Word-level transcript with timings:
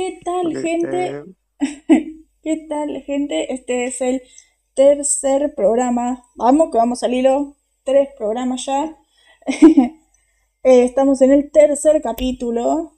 ¿Qué 0.00 0.18
tal, 0.24 0.56
gente? 0.62 1.24
¿Qué 2.42 2.66
tal, 2.70 3.02
gente? 3.02 3.52
Este 3.52 3.84
es 3.84 4.00
el 4.00 4.22
tercer 4.72 5.54
programa. 5.54 6.24
Vamos, 6.36 6.70
que 6.72 6.78
vamos 6.78 7.02
al 7.02 7.12
hilo. 7.12 7.58
Tres 7.84 8.08
programas 8.16 8.64
ya. 8.64 8.96
Eh, 10.62 10.84
estamos 10.84 11.20
en 11.22 11.32
el 11.32 11.50
tercer 11.50 12.00
capítulo. 12.02 12.92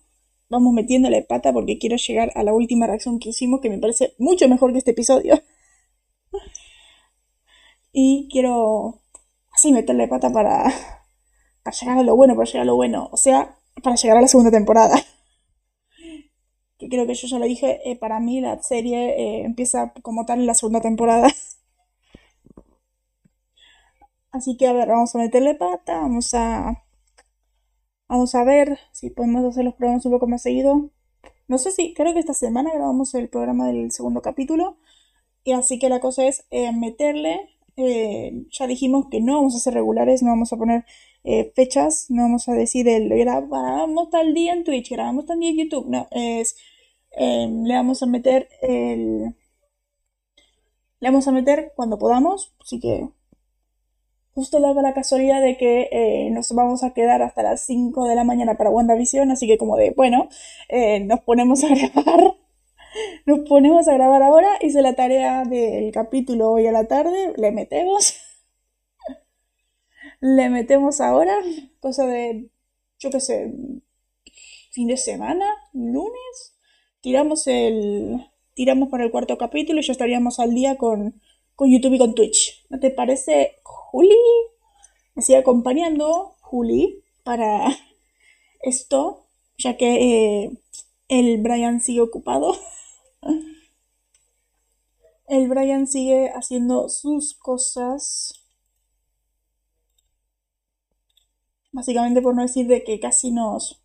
Vamos 0.49 0.73
metiéndole 0.73 1.23
pata 1.23 1.53
porque 1.53 1.79
quiero 1.79 1.97
llegar 1.97 2.31
a 2.37 2.43
la 2.43 2.53
última 2.53 2.89
reacción 2.89 3.21
que 3.21 3.31
hicimos, 3.31 3.61
que 3.61 3.71
me 3.71 3.79
parece 3.79 4.15
mucho 4.19 4.49
mejor 4.49 4.73
que 4.73 4.79
este 4.79 4.93
episodio. 4.93 5.43
Y 7.93 8.29
quiero 8.31 9.01
así 9.53 9.73
meterle 9.73 10.09
pata 10.09 10.31
para, 10.31 10.73
para 11.65 11.77
llegar 11.77 11.99
a 11.99 12.03
lo 12.03 12.17
bueno, 12.17 12.35
para 12.37 12.47
llegar 12.47 12.63
a 12.63 12.65
lo 12.67 12.77
bueno. 12.77 13.09
O 13.13 13.17
sea, 13.17 13.59
para 13.83 13.97
llegar 13.97 14.19
a 14.19 14.23
la 14.23 14.29
segunda 14.29 14.53
temporada. 14.53 14.97
Que 16.83 16.89
creo 16.89 17.07
que 17.07 17.15
yo 17.15 17.29
ya 17.29 17.39
lo 17.39 17.45
dije, 17.47 17.81
eh, 17.89 17.97
para 17.97 18.19
mí 18.19 18.41
la 18.41 18.61
serie 18.61 19.11
eh, 19.17 19.45
empieza 19.45 19.93
como 20.03 20.27
tal 20.27 20.41
en 20.41 20.47
la 20.47 20.55
segunda 20.55 20.81
temporada. 20.81 21.29
Así 24.33 24.57
que 24.57 24.67
a 24.67 24.73
ver, 24.73 24.89
vamos 24.89 25.15
a 25.15 25.19
meterle 25.19 25.55
pata, 25.55 26.01
vamos 26.01 26.35
a 26.35 26.83
vamos 28.09 28.35
a 28.35 28.45
ver 28.45 28.79
si 28.93 29.11
podemos 29.11 29.45
hacer 29.45 29.65
los 29.65 29.75
programas 29.75 30.05
un 30.07 30.13
poco 30.13 30.27
más 30.27 30.43
seguido. 30.43 30.91
No 31.49 31.59
sé 31.59 31.71
si, 31.71 31.95
creo 31.95 32.15
que 32.15 32.21
esta 32.21 32.35
semana 32.35 32.71
grabamos 32.75 33.15
el 33.15 33.29
programa 33.29 33.69
del 33.69 33.93
segundo 33.93 34.23
capítulo. 34.23 34.79
Y 35.45 35.53
así 35.53 35.79
que 35.79 35.89
la 35.89 36.01
cosa 36.01 36.27
es 36.27 36.47
eh, 36.51 36.73
meterle. 36.73 37.49
ya 38.51 38.67
dijimos 38.67 39.07
que 39.11 39.21
no 39.21 39.37
vamos 39.37 39.55
a 39.57 39.61
ser 39.61 39.75
regulares, 39.75 40.23
no 40.23 40.31
vamos 40.31 40.53
a 40.53 40.57
poner 40.57 40.85
fechas, 41.55 42.07
no 42.11 42.23
vamos 42.23 42.49
a 42.49 42.55
decir 42.55 42.89
el 42.89 43.09
grabamos 43.09 44.11
tal 44.11 44.35
día 44.35 44.53
en 44.53 44.65
Twitch, 44.65 44.91
grabamos 44.91 45.27
tal 45.27 45.39
día 45.41 45.51
en 45.51 45.59
YouTube, 45.59 45.87
no, 45.89 46.09
es 46.11 46.57
le 47.17 47.75
vamos 47.75 48.03
a 48.03 48.07
meter 48.07 48.49
el 48.63 49.35
le 51.01 51.09
vamos 51.09 51.27
a 51.29 51.33
meter 51.33 51.73
cuando 51.75 51.99
podamos 51.99 52.55
así 52.61 52.81
que 52.81 53.09
justo 54.35 54.61
daba 54.61 54.83
la 54.83 54.95
casualidad 54.95 55.43
de 55.43 55.57
que 55.57 55.89
eh, 55.93 56.31
nos 56.31 56.53
vamos 56.53 56.85
a 56.85 56.95
quedar 56.95 57.23
hasta 57.23 57.43
las 57.43 57.67
5 57.67 58.07
de 58.07 58.15
la 58.15 58.25
mañana 58.25 58.57
para 58.57 58.71
WandaVision 58.71 59.31
así 59.31 59.47
que 59.47 59.59
como 59.59 59.77
de 59.77 59.91
bueno 59.91 60.29
eh, 60.69 61.01
nos 61.01 61.21
ponemos 61.21 61.65
a 61.65 61.69
grabar 61.75 62.37
nos 63.27 63.41
ponemos 63.49 63.89
a 63.89 63.95
grabar 63.95 64.23
ahora 64.23 64.49
hice 64.61 64.81
la 64.83 64.95
tarea 64.95 65.45
del 65.45 65.93
capítulo 65.93 66.53
hoy 66.53 66.67
a 66.67 66.73
la 66.73 66.87
tarde 66.87 67.35
le 67.37 67.51
metemos 67.53 68.17
le 70.21 70.49
metemos 70.51 71.01
ahora 71.01 71.37
cosa 71.81 72.07
de 72.07 72.49
yo 72.99 73.11
qué 73.11 73.21
sé 73.21 73.53
fin 74.71 74.89
de 74.89 74.97
semana 74.97 75.45
lunes 75.73 76.52
tiramos 77.03 77.47
el 77.49 78.25
tiramos 78.55 78.89
para 78.89 79.05
el 79.05 79.11
cuarto 79.11 79.37
capítulo 79.37 79.81
y 79.81 79.83
ya 79.83 79.93
estaríamos 79.93 80.39
al 80.39 80.55
día 80.55 80.77
con, 80.77 81.21
YouTube 81.59 81.95
y 81.95 81.99
con 81.99 82.15
Twitch. 82.15 82.65
¿No 82.71 82.81
te 82.81 82.91
parece, 82.91 83.59
Juli? 83.63 84.17
Me 85.15 85.23
sigue 85.23 85.39
acompañando 85.39 86.37
Juli 86.41 87.03
para 87.23 87.69
esto, 88.63 89.27
ya 89.59 89.77
que 89.77 90.45
eh, 90.45 90.51
el 91.09 91.41
Brian 91.43 91.81
sigue 91.81 92.01
ocupado. 92.01 92.57
El 95.29 95.49
Brian 95.49 95.87
sigue 95.87 96.31
haciendo 96.35 96.91
sus 96.91 97.33
cosas. 97.35 98.35
Básicamente 101.71 102.21
por 102.21 102.35
no 102.35 102.43
decir 102.43 102.67
de 102.67 102.85
que 102.85 103.01
casi 103.01 103.31
nos, 103.31 103.81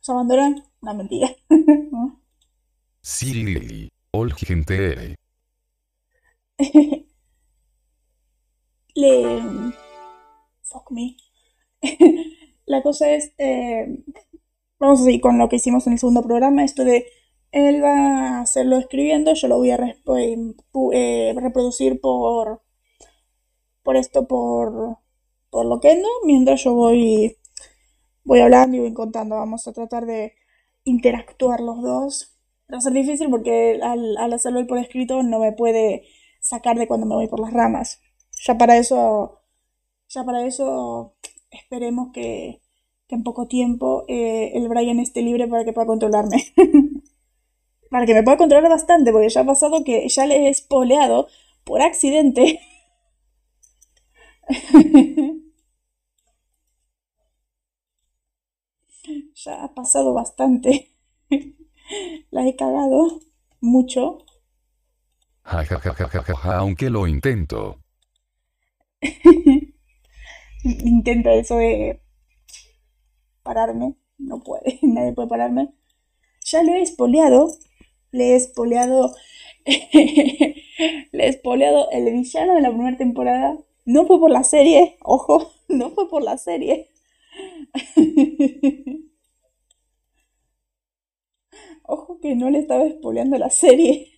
nos 0.00 0.10
abandonan. 0.10 0.66
Una 0.82 0.92
mentira. 0.92 1.34
Sí, 3.08 3.90
ol 4.12 4.34
gente. 4.34 5.16
Le. 8.94 9.72
Fuck 10.62 10.90
me. 10.90 11.16
La 12.66 12.82
cosa 12.82 13.10
es. 13.10 13.32
Eh, 13.38 14.04
vamos 14.78 15.00
a 15.00 15.04
seguir 15.04 15.22
con 15.22 15.38
lo 15.38 15.48
que 15.48 15.56
hicimos 15.56 15.86
en 15.86 15.94
el 15.94 15.98
segundo 15.98 16.22
programa. 16.22 16.64
Esto 16.64 16.84
de. 16.84 17.06
Él 17.50 17.82
va 17.82 18.40
a 18.40 18.40
hacerlo 18.42 18.76
escribiendo. 18.76 19.32
Yo 19.32 19.48
lo 19.48 19.56
voy 19.56 19.70
a 19.70 19.76
eh, 19.76 21.34
reproducir 21.34 22.00
por. 22.02 22.60
Por 23.82 23.96
esto, 23.96 24.28
por. 24.28 24.98
Por 25.48 25.64
lo 25.64 25.80
que 25.80 25.96
no. 25.96 26.08
Mientras 26.24 26.62
yo 26.62 26.74
voy. 26.74 27.38
Voy 28.24 28.40
hablando 28.40 28.76
y 28.76 28.80
voy 28.80 28.92
contando. 28.92 29.36
Vamos 29.36 29.66
a 29.66 29.72
tratar 29.72 30.04
de 30.04 30.34
interactuar 30.84 31.60
los 31.60 31.80
dos 31.82 32.37
va 32.72 32.78
a 32.78 32.80
ser 32.80 32.92
difícil 32.92 33.30
porque 33.30 33.80
al, 33.82 34.32
hacerlo 34.32 34.66
por 34.66 34.78
escrito 34.78 35.22
no 35.22 35.38
me 35.40 35.52
puede 35.52 36.04
sacar 36.40 36.76
de 36.78 36.86
cuando 36.88 37.06
me 37.06 37.14
voy 37.14 37.28
por 37.28 37.40
las 37.40 37.52
ramas. 37.52 38.00
Ya 38.46 38.56
para 38.58 38.76
eso, 38.78 39.42
ya 40.08 40.24
para 40.24 40.46
eso 40.46 41.16
esperemos 41.50 42.10
que, 42.12 42.60
en 43.08 43.22
poco 43.22 43.48
tiempo 43.48 44.04
eh, 44.08 44.52
el 44.54 44.68
Brian 44.68 45.00
esté 45.00 45.22
libre 45.22 45.48
para 45.48 45.64
que 45.64 45.72
pueda 45.72 45.86
controlarme. 45.86 46.44
para 47.90 48.06
que 48.06 48.14
me 48.14 48.22
pueda 48.22 48.36
controlar 48.38 48.70
bastante, 48.70 49.12
porque 49.12 49.28
ya 49.30 49.40
ha 49.42 49.46
pasado 49.46 49.84
que 49.84 50.08
ya 50.08 50.26
le 50.26 50.46
he 50.46 50.48
espoleado 50.50 51.28
por 51.64 51.82
accidente. 51.82 52.60
ya 59.34 59.64
ha 59.64 59.74
pasado 59.74 60.12
bastante. 60.14 60.90
La 62.30 62.46
he 62.46 62.56
cagado 62.56 63.20
mucho. 63.60 64.18
aunque 66.44 66.90
lo 66.90 67.06
intento. 67.06 67.82
Intento 70.64 71.30
eso 71.30 71.56
de 71.56 72.02
pararme. 73.42 73.94
No 74.18 74.40
puede, 74.40 74.78
nadie 74.82 75.12
puede 75.12 75.28
pararme. 75.28 75.72
Ya 76.44 76.62
lo 76.62 76.72
he 76.74 76.82
espoleado. 76.82 77.48
Le 78.10 78.32
he 78.32 78.36
espoleado. 78.36 79.14
le 79.64 81.24
he 81.24 81.28
espoleado 81.28 81.90
el 81.92 82.12
villano 82.12 82.54
de 82.54 82.60
la 82.60 82.70
primera 82.70 82.96
temporada. 82.96 83.56
No 83.84 84.06
fue 84.06 84.18
por 84.18 84.30
la 84.30 84.44
serie, 84.44 84.98
ojo, 85.00 85.50
no 85.68 85.90
fue 85.90 86.10
por 86.10 86.22
la 86.22 86.36
serie. 86.36 86.90
Ojo 91.90 92.20
que 92.20 92.36
no 92.36 92.50
le 92.50 92.58
estaba 92.58 92.84
espoleando 92.84 93.38
la 93.38 93.48
serie. 93.48 94.12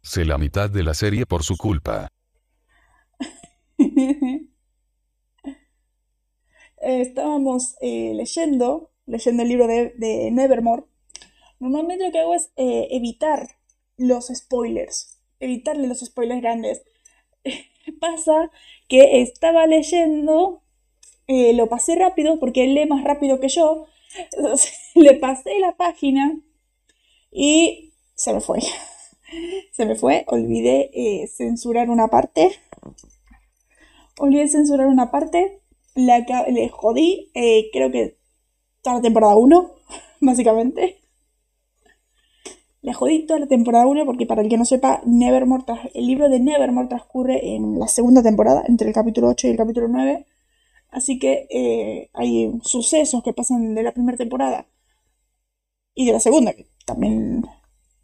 Sé 0.00 0.24
la 0.24 0.38
mitad 0.38 0.70
de 0.70 0.82
la 0.82 0.94
serie 0.94 1.26
por 1.26 1.42
su 1.42 1.58
culpa. 1.58 2.08
Estábamos 6.80 7.76
eh, 7.82 8.14
leyendo, 8.14 8.90
leyendo 9.04 9.42
el 9.42 9.48
libro 9.50 9.66
de, 9.66 10.30
Nevermore. 10.32 10.84
Normalmente 11.60 12.06
lo 12.06 12.12
que 12.12 12.20
hago 12.20 12.34
es 12.34 12.50
eh, 12.56 12.88
evitar 12.92 13.58
los 13.98 14.28
spoilers, 14.28 15.20
evitarle 15.40 15.86
los 15.86 16.00
spoilers 16.00 16.40
grandes. 16.40 16.82
Pasa 18.00 18.50
que 18.88 19.20
estaba 19.20 19.66
leyendo, 19.66 20.62
eh, 21.26 21.52
lo 21.52 21.68
pasé 21.68 21.94
rápido 21.94 22.40
porque 22.40 22.64
él 22.64 22.74
lee 22.74 22.86
más 22.86 23.04
rápido 23.04 23.38
que 23.38 23.50
yo 23.50 23.86
le 24.94 25.14
pasé 25.14 25.58
la 25.58 25.76
página 25.76 26.40
y 27.30 27.94
se 28.14 28.32
me 28.32 28.40
fue. 28.40 28.60
Se 29.72 29.84
me 29.84 29.94
fue, 29.94 30.24
olvidé 30.26 30.90
eh, 30.94 31.28
censurar 31.28 31.90
una 31.90 32.08
parte. 32.08 32.50
Olvidé 34.18 34.48
censurar 34.48 34.86
una 34.86 35.10
parte. 35.10 35.60
La 35.94 36.24
le 36.48 36.68
jodí, 36.70 37.30
eh, 37.34 37.68
creo 37.70 37.90
que 37.90 38.16
toda 38.82 38.96
la 38.96 39.02
temporada 39.02 39.36
1, 39.36 39.70
básicamente. 40.22 40.98
Le 42.80 42.94
jodí 42.94 43.26
toda 43.26 43.40
la 43.40 43.46
temporada 43.46 43.86
1 43.86 44.06
porque 44.06 44.24
para 44.24 44.40
el 44.40 44.48
que 44.48 44.56
no 44.56 44.64
sepa, 44.64 45.02
Nevermore, 45.04 45.64
el 45.94 46.06
libro 46.06 46.28
de 46.28 46.40
Nevermore 46.40 46.88
transcurre 46.88 47.54
en 47.54 47.78
la 47.78 47.86
segunda 47.86 48.22
temporada, 48.22 48.64
entre 48.66 48.88
el 48.88 48.94
capítulo 48.94 49.28
8 49.28 49.48
y 49.48 49.50
el 49.50 49.56
capítulo 49.56 49.88
9. 49.88 50.24
Así 50.98 51.18
que 51.20 51.46
eh, 51.50 52.10
hay 52.12 52.52
sucesos 52.62 53.22
que 53.22 53.32
pasan 53.32 53.74
de 53.76 53.84
la 53.84 53.92
primera 53.92 54.18
temporada 54.18 54.66
y 55.94 56.06
de 56.06 56.12
la 56.12 56.20
segunda, 56.20 56.52
que 56.54 56.66
también, 56.86 57.44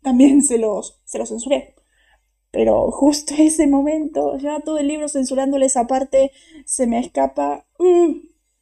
también 0.03 0.43
se, 0.43 0.59
los, 0.59 1.01
se 1.05 1.19
los 1.19 1.29
censuré. 1.29 1.75
Pero 2.51 2.91
justo 2.93 3.35
ese 3.39 3.67
momento, 3.67 4.39
ya 4.39 4.61
todo 4.61 4.79
el 4.79 4.89
libro 4.89 5.09
censurándole 5.09 5.67
esa 5.67 5.87
parte, 5.87 6.33
se 6.67 6.87
me 6.87 7.01
escapa. 7.01 7.67
Uh, 7.79 8.17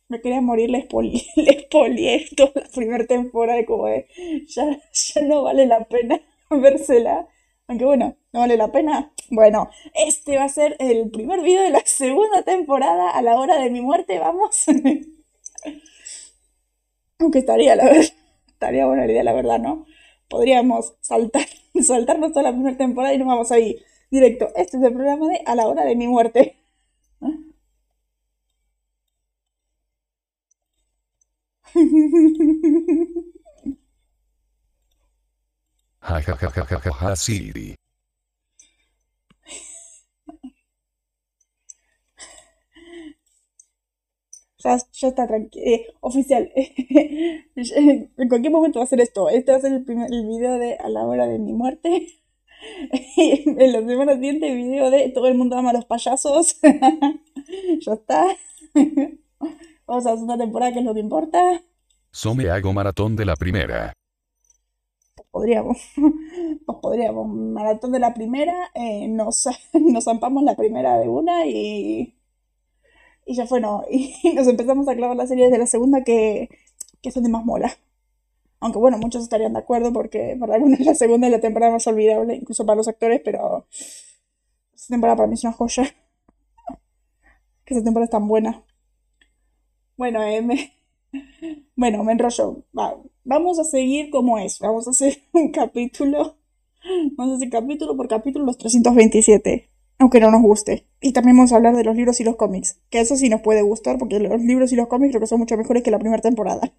me 0.08 0.20
quería 0.20 0.40
morir, 0.42 0.70
le 0.70 0.78
expolié 0.80 2.26
toda 2.36 2.52
la 2.56 2.68
primera 2.74 3.06
temporada, 3.06 3.64
como 3.66 3.86
de, 3.86 4.06
ya, 4.48 4.80
ya 4.92 5.22
no 5.22 5.42
vale 5.44 5.66
la 5.66 5.84
pena 5.88 6.20
vérsela. 6.50 7.28
Aunque 7.68 7.84
bueno, 7.86 8.16
no 8.32 8.40
vale 8.40 8.56
la 8.56 8.72
pena. 8.72 9.11
Bueno, 9.30 9.70
este 9.94 10.36
va 10.36 10.44
a 10.44 10.48
ser 10.48 10.76
el 10.78 11.10
primer 11.10 11.40
video 11.40 11.62
de 11.62 11.70
la 11.70 11.82
segunda 11.84 12.42
temporada 12.42 13.10
a 13.10 13.22
la 13.22 13.36
hora 13.36 13.58
de 13.58 13.70
mi 13.70 13.80
muerte, 13.80 14.18
vamos. 14.18 14.64
Aunque 17.18 17.38
estaría, 17.38 17.74
estaría 18.46 18.86
buena 18.86 19.06
la 19.06 19.12
idea, 19.12 19.24
la 19.24 19.32
verdad, 19.32 19.58
¿no? 19.58 19.86
podríamos 20.32 20.94
saltar, 21.00 21.46
saltarnos 21.82 22.32
toda 22.32 22.44
la 22.44 22.52
primera 22.52 22.76
temporada 22.76 23.14
y 23.14 23.18
nos 23.18 23.28
vamos 23.28 23.52
ahí 23.52 23.84
directo. 24.10 24.48
Este 24.56 24.78
es 24.78 24.82
el 24.82 24.94
programa 24.94 25.28
de 25.28 25.42
A 25.46 25.54
la 25.54 25.66
hora 25.68 25.84
de 25.84 25.94
mi 25.94 26.08
muerte. 26.08 26.56
Ja 36.00 36.20
ja 36.20 36.36
ja 36.36 36.50
ja 36.50 36.64
ja 36.64 36.80
ja 36.80 36.92
ja 36.92 37.16
Siri. 37.16 37.81
Ya, 44.62 44.76
ya 44.92 45.08
está 45.08 45.26
tranquilo. 45.26 45.64
Eh, 45.66 45.86
oficial. 46.00 46.50
en 47.56 48.28
cualquier 48.28 48.52
momento 48.52 48.78
va 48.78 48.84
a 48.84 48.88
ser 48.88 49.00
esto. 49.00 49.28
Este 49.28 49.52
va 49.52 49.58
a 49.58 49.60
ser 49.60 49.72
el, 49.72 49.84
primer, 49.84 50.12
el 50.12 50.26
video 50.26 50.58
de 50.58 50.76
a 50.76 50.88
la 50.88 51.04
hora 51.04 51.26
de 51.26 51.38
mi 51.38 51.52
muerte. 51.52 52.08
en 53.16 53.72
la 53.72 53.80
semana 53.80 54.14
siguiente 54.14 54.48
el 54.48 54.56
video 54.56 54.90
de 54.90 55.08
todo 55.10 55.26
el 55.26 55.34
mundo 55.34 55.56
ama 55.56 55.70
a 55.70 55.74
los 55.74 55.84
payasos. 55.84 56.60
ya 57.80 57.92
está. 57.92 58.36
Vamos 59.86 60.06
a 60.06 60.12
hacer 60.12 60.24
una 60.24 60.38
temporada 60.38 60.72
que 60.72 60.78
es 60.78 60.84
lo 60.84 60.94
que 60.94 61.00
importa. 61.00 61.60
So 62.12 62.34
me 62.34 62.48
hago 62.48 62.72
maratón 62.72 63.16
de 63.16 63.24
la 63.24 63.36
primera. 63.36 63.92
Pues 65.16 65.28
podríamos. 65.30 65.78
Pues 66.66 66.78
podríamos. 66.80 67.26
Maratón 67.28 67.92
de 67.92 67.98
la 67.98 68.14
primera. 68.14 68.70
Eh, 68.74 69.08
nos, 69.08 69.48
nos 69.72 70.04
zampamos 70.04 70.44
la 70.44 70.54
primera 70.54 70.98
de 70.98 71.08
una 71.08 71.46
y. 71.46 72.14
Y 73.24 73.34
ya 73.34 73.46
fue, 73.46 73.60
no. 73.60 73.84
Y 73.90 74.32
nos 74.34 74.46
empezamos 74.48 74.88
a 74.88 74.96
clavar 74.96 75.16
la 75.16 75.26
serie 75.26 75.50
de 75.50 75.58
la 75.58 75.66
segunda 75.66 76.02
que, 76.04 76.48
que 77.00 77.08
es 77.08 77.14
donde 77.14 77.30
más 77.30 77.44
mola. 77.44 77.76
Aunque 78.60 78.78
bueno, 78.78 78.98
muchos 78.98 79.24
estarían 79.24 79.52
de 79.54 79.58
acuerdo 79.58 79.92
porque 79.92 80.36
para 80.38 80.54
algunos 80.54 80.80
la 80.80 80.94
segunda 80.94 81.26
es 81.26 81.32
la 81.32 81.40
temporada 81.40 81.72
más 81.72 81.86
olvidable, 81.88 82.36
incluso 82.36 82.64
para 82.64 82.76
los 82.76 82.86
actores, 82.86 83.20
pero 83.24 83.66
esa 84.72 84.86
temporada 84.88 85.16
para 85.16 85.26
mí 85.26 85.34
es 85.34 85.44
una 85.44 85.52
joya. 85.52 85.84
Que 87.64 87.74
esa 87.74 87.82
temporada 87.82 88.04
es 88.04 88.10
tan 88.10 88.28
buena. 88.28 88.64
Bueno, 89.96 90.22
eh, 90.22 90.42
me... 90.42 90.72
bueno, 91.74 92.04
me 92.04 92.12
enrollo. 92.12 92.64
Va, 92.76 92.96
vamos 93.24 93.58
a 93.58 93.64
seguir 93.64 94.10
como 94.10 94.38
es. 94.38 94.60
Vamos 94.60 94.86
a 94.86 94.90
hacer 94.90 95.22
un 95.32 95.50
capítulo. 95.50 96.36
Vamos 97.16 97.34
a 97.34 97.36
hacer 97.36 97.50
capítulo 97.50 97.96
por 97.96 98.08
capítulo 98.08 98.44
los 98.44 98.58
327 98.58 99.71
aunque 100.02 100.20
no 100.20 100.30
nos 100.30 100.42
guste. 100.42 100.86
Y 101.00 101.12
también 101.12 101.36
vamos 101.36 101.52
a 101.52 101.56
hablar 101.56 101.76
de 101.76 101.84
los 101.84 101.96
libros 101.96 102.20
y 102.20 102.24
los 102.24 102.36
cómics, 102.36 102.80
que 102.90 103.00
eso 103.00 103.16
sí 103.16 103.28
nos 103.28 103.40
puede 103.42 103.62
gustar, 103.62 103.98
porque 103.98 104.20
los 104.20 104.40
libros 104.42 104.72
y 104.72 104.76
los 104.76 104.88
cómics 104.88 105.12
creo 105.12 105.20
que 105.20 105.26
son 105.26 105.40
mucho 105.40 105.56
mejores 105.56 105.82
que 105.82 105.90
la 105.90 105.98
primera 105.98 106.22
temporada. 106.22 106.72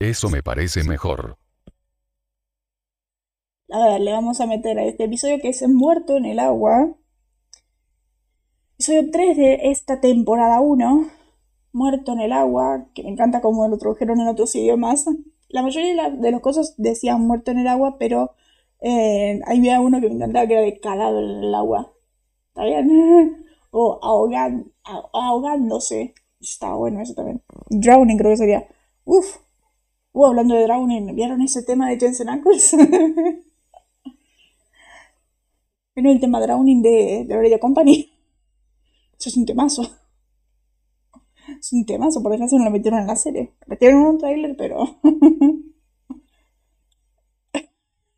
Eso 0.00 0.28
me 0.30 0.42
parece 0.42 0.82
mejor. 0.84 1.38
A 3.72 3.78
ver, 3.84 4.00
le 4.00 4.12
vamos 4.12 4.40
a 4.40 4.46
meter 4.46 4.78
a 4.78 4.84
este 4.84 5.04
episodio 5.04 5.38
que 5.40 5.48
es 5.48 5.66
Muerto 5.68 6.16
en 6.16 6.24
el 6.24 6.38
agua. 6.38 6.94
Episodio 8.80 9.10
3 9.12 9.36
de 9.36 9.58
esta 9.64 10.00
temporada 10.00 10.62
1, 10.62 11.10
Muerto 11.74 12.12
en 12.14 12.20
el 12.20 12.32
agua, 12.32 12.86
que 12.94 13.02
me 13.02 13.10
encanta 13.10 13.42
como 13.42 13.68
lo 13.68 13.76
tradujeron 13.76 14.22
en 14.22 14.28
otros 14.28 14.54
idiomas. 14.54 15.04
La 15.50 15.60
mayoría 15.60 16.08
de, 16.08 16.30
las 16.30 16.40
cosas 16.40 16.72
decían 16.78 17.20
muerto 17.26 17.50
en 17.50 17.58
el 17.58 17.68
agua, 17.68 17.98
pero 17.98 18.30
eh, 18.80 19.38
había 19.44 19.82
uno 19.82 20.00
que 20.00 20.08
me 20.08 20.14
encantaba 20.14 20.46
que 20.46 20.54
era 20.54 20.62
de 20.62 20.80
calado 20.80 21.18
en 21.18 21.44
el 21.44 21.54
agua. 21.54 21.92
¿Está 22.48 22.64
bien? 22.64 23.44
O 23.70 24.00
ahogándose. 25.12 26.14
Estaba 26.40 26.76
bueno 26.76 27.02
eso 27.02 27.12
también. 27.12 27.42
Drowning 27.68 28.16
creo 28.16 28.30
que 28.30 28.38
sería. 28.38 28.66
Uf. 29.04 29.40
Uh, 30.12 30.24
hablando 30.24 30.54
de 30.54 30.62
drowning, 30.62 31.14
¿vieron 31.14 31.42
ese 31.42 31.62
tema 31.64 31.90
de 31.90 32.00
Jensen 32.00 32.30
Ackles? 32.30 32.74
¿Vieron 35.94 36.12
el 36.12 36.20
tema 36.20 36.40
drowning 36.40 36.80
de, 36.80 37.26
de 37.28 37.60
Company? 37.60 38.09
Eso 39.20 39.28
es 39.28 39.36
un 39.36 39.44
temazo. 39.44 39.82
Es 41.58 41.72
un 41.74 41.84
temazo, 41.84 42.22
por 42.22 42.32
eso 42.32 42.56
no 42.56 42.64
lo 42.64 42.70
metieron 42.70 43.00
en 43.00 43.06
la 43.06 43.16
serie. 43.16 43.52
Metieron 43.66 44.00
un 44.00 44.18
trailer, 44.18 44.56
pero. 44.56 44.98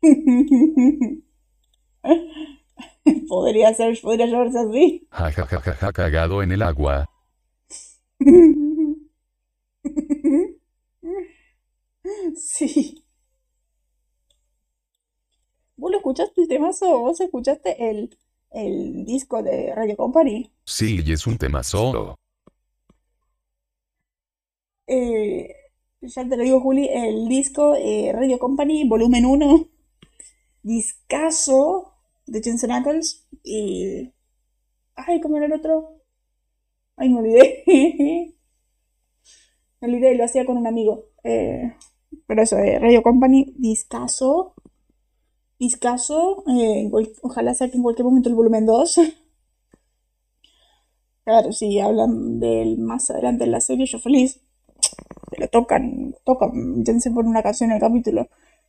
podría 3.27 3.73
ser, 3.73 3.99
podría 4.01 4.27
llevarse 4.27 4.59
así. 4.59 5.05
Ja 5.11 5.29
ja 5.29 5.45
ja 5.45 5.59
ja 5.59 5.73
ja 5.73 5.91
cagado 5.91 6.41
en 6.41 6.53
el 6.53 6.61
agua. 6.61 7.09
sí. 12.35 13.03
¿Vos 15.75 15.91
lo 15.91 15.97
escuchaste 15.97 16.43
el 16.43 16.47
temazo? 16.47 16.99
¿Vos 16.99 17.19
escuchaste 17.19 17.89
el, 17.89 18.17
el 18.53 19.03
disco 19.03 19.41
de 19.41 19.73
Radio 19.75 19.97
Company. 19.97 20.51
Sí, 20.63 21.01
y 21.03 21.11
es 21.11 21.27
un 21.27 21.37
tema 21.37 21.63
solo. 21.63 22.15
Eh, 24.87 25.55
ya 26.01 26.27
te 26.27 26.37
lo 26.37 26.43
digo, 26.43 26.61
Juli, 26.61 26.87
el 26.91 27.27
disco 27.27 27.75
eh, 27.75 28.11
Radio 28.13 28.37
Company, 28.37 28.87
volumen 28.87 29.25
1, 29.25 29.67
discaso 30.61 31.95
de 32.25 32.41
Jensen 32.41 32.71
Ackles 32.71 33.27
y... 33.43 34.13
Ay, 34.95 35.19
¿cómo 35.21 35.37
era 35.37 35.47
el 35.47 35.53
otro? 35.53 36.03
Ay, 36.95 37.09
me 37.09 37.19
olvidé. 37.19 37.63
me 39.81 39.87
olvidé, 39.87 40.15
lo 40.15 40.25
hacía 40.25 40.45
con 40.45 40.57
un 40.57 40.67
amigo. 40.67 41.05
Eh, 41.23 41.75
pero 42.27 42.43
eso, 42.43 42.57
Radio 42.57 43.01
Company, 43.01 43.55
discaso 43.57 44.52
discaso. 45.65 46.43
Eh, 46.47 46.89
ojalá 47.21 47.53
saque 47.53 47.77
en 47.77 47.83
cualquier 47.83 48.05
momento 48.05 48.29
el 48.29 48.35
volumen 48.35 48.65
2. 48.65 48.99
Claro, 51.25 51.53
si 51.53 51.79
hablan 51.79 52.39
del 52.41 52.77
más 52.79 53.09
adelante 53.09 53.45
en 53.45 53.51
la 53.51 53.61
serie, 53.61 53.85
yo 53.85 53.97
feliz. 53.97 54.41
Lo 55.37 55.47
tocan, 55.47 56.15
tocan. 56.25 56.83
Jensen 56.85 57.13
pone 57.13 57.29
una 57.29 57.41
canción 57.41 57.69
en 57.69 57.75
el 57.77 57.81
capítulo. 57.81 58.27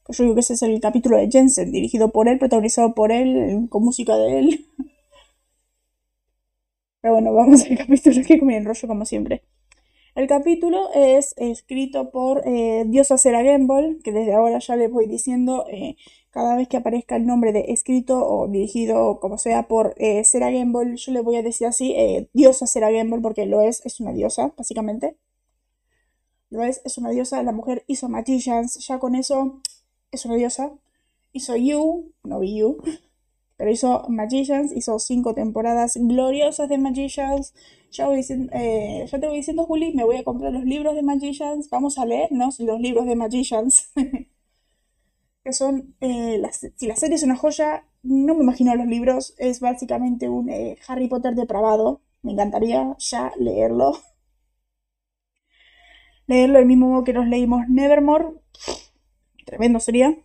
Yo 0.08 0.23
digo 0.25 0.35
que 0.35 0.41
ese 0.41 0.55
es 0.55 0.62
el 0.62 0.81
capítulo 0.81 1.17
de 1.17 1.29
Jensen, 1.31 1.73
dirigido 1.73 2.12
por 2.12 2.29
él, 2.29 2.38
protagonizado 2.38 2.94
por 2.94 3.11
él, 3.11 3.67
con 3.70 3.85
música 3.85 4.17
de 4.17 4.38
él. 4.38 4.67
Pero 7.00 7.14
bueno, 7.14 7.33
vamos 7.33 7.64
al 7.64 7.76
capítulo 7.76 8.23
que 8.26 8.40
me 8.42 8.57
enrollo 8.57 8.88
como 8.88 9.04
siempre. 9.04 9.42
El 10.14 10.28
capítulo 10.28 10.90
es 10.95 11.35
escrito 11.38 12.11
por 12.11 12.42
eh, 12.47 12.85
Diosa 12.87 13.19
Sarah 13.19 13.42
Gamble, 13.42 13.99
que 14.04 14.12
desde 14.12 14.35
ahora 14.35 14.61
ya 14.61 14.76
les 14.76 14.90
voy 14.90 15.07
diciendo, 15.07 15.66
eh, 15.69 15.97
cada 16.35 16.57
vez 16.57 16.67
que 16.67 16.76
aparezca 16.76 17.14
el 17.14 17.26
nombre 17.26 17.53
de 17.53 17.67
escrito 17.69 18.26
o 18.29 18.49
dirigido, 18.49 19.21
como 19.21 19.38
sea, 19.38 19.69
por 19.69 19.95
eh, 19.99 20.25
Sarah 20.25 20.50
Gamble, 20.50 20.97
yo 20.97 21.12
le 21.12 21.21
voy 21.21 21.37
a 21.37 21.43
decir 21.43 21.69
así, 21.69 21.93
eh, 21.93 22.29
Diosa 22.33 22.67
Sarah 22.67 22.91
Gamble, 22.91 23.21
porque 23.23 23.47
lo 23.47 23.62
es, 23.62 23.87
es 23.87 24.00
una 24.00 24.12
diosa, 24.12 24.53
básicamente. 24.57 25.17
Lo 26.50 26.64
es, 26.64 26.83
es 26.85 26.99
una 26.99 27.11
diosa, 27.11 27.41
la 27.45 27.53
mujer 27.53 27.85
hizo 27.87 28.09
Magicians, 28.09 28.85
ya 28.85 28.99
con 28.99 29.14
eso 29.14 29.61
es 30.11 30.25
una 30.25 30.35
diosa. 30.35 30.73
Hizo 31.33 31.55
You, 31.55 32.12
no 32.25 32.41
vi 32.41 32.57
You, 32.59 32.79
pero 33.57 33.71
hizo 33.71 34.05
Magicians, 34.09 34.73
hizo 34.73 34.99
cinco 34.99 35.35
temporadas 35.35 35.97
gloriosas 35.97 36.69
de 36.69 36.79
Magicians. 36.79 37.55
Ya, 37.93 38.09
voy 38.09 38.17
diciendo, 38.17 38.50
eh, 38.57 39.07
ya 39.09 39.21
te 39.21 39.29
voy 39.29 39.37
diciendo, 39.37 39.67
Juli, 39.67 39.95
me 39.95 40.03
voy 40.03 40.17
a 40.17 40.25
comprar 40.25 40.53
los 40.53 40.64
libros 40.64 40.97
de 40.97 41.03
Magicians. 41.03 41.71
Vamos 41.71 41.97
a 41.97 42.07
leernos 42.07 42.59
los 42.59 42.81
libros 42.81 43.07
de 43.07 43.14
Magicians. 43.14 43.93
que 45.45 45.53
son, 45.53 45.95
eh, 46.01 46.43
si 46.77 46.87
la 46.87 46.97
serie 46.97 47.17
es 47.17 47.23
una 47.23 47.37
joya, 47.37 47.85
no 48.03 48.35
me 48.35 48.43
imagino 48.43 48.75
los 48.75 48.87
libros. 48.87 49.35
Es 49.39 49.61
básicamente 49.61 50.29
un 50.29 50.49
eh, 50.49 50.79
Harry 50.89 51.09
Potter 51.09 51.35
depravado. 51.35 52.01
Me 52.23 52.33
encantaría 52.33 52.97
ya 52.99 53.33
leerlo. 53.39 53.99
Leerlo 56.27 56.59
el 56.59 56.67
mismo 56.67 56.89
modo 56.89 57.05
que 57.05 57.13
nos 57.13 57.29
leímos 57.29 57.69
Nevermore. 57.69 58.29
Tremendo 59.45 59.79
sería. 59.79 60.17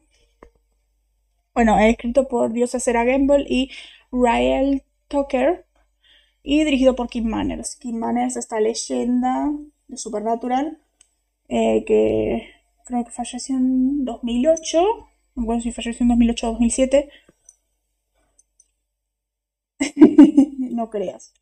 Bueno, 1.54 1.78
escrito 1.78 2.28
por 2.30 2.54
Diosa 2.54 2.80
Sarah 2.80 3.04
Gamble 3.04 3.46
y 3.50 3.70
Rael 4.12 4.84
Tucker 5.10 5.66
y 6.42 6.64
dirigido 6.64 6.96
por 6.96 7.10
Kim 7.10 7.28
Manners. 7.28 7.76
Kim 7.76 7.98
Manners, 7.98 8.38
esta 8.38 8.62
leyenda 8.62 9.52
de 9.90 9.98
Supernatural 9.98 10.80
eh, 11.50 11.84
que 11.86 12.48
creo 12.86 13.04
que 13.04 13.12
falleció 13.12 13.58
en 13.58 14.06
2008. 14.06 15.09
Bueno, 15.40 15.62
si 15.62 15.72
falleció 15.72 16.04
en 16.04 16.10
2008 16.10 16.48
o 16.48 16.52
2007. 16.52 17.10
no 20.72 20.90
creas. 20.90 21.34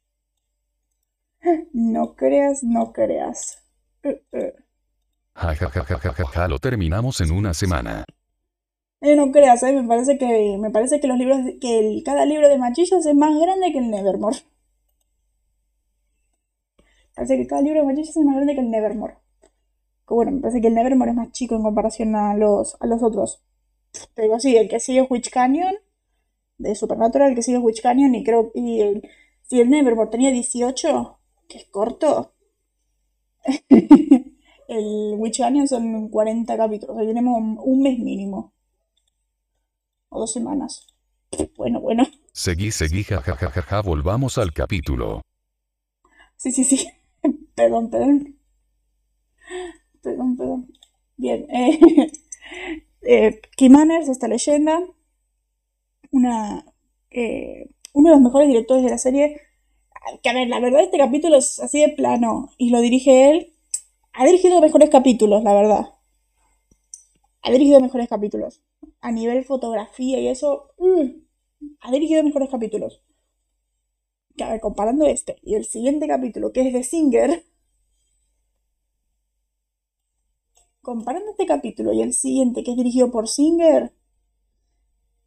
No 1.73 2.15
creas, 2.15 2.63
no 2.63 2.93
creas. 2.93 3.63
Ja, 5.33 5.55
ja, 5.55 5.69
ja, 5.69 5.83
ja, 5.83 5.97
ja, 5.97 6.13
ja, 6.13 6.25
ja, 6.25 6.47
lo 6.47 6.59
terminamos 6.59 7.21
en 7.21 7.31
una 7.31 7.53
semana. 7.53 8.03
Eh, 9.01 9.15
no 9.15 9.31
creas, 9.31 9.61
eh, 9.63 9.73
me 9.73 9.87
parece 9.87 10.17
que 10.17 10.57
me 10.59 10.71
parece 10.71 10.99
que 10.99 11.07
los 11.07 11.17
libros 11.17 11.37
que 11.61 11.79
el, 11.79 12.03
cada 12.03 12.25
libro 12.25 12.49
de 12.49 12.57
Machillas 12.57 13.05
es 13.05 13.15
más 13.15 13.39
grande 13.39 13.71
que 13.71 13.79
el 13.79 13.91
Nevermore. 13.91 14.37
Parece 17.15 17.37
que 17.37 17.47
cada 17.47 17.61
libro 17.61 17.81
de 17.81 17.85
Machillas 17.85 18.15
es 18.15 18.23
más 18.23 18.35
grande 18.35 18.55
que 18.55 18.61
el 18.61 18.69
Nevermore. 18.71 19.17
Que 20.07 20.13
bueno, 20.13 20.31
me 20.31 20.41
parece 20.41 20.61
que 20.61 20.67
el 20.67 20.75
Nevermore 20.75 21.11
es 21.11 21.17
más 21.17 21.31
chico 21.31 21.55
en 21.55 21.63
comparación 21.63 22.15
a 22.15 22.35
los, 22.35 22.77
a 22.79 22.87
los 22.87 23.03
otros. 23.03 23.43
Te 24.13 24.23
digo 24.23 24.35
así, 24.35 24.55
el 24.55 24.69
que 24.69 24.79
sigue 24.79 25.01
es 25.01 25.07
Witch 25.09 25.29
Canyon, 25.29 25.75
de 26.57 26.75
Supernatural, 26.75 27.29
el 27.29 27.35
que 27.35 27.43
sigue 27.43 27.57
es 27.57 27.63
Witch 27.63 27.81
Canyon, 27.81 28.15
y 28.15 28.23
creo, 28.23 28.51
y 28.53 28.81
el, 28.81 29.09
si 29.43 29.61
el 29.61 29.69
Nevermore 29.69 30.09
tenía 30.09 30.31
18, 30.31 31.19
que 31.47 31.57
es 31.57 31.65
corto, 31.65 32.33
el 33.69 35.13
Witch 35.17 35.39
Canyon 35.39 35.67
son 35.67 36.09
40 36.09 36.57
capítulos, 36.57 36.95
o 36.95 36.99
sea, 36.99 37.07
tenemos 37.07 37.37
un 37.37 37.81
mes 37.81 37.99
mínimo 37.99 38.53
o 40.09 40.19
dos 40.19 40.31
semanas. 40.31 40.87
Bueno, 41.55 41.81
bueno. 41.81 42.07
Seguí, 42.31 42.71
seguí, 42.71 43.03
jajajaja, 43.03 43.81
volvamos 43.81 44.37
al 44.37 44.53
capítulo. 44.53 45.21
Sí, 46.35 46.51
sí, 46.51 46.63
sí. 46.63 46.87
perdón, 47.55 47.89
perdón. 47.89 48.37
Perdón, 50.01 50.37
perdón. 50.37 50.71
Bien. 51.17 51.47
Eh, 51.49 51.79
eh, 53.07 53.69
Manners, 53.69 54.09
esta 54.09 54.27
leyenda, 54.27 54.81
una, 56.11 56.65
eh, 57.09 57.69
uno 57.93 58.09
de 58.09 58.15
los 58.15 58.21
mejores 58.21 58.49
directores 58.49 58.83
de 58.83 58.89
la 58.89 58.97
serie. 58.97 59.41
Que 60.21 60.29
a 60.29 60.33
ver, 60.33 60.47
la 60.47 60.59
verdad, 60.59 60.81
este 60.81 60.97
capítulo 60.97 61.37
es 61.37 61.59
así 61.59 61.81
de 61.81 61.89
plano 61.89 62.51
y 62.57 62.69
lo 62.69 62.81
dirige 62.81 63.29
él. 63.29 63.53
Ha 64.13 64.25
dirigido 64.25 64.59
mejores 64.61 64.89
capítulos, 64.89 65.43
la 65.43 65.53
verdad. 65.53 65.93
Ha 67.43 67.51
dirigido 67.51 67.79
mejores 67.79 68.09
capítulos 68.09 68.61
a 68.99 69.11
nivel 69.11 69.43
fotografía 69.45 70.19
y 70.19 70.27
eso, 70.27 70.73
mm, 70.77 71.05
ha 71.81 71.91
dirigido 71.91 72.23
mejores 72.23 72.49
capítulos. 72.49 73.01
Que 74.35 74.43
a 74.43 74.49
ver, 74.49 74.59
comparando 74.59 75.05
este 75.05 75.37
y 75.43 75.55
el 75.55 75.65
siguiente 75.65 76.07
capítulo, 76.07 76.51
que 76.51 76.67
es 76.67 76.73
de 76.73 76.83
Singer, 76.83 77.43
comparando 80.87 81.31
este 81.31 81.45
capítulo 81.45 81.91
y 81.91 82.01
el 82.01 82.13
siguiente, 82.13 82.63
que 82.63 82.71
es 82.71 82.77
dirigido 82.77 83.11
por 83.11 83.27
Singer, 83.27 83.91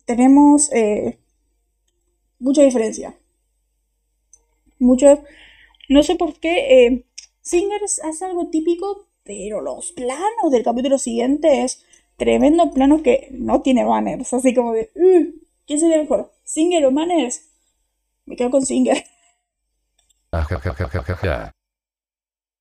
tenemos 0.06 0.72
eh, 0.72 1.18
mucha 2.38 2.62
diferencia. 2.62 3.14
Mucho. 4.78 5.22
No 5.90 6.02
sé 6.02 6.16
por 6.16 6.40
qué. 6.40 6.86
Eh, 6.86 7.04
Singer 7.42 7.78
hace 7.82 8.24
algo 8.24 8.48
típico, 8.48 9.08
pero 9.22 9.60
los 9.60 9.92
planos 9.92 10.50
del 10.50 10.62
capítulo 10.62 10.96
siguiente 10.96 11.62
es 11.62 11.84
tremendo 12.16 12.70
plano 12.70 13.02
que 13.02 13.28
no 13.30 13.60
tiene 13.60 13.84
banners. 13.84 14.32
Así 14.32 14.54
como 14.54 14.72
de, 14.72 14.90
uh, 14.94 15.44
¿quién 15.66 15.78
sería 15.78 15.98
mejor? 15.98 16.32
¿Singer 16.42 16.86
o 16.86 16.90
banners? 16.90 17.50
Me 18.24 18.34
quedo 18.34 18.50
con 18.50 18.64
Singer. 18.64 18.96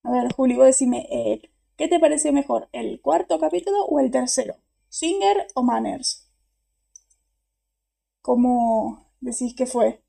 A 0.04 0.12
ver, 0.12 0.34
Juli, 0.34 0.56
vos 0.56 0.66
decime, 0.66 1.08
eh, 1.10 1.50
¿qué 1.80 1.88
te 1.88 2.00
pareció 2.00 2.32
mejor? 2.32 2.70
¿El 2.74 3.02
cuarto 3.02 3.40
capítulo 3.40 3.84
o 3.86 4.00
el 4.00 4.12
tercero? 4.12 4.58
¿Singer 4.88 5.48
o 5.56 5.64
Manners? 5.64 6.30
¿Cómo 8.22 8.54
decís 9.20 9.54
que 9.58 9.66
fue? 9.66 10.02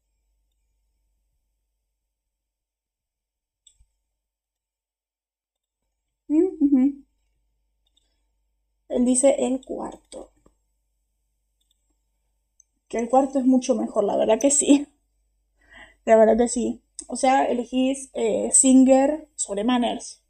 Mm, 6.30 7.02
él 8.90 9.06
dice 9.06 9.36
el 9.38 9.64
cuarto. 9.64 10.32
Que 12.90 12.98
el 12.98 13.08
cuarto 13.08 13.38
es 13.38 13.46
mucho 13.46 13.74
mejor, 13.74 14.04
la 14.04 14.18
verdad 14.18 14.38
que 14.38 14.50
sí. 14.50 14.86
La 16.04 16.16
verdad 16.16 16.36
que 16.36 16.48
sí. 16.48 16.82
O 17.08 17.16
sea, 17.16 17.44
elegís 17.46 18.10
eh, 18.14 18.50
Singer 18.52 19.28
sobre 19.34 19.64
Manners. 19.64 20.20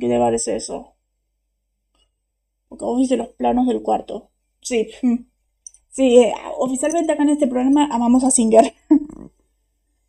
¿Qué 0.00 0.08
te 0.08 0.18
parece 0.18 0.56
eso? 0.56 0.94
Porque 2.68 2.84
vos 2.84 2.98
viste 2.98 3.16
los 3.16 3.28
planos 3.28 3.66
del 3.66 3.82
cuarto. 3.82 4.30
Sí. 4.60 4.88
Sí, 5.90 6.18
eh, 6.18 6.32
oficialmente 6.58 7.12
acá 7.12 7.22
en 7.24 7.30
este 7.30 7.46
programa 7.48 7.88
amamos 7.90 8.22
a 8.24 8.30
Singer. 8.30 8.74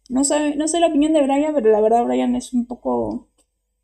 No 0.09 0.23
sé, 0.23 0.55
no 0.55 0.67
sé 0.67 0.79
la 0.79 0.87
opinión 0.87 1.13
de 1.13 1.21
Brian, 1.21 1.53
pero 1.53 1.71
la 1.71 1.81
verdad 1.81 2.05
Brian 2.05 2.35
es 2.35 2.53
un 2.53 2.65
poco 2.65 3.27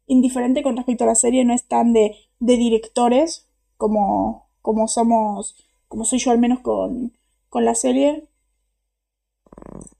indiferente 0.07 0.63
con 0.63 0.77
respecto 0.77 1.03
a 1.05 1.07
la 1.07 1.15
serie, 1.15 1.45
no 1.45 1.53
es 1.53 1.65
tan 1.67 1.93
de, 1.93 2.15
de 2.39 2.57
directores 2.57 3.47
como, 3.77 4.47
como 4.61 4.87
somos, 4.87 5.55
como 5.89 6.05
soy 6.05 6.19
yo 6.19 6.31
al 6.31 6.39
menos 6.39 6.59
con, 6.61 7.13
con 7.49 7.65
la 7.65 7.75
serie. 7.75 8.27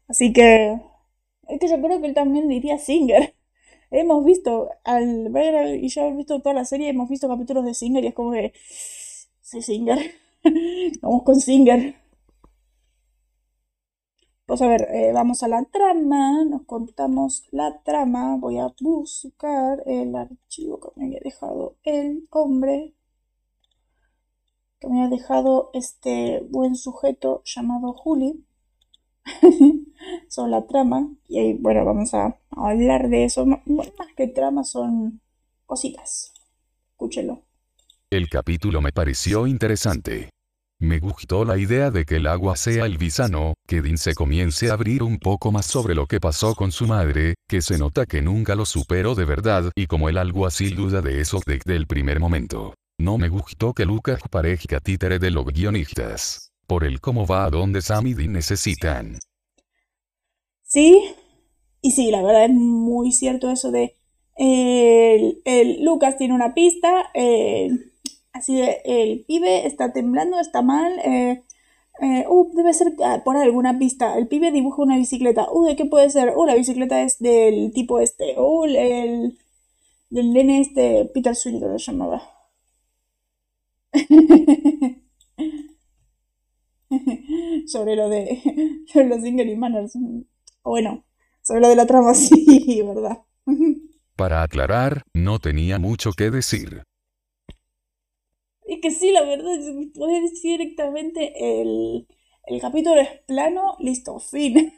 Así 0.08 0.32
que 0.34 0.80
es 1.50 1.60
que 1.60 1.68
yo 1.70 1.82
creo 1.82 2.00
que 2.02 2.08
él 2.08 2.14
también 2.14 2.48
diría 2.50 2.78
Singer. 2.78 3.34
Hemos 3.94 4.26
visto, 4.26 4.70
al 4.84 5.30
ver 5.30 5.76
y 5.76 5.88
yo 5.88 6.02
he 6.02 6.14
visto 6.16 6.42
toda 6.42 6.56
la 6.56 6.66
serie, 6.66 6.90
hemos 6.90 7.10
visto 7.10 7.28
capítulos 7.30 7.64
de 7.64 7.76
Singer 7.76 8.04
y 8.04 8.08
es 8.08 8.14
como 8.16 8.32
que, 8.32 8.52
sí, 9.42 9.62
Singer, 9.62 10.00
vamos 11.02 11.24
con 11.24 11.40
Singer. 11.40 11.96
Pues 14.46 14.62
a 14.62 14.68
ver, 14.68 14.88
eh, 14.92 15.12
vamos 15.14 15.44
a 15.44 15.48
la 15.48 15.64
trama, 15.66 16.44
nos 16.46 16.64
contamos 16.64 17.48
la 17.52 17.84
trama, 17.84 18.36
voy 18.38 18.58
a 18.58 18.74
buscar 18.82 19.84
el 19.86 20.16
archivo 20.16 20.80
que 20.80 20.90
me 20.96 21.06
había 21.06 21.20
dejado 21.24 21.76
el 21.84 22.28
hombre, 22.32 22.96
que 24.80 24.88
me 24.88 25.04
había 25.04 25.18
dejado 25.18 25.70
este 25.74 26.42
buen 26.50 26.76
sujeto 26.76 27.44
llamado 27.46 27.94
Juli, 27.94 28.44
sobre 30.30 30.52
la 30.52 30.68
trama, 30.68 31.10
y 31.28 31.54
bueno, 31.54 31.86
vamos 31.86 32.14
a, 32.14 32.38
hablar 32.52 33.10
de 33.10 33.26
eso, 33.26 33.46
más 33.46 33.90
que 34.16 34.28
trama 34.28 34.64
son 34.64 35.22
cositas, 35.66 36.34
escúchelo. 36.92 37.44
El 38.10 38.30
capítulo 38.30 38.82
me 38.82 38.92
pareció 38.92 39.48
interesante. 39.48 40.30
Me 40.80 41.00
gustó 41.00 41.46
la 41.46 41.58
idea 41.58 41.92
de 41.92 42.04
que 42.04 42.18
el 42.18 42.28
agua 42.28 42.58
sea 42.58 42.86
el 42.86 42.98
visano, 42.98 43.54
que 43.66 43.82
Dean 43.82 43.98
se 43.98 44.14
comience 44.14 44.70
a 44.70 44.74
abrir 44.74 45.02
un 45.02 45.18
poco 45.18 45.52
más 45.52 45.66
sobre 45.66 45.96
lo 45.96 46.08
que 46.08 46.20
pasó 46.20 46.56
con 46.56 46.72
su 46.72 46.88
madre, 46.88 47.36
que 47.48 47.62
se 47.62 47.78
nota 47.78 48.06
que 48.06 48.22
nunca 48.22 48.54
lo 48.56 48.66
superó 48.66 49.16
de 49.16 49.26
verdad 49.26 49.72
y 49.76 49.88
como 49.88 50.10
el 50.10 50.18
así 50.18 50.72
duda 50.72 51.02
de 51.02 51.22
eso 51.22 51.40
desde 51.46 51.76
el 51.76 51.88
primer 51.88 52.20
momento. 52.20 52.74
No 53.00 53.18
me 53.18 53.30
gustó 53.30 53.74
que 53.74 53.86
Lucas 53.86 54.20
parezca 54.30 54.80
títere 54.80 55.20
de 55.20 55.32
los 55.32 55.46
guionistas. 55.46 56.53
Por 56.74 56.86
el 56.86 57.02
cómo 57.02 57.28
va 57.28 57.46
a 57.46 57.52
donde 57.52 57.84
Sam 57.84 58.08
y 58.08 58.28
necesitan. 58.28 59.20
Sí, 60.64 61.04
y 61.82 61.92
sí, 61.92 62.10
la 62.10 62.24
verdad 62.24 62.46
es 62.46 62.50
muy 62.50 63.12
cierto 63.12 63.52
eso 63.52 63.70
de... 63.70 63.96
el, 64.38 65.84
Lucas 65.86 66.18
tiene 66.18 66.34
una 66.34 66.56
pista, 66.56 67.12
eh, 67.14 67.70
Así 68.32 68.56
de, 68.56 68.82
el 68.86 69.24
pibe 69.24 69.68
está 69.68 69.94
temblando, 69.94 70.40
está 70.40 70.64
mal. 70.64 70.98
Eh, 71.06 71.44
eh, 72.02 72.26
uh, 72.28 72.52
debe 72.56 72.74
ser 72.74 72.88
ah, 73.06 73.22
por 73.24 73.38
alguna 73.38 73.78
pista. 73.78 74.18
El 74.18 74.28
pibe 74.28 74.52
dibuja 74.52 74.82
una 74.82 74.98
bicicleta. 74.98 75.46
Uh, 75.52 75.66
¿de 75.66 75.76
qué 75.76 75.86
puede 75.86 76.10
ser? 76.10 76.34
Uh, 76.36 76.46
la 76.48 76.56
bicicleta 76.56 77.04
es 77.04 77.20
del 77.20 77.72
tipo 77.72 78.00
este. 78.00 78.34
Uh, 78.36 78.66
el. 78.66 79.38
del 80.10 80.34
nene 80.34 80.62
este. 80.62 81.06
Peter 81.14 81.36
que 81.44 81.52
lo 81.52 81.78
llamaba. 81.78 82.24
sobre 87.68 87.96
lo 87.96 88.10
de. 88.10 88.42
sobre 88.88 89.08
los 89.08 89.22
Singer 89.22 89.48
y 89.48 89.56
Manners. 89.56 89.96
O 90.64 90.72
bueno, 90.72 91.06
sobre 91.42 91.62
lo 91.62 91.70
de 91.70 91.76
la 91.76 91.86
trama, 91.86 92.14
sí, 92.14 92.82
¿verdad? 92.86 93.20
Para 94.16 94.44
aclarar, 94.44 95.04
no 95.14 95.40
tenía 95.40 95.80
mucho 95.80 96.12
que 96.14 96.30
decir. 96.30 96.84
Y 98.66 98.80
que 98.80 98.92
sí, 98.92 99.12
la 99.12 99.24
verdad, 99.24 99.60
puedes 99.94 100.32
decir 100.32 100.60
directamente 100.60 101.62
el, 101.62 102.08
el 102.46 102.62
capítulo 102.62 103.02
es 103.02 103.10
plano, 103.28 103.76
listo, 103.80 104.20
fin. 104.20 104.74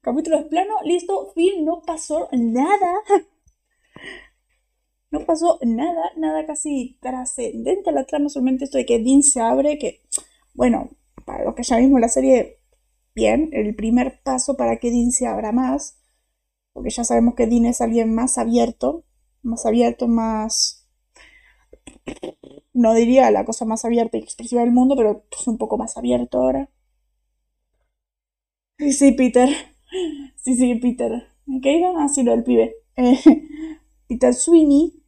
capítulo 0.00 0.38
es 0.38 0.44
plano, 0.46 0.74
listo, 0.84 1.32
fin, 1.34 1.64
no 1.64 1.82
pasó 1.82 2.28
nada. 2.32 3.00
No 5.14 5.20
pasó 5.26 5.58
nada, 5.62 6.10
nada 6.16 6.46
casi 6.46 6.98
trascendente 7.00 7.90
a 7.90 7.92
la 7.92 8.04
trama, 8.06 8.28
solamente 8.28 8.64
esto 8.64 8.78
de 8.78 8.86
que 8.86 8.98
Dean 8.98 9.22
se 9.22 9.40
abre, 9.40 9.78
que, 9.78 10.02
bueno, 10.54 10.90
para 11.24 11.44
los 11.44 11.54
que 11.54 11.62
ya 11.62 11.78
vimos 11.78 12.00
la 12.00 12.08
serie, 12.08 12.58
bien, 13.14 13.50
el 13.52 13.74
primer 13.76 14.20
paso 14.24 14.56
para 14.56 14.78
que 14.78 14.90
Dean 14.90 15.12
se 15.12 15.26
abra 15.26 15.52
más, 15.52 15.98
porque 16.72 16.90
ya 16.90 17.04
sabemos 17.04 17.34
que 17.36 17.46
Dean 17.48 17.66
es 17.66 17.80
alguien 17.82 18.14
más 18.14 18.38
abierto, 18.38 19.04
más 19.42 19.66
abierto, 19.66 20.08
más 20.08 20.88
no 22.74 22.92
diría 22.94 23.30
la 23.30 23.44
cosa 23.46 23.64
más 23.64 23.84
abierta 23.86 24.18
y 24.18 24.20
expresiva 24.20 24.60
del 24.60 24.70
mundo, 24.72 24.96
pero 24.96 25.24
un 25.46 25.56
poco 25.58 25.78
más 25.78 25.96
abierto 25.96 26.38
ahora. 26.38 26.68
Sí, 28.78 29.12
Peter. 29.12 29.48
Sí, 30.36 30.56
sí, 30.56 30.74
Peter. 30.76 31.28
¿Qué 31.62 31.78
iba? 31.78 31.92
Ah, 31.98 32.08
sí, 32.08 32.22
lo 32.22 32.32
del 32.32 32.44
pibe. 32.44 32.76
Eh, 32.96 33.18
Peter 34.08 34.34
Sweeney 34.34 35.03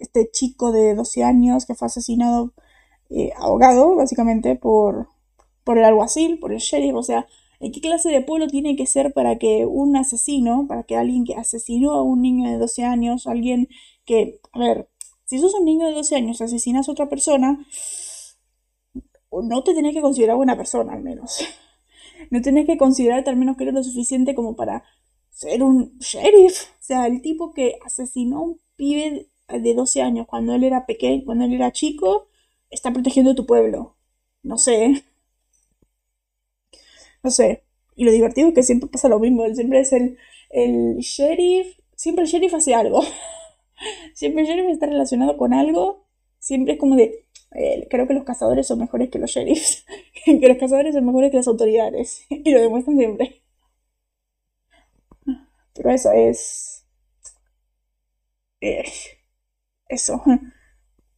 este 0.00 0.30
chico 0.30 0.72
de 0.72 0.94
12 0.94 1.22
años 1.24 1.66
que 1.66 1.74
fue 1.74 1.86
asesinado, 1.86 2.52
eh, 3.10 3.32
ahogado, 3.36 3.96
básicamente, 3.96 4.56
por, 4.56 5.08
por 5.64 5.78
el 5.78 5.84
alguacil, 5.84 6.38
por 6.38 6.52
el 6.52 6.58
sheriff, 6.58 6.94
o 6.94 7.02
sea, 7.02 7.26
¿en 7.60 7.72
qué 7.72 7.80
clase 7.80 8.10
de 8.10 8.22
pueblo 8.22 8.48
tiene 8.48 8.76
que 8.76 8.86
ser 8.86 9.12
para 9.12 9.38
que 9.38 9.66
un 9.66 9.96
asesino, 9.96 10.66
para 10.68 10.84
que 10.84 10.96
alguien 10.96 11.24
que 11.24 11.34
asesinó 11.34 11.92
a 11.92 12.02
un 12.02 12.22
niño 12.22 12.50
de 12.50 12.58
12 12.58 12.84
años, 12.84 13.26
alguien 13.26 13.68
que, 14.04 14.40
a 14.52 14.58
ver, 14.58 14.88
si 15.24 15.38
sos 15.38 15.54
un 15.54 15.64
niño 15.64 15.86
de 15.86 15.92
12 15.92 16.16
años 16.16 16.40
y 16.40 16.44
asesinas 16.44 16.88
a 16.88 16.92
otra 16.92 17.08
persona, 17.08 17.64
no 19.30 19.62
te 19.62 19.74
tenés 19.74 19.94
que 19.94 20.00
considerar 20.00 20.36
buena 20.36 20.56
persona, 20.56 20.92
al 20.92 21.02
menos. 21.02 21.38
No 22.30 22.42
tenés 22.42 22.66
que 22.66 22.76
considerarte 22.76 23.30
al 23.30 23.36
menos 23.36 23.56
que 23.56 23.64
eres 23.64 23.74
lo 23.74 23.82
suficiente 23.82 24.34
como 24.34 24.54
para 24.54 24.84
ser 25.30 25.62
un 25.62 25.96
sheriff. 25.98 26.64
O 26.64 26.82
sea, 26.82 27.06
el 27.06 27.22
tipo 27.22 27.54
que 27.54 27.78
asesinó 27.82 28.36
a 28.36 28.42
un 28.42 28.60
pibe 28.76 29.29
de 29.58 29.74
12 29.74 30.02
años 30.02 30.26
cuando 30.26 30.54
él 30.54 30.64
era 30.64 30.86
pequeño, 30.86 31.24
cuando 31.24 31.44
él 31.44 31.54
era 31.54 31.72
chico, 31.72 32.28
está 32.70 32.92
protegiendo 32.92 33.34
tu 33.34 33.46
pueblo. 33.46 33.96
No 34.42 34.58
sé. 34.58 35.04
No 37.22 37.30
sé. 37.30 37.64
Y 37.96 38.04
lo 38.04 38.12
divertido 38.12 38.48
es 38.48 38.54
que 38.54 38.62
siempre 38.62 38.88
pasa 38.88 39.08
lo 39.08 39.18
mismo. 39.20 39.44
Siempre 39.54 39.80
es 39.80 39.92
el, 39.92 40.18
el 40.50 40.96
sheriff. 40.98 41.78
Siempre 41.94 42.24
el 42.24 42.30
sheriff 42.30 42.54
hace 42.54 42.74
algo. 42.74 43.02
siempre 44.14 44.42
el 44.42 44.48
sheriff 44.48 44.70
está 44.70 44.86
relacionado 44.86 45.36
con 45.36 45.52
algo. 45.54 46.06
Siempre 46.38 46.74
es 46.74 46.80
como 46.80 46.96
de. 46.96 47.26
Eh, 47.52 47.88
creo 47.90 48.06
que 48.06 48.14
los 48.14 48.24
cazadores 48.24 48.66
son 48.66 48.78
mejores 48.78 49.10
que 49.10 49.18
los 49.18 49.30
sheriffs. 49.30 49.84
que 50.24 50.48
los 50.48 50.58
cazadores 50.58 50.94
son 50.94 51.04
mejores 51.06 51.30
que 51.30 51.38
las 51.38 51.48
autoridades. 51.48 52.24
y 52.30 52.50
lo 52.50 52.60
demuestran 52.60 52.96
siempre. 52.98 53.42
Pero 55.74 55.90
eso 55.90 56.12
es. 56.12 56.84
Eh, 58.60 58.84
eso. 59.90 60.22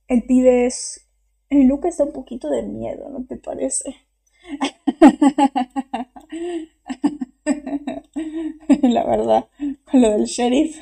El 0.08 0.24
pibe 0.24 0.66
es. 0.66 1.08
El 1.48 1.66
Luca 1.66 1.88
está 1.88 2.04
un 2.04 2.12
poquito 2.12 2.50
de 2.50 2.62
miedo, 2.62 3.08
¿no 3.10 3.24
te 3.26 3.36
parece? 3.36 3.94
La 8.82 9.04
verdad, 9.04 9.48
con 9.90 10.02
lo 10.02 10.10
del 10.10 10.24
sheriff. 10.24 10.80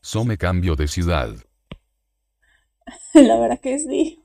So 0.00 0.24
me 0.24 0.36
cambio 0.36 0.76
de 0.76 0.88
ciudad. 0.88 1.30
La 3.14 3.38
verdad 3.38 3.60
que 3.60 3.78
sí. 3.78 4.22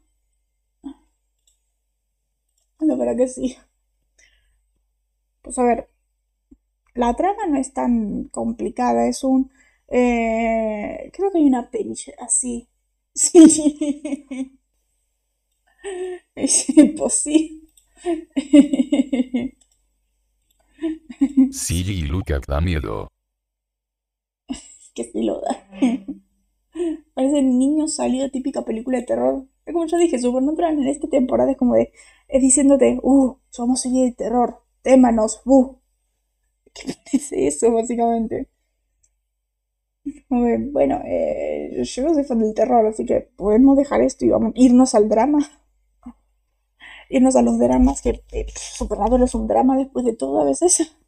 La 2.80 2.96
verdad 2.96 3.18
que 3.18 3.28
sí. 3.28 3.58
Pues 5.42 5.58
a 5.60 5.64
ver, 5.64 5.90
la 6.94 7.14
trama 7.16 7.46
no 7.48 7.58
es 7.58 7.74
tan 7.74 8.26
complicada, 8.26 9.08
es 9.08 9.24
un... 9.24 9.52
Eh, 9.92 11.12
creo 11.14 11.32
que 11.32 11.38
hay 11.40 11.46
una 11.46 11.70
page 11.70 12.14
así. 12.20 12.70
Sí. 13.16 14.60
Es 16.36 16.70
imposible. 16.70 17.70
Sí, 21.52 21.84
y 21.88 22.02
Luca 22.04 22.40
da 22.48 22.62
miedo. 22.62 23.10
que 24.94 25.04
sí 25.06 25.24
lo 25.24 25.42
da. 25.42 25.68
Parece 27.14 27.42
niño 27.42 27.88
salido 27.88 28.30
típica 28.32 28.64
película 28.64 28.98
de 29.00 29.06
terror. 29.06 29.46
Es 29.66 29.74
como 29.74 29.86
yo 29.88 29.98
dije, 29.98 30.20
Supernatural 30.20 30.80
en 30.80 30.88
esta 30.88 31.08
temporada 31.08 31.52
es 31.52 31.58
como 31.58 31.76
de... 31.76 31.92
Es 32.28 32.42
diciéndote, 32.42 33.00
uh, 33.02 33.38
somos 33.50 33.82
serie 33.82 34.06
de 34.06 34.12
terror, 34.14 34.64
témanos, 34.82 35.42
uh. 35.46 35.76
¿Qué 36.74 36.94
parece 37.06 37.48
eso, 37.48 37.72
básicamente? 37.74 38.50
Bueno, 40.30 41.02
eh, 41.06 41.84
yo 41.84 42.14
soy 42.14 42.24
fan 42.24 42.40
del 42.40 42.54
terror, 42.54 42.86
así 42.86 43.06
que 43.06 43.30
podemos 43.36 43.78
dejar 43.78 44.02
esto 44.02 44.26
y 44.26 44.30
vamos 44.30 44.54
irnos 44.56 44.96
al 44.96 45.10
drama. 45.10 45.40
Irnos 47.10 47.36
a 47.36 47.42
los 47.42 47.60
dramas, 47.60 48.02
que 48.02 48.24
eh, 48.32 48.46
es 48.48 49.36
un 49.36 49.48
drama 49.48 49.78
después 49.78 50.06
de 50.06 50.16
todo 50.16 50.42
a 50.42 50.46
veces. 50.46 50.96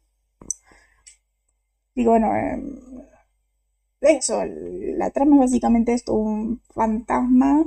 Y 1.94 2.04
bueno, 2.04 2.34
eh, 2.36 2.60
eso, 4.02 4.42
la 4.44 5.10
trama 5.10 5.36
es 5.36 5.40
básicamente 5.50 5.94
esto, 5.94 6.12
un 6.14 6.60
fantasma 6.74 7.64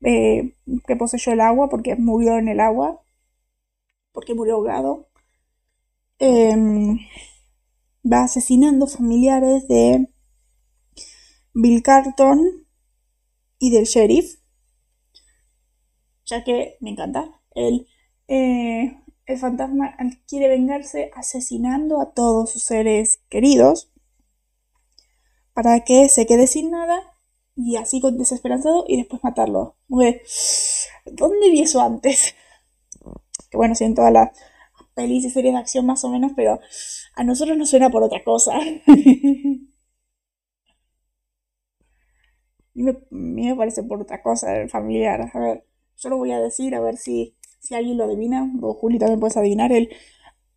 que 0.00 0.96
poseyó 0.96 1.32
el 1.32 1.40
agua 1.40 1.68
porque 1.68 1.96
murió 1.96 2.38
en 2.38 2.48
el 2.48 2.60
agua, 2.60 3.02
porque 4.12 4.34
murió 4.34 4.54
ahogado. 4.56 5.06
Em, 6.18 6.98
va 8.10 8.22
asesinando 8.24 8.86
familiares 8.86 9.68
de 9.68 10.08
Bill 11.58 11.82
Carton 11.82 12.66
y 13.58 13.70
del 13.70 13.84
sheriff, 13.86 14.40
ya 16.26 16.44
que 16.44 16.76
me 16.80 16.90
encanta, 16.90 17.40
el, 17.54 17.86
eh, 18.28 18.94
el 19.24 19.38
fantasma 19.38 19.96
quiere 20.28 20.48
vengarse 20.48 21.10
asesinando 21.14 22.02
a 22.02 22.12
todos 22.12 22.50
sus 22.50 22.62
seres 22.62 23.22
queridos 23.30 23.90
para 25.54 25.80
que 25.80 26.10
se 26.10 26.26
quede 26.26 26.46
sin 26.46 26.72
nada 26.72 27.00
y 27.54 27.76
así 27.76 28.02
con 28.02 28.18
desesperanzado 28.18 28.84
y 28.86 28.98
después 28.98 29.24
matarlo. 29.24 29.76
¿Dónde 31.06 31.50
vi 31.50 31.62
eso 31.62 31.80
antes? 31.80 32.34
Que 33.50 33.56
bueno, 33.56 33.74
sí, 33.74 33.84
en 33.84 33.94
todas 33.94 34.12
las 34.12 34.38
pelis 34.94 35.32
series 35.32 35.54
de 35.54 35.60
acción 35.60 35.86
más 35.86 36.04
o 36.04 36.10
menos, 36.10 36.32
pero 36.36 36.60
a 37.14 37.24
nosotros 37.24 37.56
nos 37.56 37.70
suena 37.70 37.88
por 37.88 38.02
otra 38.02 38.22
cosa. 38.22 38.58
Y 42.76 42.82
me, 42.84 42.96
me 43.10 43.56
parece 43.56 43.82
por 43.82 44.00
otra 44.02 44.22
cosa 44.22 44.68
familiar. 44.68 45.30
A 45.34 45.38
ver, 45.40 45.64
yo 45.96 46.10
lo 46.10 46.16
voy 46.18 46.30
a 46.32 46.38
decir, 46.40 46.74
a 46.76 46.80
ver 46.80 46.96
si, 46.96 47.36
si 47.58 47.74
alguien 47.74 47.98
lo 47.98 48.04
adivina, 48.04 48.48
o 48.62 48.72
Juli 48.74 48.98
también 49.00 49.18
puedes 49.20 49.36
adivinar. 49.36 49.72
El, 49.72 49.90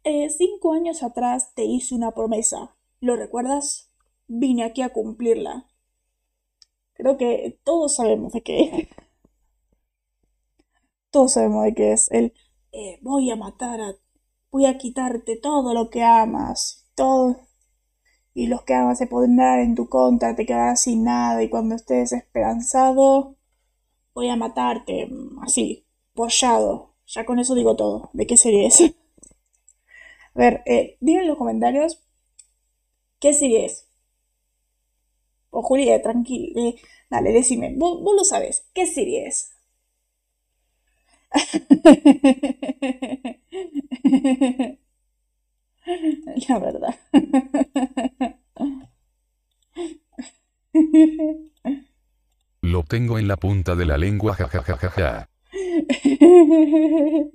eh, 0.03 0.29
cinco 0.29 0.73
años 0.73 1.01
atrás 1.03 1.53
te 1.55 1.63
hice 1.65 1.95
una 1.95 2.12
promesa. 2.13 2.75
¿Lo 3.01 3.15
recuerdas? 3.15 3.91
Vine 4.27 4.63
aquí 4.65 4.82
a 4.84 4.89
cumplirla. 4.93 5.65
Creo 6.93 7.17
que 7.17 7.60
todos 7.63 7.95
sabemos 7.95 8.32
de 8.34 8.43
qué. 8.43 8.89
Todos 11.12 11.34
sabemos 11.34 11.65
de 11.65 11.73
qué 11.75 11.91
es. 11.93 12.12
El 12.12 12.34
eh, 12.71 12.99
voy 13.01 13.29
a 13.32 13.36
matar 13.36 13.82
a. 13.82 13.95
Voy 14.51 14.65
a 14.65 14.77
quitarte 14.77 15.38
todo 15.38 15.73
lo 15.73 15.89
que 15.89 16.03
amas. 16.03 16.88
Todo 16.95 17.38
y 18.34 18.48
los 18.48 18.63
que 18.63 18.74
amas 18.74 18.98
se 18.98 19.08
pondrán 19.08 19.60
en 19.60 19.76
tu 19.76 19.89
contra, 19.89 20.36
te 20.36 20.46
quedarás 20.46 20.82
sin 20.82 21.04
nada 21.04 21.44
y 21.44 21.50
cuando 21.50 21.76
estés 21.76 22.13
esperanzado 22.13 23.36
voy 24.13 24.30
a 24.30 24.36
matarte, 24.36 25.10
así, 25.42 25.86
pollado. 26.13 26.94
Ya 27.08 27.26
con 27.26 27.39
eso 27.39 27.56
digo 27.56 27.76
todo. 27.76 28.10
¿De 28.13 28.28
qué 28.28 28.38
serie 28.38 28.68
es? 28.68 28.82
a 28.82 28.94
ver, 30.36 30.62
eh, 30.65 30.98
en 31.02 31.28
los 31.28 31.38
comentarios 31.38 32.00
qué 33.20 33.34
serie 33.34 33.65
es. 33.65 33.88
O 35.52 35.62
Julia, 35.62 36.02
tranquilo, 36.02 36.60
eh, 36.60 36.76
dale, 37.10 37.32
decime, 37.32 37.74
vos, 37.76 38.02
vos 38.04 38.15
lo 38.15 38.24
sabes, 38.24 38.65
¿qué 38.74 38.86
serie 38.88 39.28
es? 39.28 39.52
La 46.47 46.60
verdad. 46.60 46.95
Lo 52.62 52.84
tengo 52.84 53.17
en 53.17 53.28
la 53.28 53.38
punta 53.38 53.75
de 53.75 53.86
la 53.86 53.97
lengua, 53.97 54.36
jajajaja. 54.36 55.30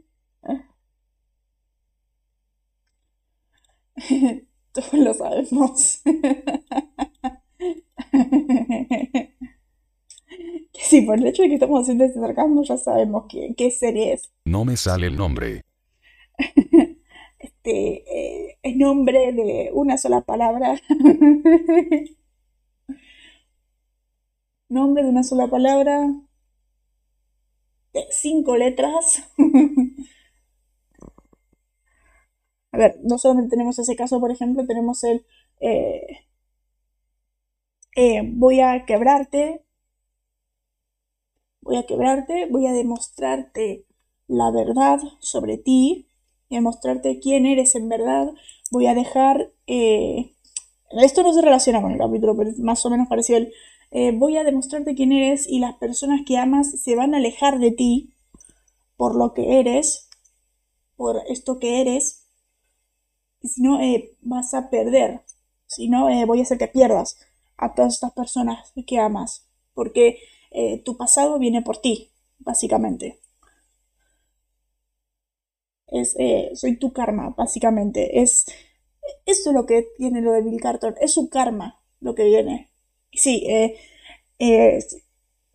Todos 4.73 4.93
lo 4.93 5.14
sabemos. 5.14 6.03
que 10.73 10.83
sí, 10.83 11.01
por 11.03 11.19
el 11.19 11.27
hecho 11.27 11.43
de 11.43 11.49
que 11.49 11.55
estamos 11.55 11.83
haciendo 11.83 12.05
este 12.05 12.21
sarcasmo 12.21 12.62
ya 12.64 12.77
sabemos 12.77 13.25
qué, 13.29 13.55
qué 13.57 13.71
serie 13.71 14.12
es. 14.14 14.31
No 14.45 14.64
me 14.64 14.77
sale 14.77 15.07
el 15.07 15.17
nombre. 15.17 15.62
Este, 17.64 18.59
eh, 18.62 18.77
nombre 18.77 19.33
de 19.33 19.70
una 19.72 19.96
sola 19.98 20.20
palabra. 20.22 20.81
nombre 24.68 25.03
de 25.03 25.09
una 25.09 25.22
sola 25.22 25.48
palabra. 25.48 26.11
Cinco 28.11 28.57
letras. 28.57 29.24
A 32.72 32.77
ver, 32.77 32.98
no 33.05 33.18
solamente 33.18 33.50
tenemos 33.50 33.79
ese 33.79 33.94
caso, 33.96 34.20
por 34.20 34.31
ejemplo, 34.33 34.66
tenemos 34.66 35.05
el 35.05 35.24
eh, 35.61 36.27
eh, 37.96 38.22
voy 38.24 38.61
a 38.61 38.85
quebrarte, 38.85 39.64
voy 41.62 41.77
a 41.77 41.87
quebrarte, 41.87 42.46
voy 42.50 42.66
a 42.66 42.72
demostrarte 42.72 43.87
la 44.27 44.50
verdad 44.50 44.98
sobre 45.20 45.57
ti, 45.59 46.09
y 46.49 46.61
mostrarte 46.61 47.19
quién 47.21 47.47
eres 47.47 47.75
en 47.75 47.89
verdad, 47.89 48.33
voy 48.71 48.87
a 48.87 48.95
dejar... 48.95 49.53
Eh, 49.67 50.35
esto 51.03 51.23
no 51.23 51.33
se 51.33 51.43
relaciona 51.43 51.83
con 51.83 51.93
el 51.93 51.99
capítulo, 51.99 52.37
pero 52.37 52.51
más 52.59 52.85
o 52.87 52.91
menos 52.91 53.09
parecido 53.09 53.39
el... 53.39 53.53
eh, 53.91 54.13
voy 54.13 54.37
a 54.37 54.45
demostrarte 54.45 54.95
quién 54.95 55.13
eres 55.13 55.49
y 55.49 55.59
las 55.59 55.75
personas 55.77 56.21
que 56.27 56.37
amas 56.37 56.81
se 56.81 56.95
van 56.95 57.15
a 57.15 57.17
alejar 57.17 57.59
de 57.59 57.73
ti 57.73 58.15
por 58.97 59.17
lo 59.17 59.35
que 59.35 59.59
eres, 59.59 60.09
por 60.97 61.21
esto 61.29 61.59
que 61.59 61.81
eres, 61.81 62.29
y 63.41 63.49
si 63.49 63.63
no, 63.63 63.81
eh, 63.81 64.17
vas 64.21 64.55
a 64.55 64.71
perder, 64.71 65.23
si 65.67 65.89
no, 65.89 66.09
eh, 66.09 66.25
voy 66.25 66.39
a 66.39 66.43
hacer 66.43 66.59
que 66.59 66.69
pierdas 66.69 67.19
a 67.57 67.75
todas 67.75 67.95
estas 67.95 68.13
personas 68.13 68.73
que 68.87 68.99
amas, 68.99 69.49
porque 69.75 70.19
tu 70.85 70.97
pasado 70.97 71.41
viene 71.41 71.63
por 71.63 71.79
ti, 71.79 72.13
básicamente. 72.39 73.24
Es, 75.87 76.16
soy 76.59 76.77
tu 76.79 76.92
karma, 76.92 77.35
básicamente. 77.37 78.20
Es, 78.20 78.47
eso 79.27 79.51
es 79.51 79.55
lo 79.55 79.66
que 79.66 79.87
tiene 79.97 80.20
lo 80.20 80.33
de 80.33 80.42
Bill 80.42 80.61
Carton, 80.61 80.94
es 81.01 81.12
su 81.12 81.29
karma 81.29 81.81
lo 82.01 82.14
que 82.14 82.25
viene. 82.25 82.70
Sí, 83.12 83.44
eh, 83.49 83.77
eh, 84.38 84.79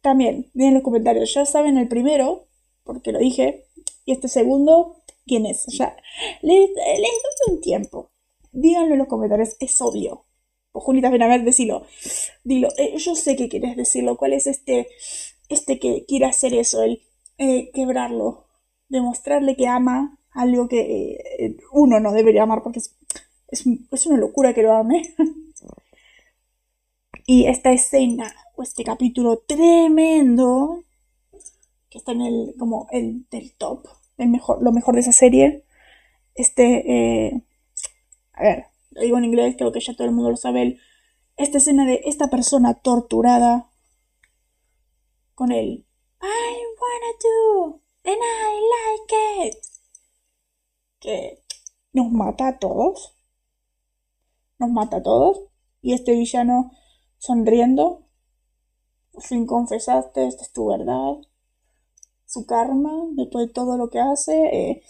también, 0.02 0.50
en 0.56 0.74
los 0.74 0.84
comentarios, 0.84 1.34
ya 1.34 1.46
saben 1.46 1.78
el 1.78 1.88
primero, 1.88 2.48
porque 2.84 3.12
lo 3.12 3.20
dije, 3.20 3.66
y 4.06 4.14
este 4.14 4.28
segundo, 4.28 5.04
¿quién 5.26 5.46
es? 5.46 5.66
Ya, 5.68 5.96
les, 6.42 6.70
doy 6.74 7.56
un 7.56 7.62
tiempo. 7.62 8.12
Díganlo 8.52 8.94
en 8.94 9.00
los 9.00 9.08
comentarios, 9.08 9.56
es 9.60 9.82
obvio. 9.82 10.26
O 10.72 10.80
Julita, 10.80 11.10
ven 11.10 11.24
a 11.24 11.28
ver, 11.28 11.44
decilo. 11.44 11.86
Dilo, 12.44 12.70
eh, 12.78 12.98
yo 12.98 13.16
sé 13.16 13.36
que 13.36 13.50
quieres 13.50 13.76
decirlo. 13.76 14.18
¿Cuál 14.18 14.34
es 14.34 14.48
este, 14.48 14.88
este 15.50 15.80
que 15.80 16.06
quiere 16.08 16.26
hacer 16.26 16.54
eso? 16.54 16.84
El 16.84 17.72
quebrarlo. 17.74 18.46
Demostrarle 18.88 19.56
que 19.56 19.68
ama 19.68 20.19
algo 20.32 20.68
que 20.68 21.56
uno 21.72 22.00
no 22.00 22.12
debería 22.12 22.44
amar 22.44 22.64
porque 22.64 22.80
es 22.80 22.96
es, 23.52 24.06
una 24.06 24.18
locura 24.18 24.54
que 24.54 24.64
lo 24.64 24.74
ame. 24.74 25.04
y 27.26 27.46
esta 27.46 27.72
escena, 27.72 28.34
o 28.56 28.64
este 28.64 28.84
capítulo 28.84 29.44
tremendo, 29.46 30.84
que 31.90 31.98
está 31.98 32.12
en 32.12 32.22
el, 32.22 32.56
como 32.58 32.88
el 32.92 33.28
del 33.30 33.54
top, 33.54 33.88
el 34.18 34.30
mejor, 34.30 34.62
lo 34.62 34.72
mejor 34.72 34.96
de 34.96 35.02
esa 35.02 35.12
serie. 35.12 35.64
Este, 36.36 37.28
eh, 37.28 37.42
a 38.34 38.44
ver, 38.44 38.66
lo 38.92 39.02
digo 39.02 39.18
en 39.18 39.26
inglés, 39.26 39.56
creo 39.58 39.72
que 39.72 39.80
ya 39.80 39.96
todo 39.96 40.08
el 40.08 40.14
mundo 40.14 40.32
lo 40.32 40.38
sabe. 40.38 40.78
esta 41.38 41.58
escena 41.58 41.86
de 41.86 42.02
esta 42.06 42.28
persona 42.28 42.76
torturada 42.76 43.70
con 45.36 45.52
el 45.52 45.86
I 46.22 46.66
wanna 46.82 47.14
do 47.24 47.82
and 48.04 48.22
I 48.22 48.60
like 48.76 49.48
it. 49.48 49.79
Que 51.00 51.44
nos 51.94 52.12
mata 52.12 52.48
a 52.48 52.60
todos 52.60 53.16
nos 54.60 54.70
mata 54.70 54.98
a 54.98 55.04
todos. 55.04 55.40
Y 55.82 55.94
este 55.94 56.12
villano 56.12 56.72
sonriendo, 57.18 58.04
sin 59.18 59.48
confesaste, 59.48 60.28
esta 60.28 60.44
es 60.44 60.52
tu 60.52 60.68
verdad, 60.68 61.16
su 62.26 62.46
karma, 62.46 62.92
después 63.14 63.48
de 63.48 63.54
todo 63.54 63.78
lo 63.78 63.90
que 63.90 64.00
hace. 64.00 64.34
Eh, 64.52 64.84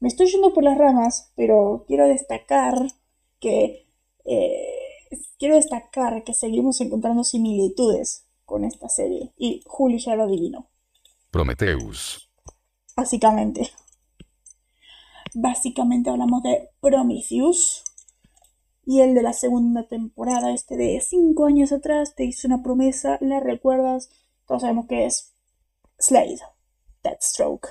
me 0.00 0.08
estoy 0.08 0.30
yendo 0.30 0.52
por 0.52 0.64
las 0.64 0.76
ramas, 0.76 1.32
pero 1.36 1.84
quiero 1.86 2.06
destacar 2.06 2.74
que 3.38 3.86
eh, 4.24 4.66
quiero 5.38 5.54
destacar 5.54 6.24
que 6.24 6.34
seguimos 6.34 6.80
encontrando 6.80 7.22
similitudes 7.24 8.26
con 8.44 8.64
esta 8.64 8.88
serie. 8.88 9.32
Y 9.36 9.62
Julio 9.66 9.98
ya 9.98 10.16
lo 10.16 10.24
adivinó. 10.24 10.68
Prometheus. 11.30 12.28
Básicamente. 12.96 13.70
Básicamente 15.34 16.10
hablamos 16.10 16.42
de 16.42 16.68
Prometheus 16.80 17.84
y 18.84 19.00
el 19.00 19.14
de 19.14 19.22
la 19.22 19.32
segunda 19.32 19.88
temporada, 19.88 20.52
este 20.52 20.76
de 20.76 21.00
cinco 21.00 21.46
años 21.46 21.72
atrás, 21.72 22.14
te 22.14 22.24
hizo 22.24 22.48
una 22.48 22.62
promesa, 22.62 23.16
¿la 23.20 23.40
recuerdas? 23.40 24.10
Todos 24.46 24.62
sabemos 24.62 24.86
que 24.86 25.06
es 25.06 25.34
Slade, 25.98 26.40
Deathstroke. 27.02 27.68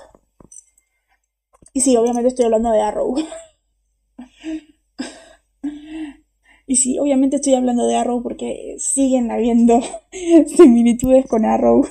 Y 1.72 1.82
sí, 1.82 1.96
obviamente 1.96 2.28
estoy 2.28 2.46
hablando 2.46 2.70
de 2.70 2.80
Arrow. 2.80 3.14
y 6.66 6.76
sí, 6.76 6.98
obviamente 6.98 7.36
estoy 7.36 7.54
hablando 7.54 7.86
de 7.86 7.96
Arrow 7.96 8.22
porque 8.22 8.76
siguen 8.78 9.30
habiendo 9.30 9.80
similitudes 10.56 11.26
con 11.28 11.44
Arrow. 11.44 11.86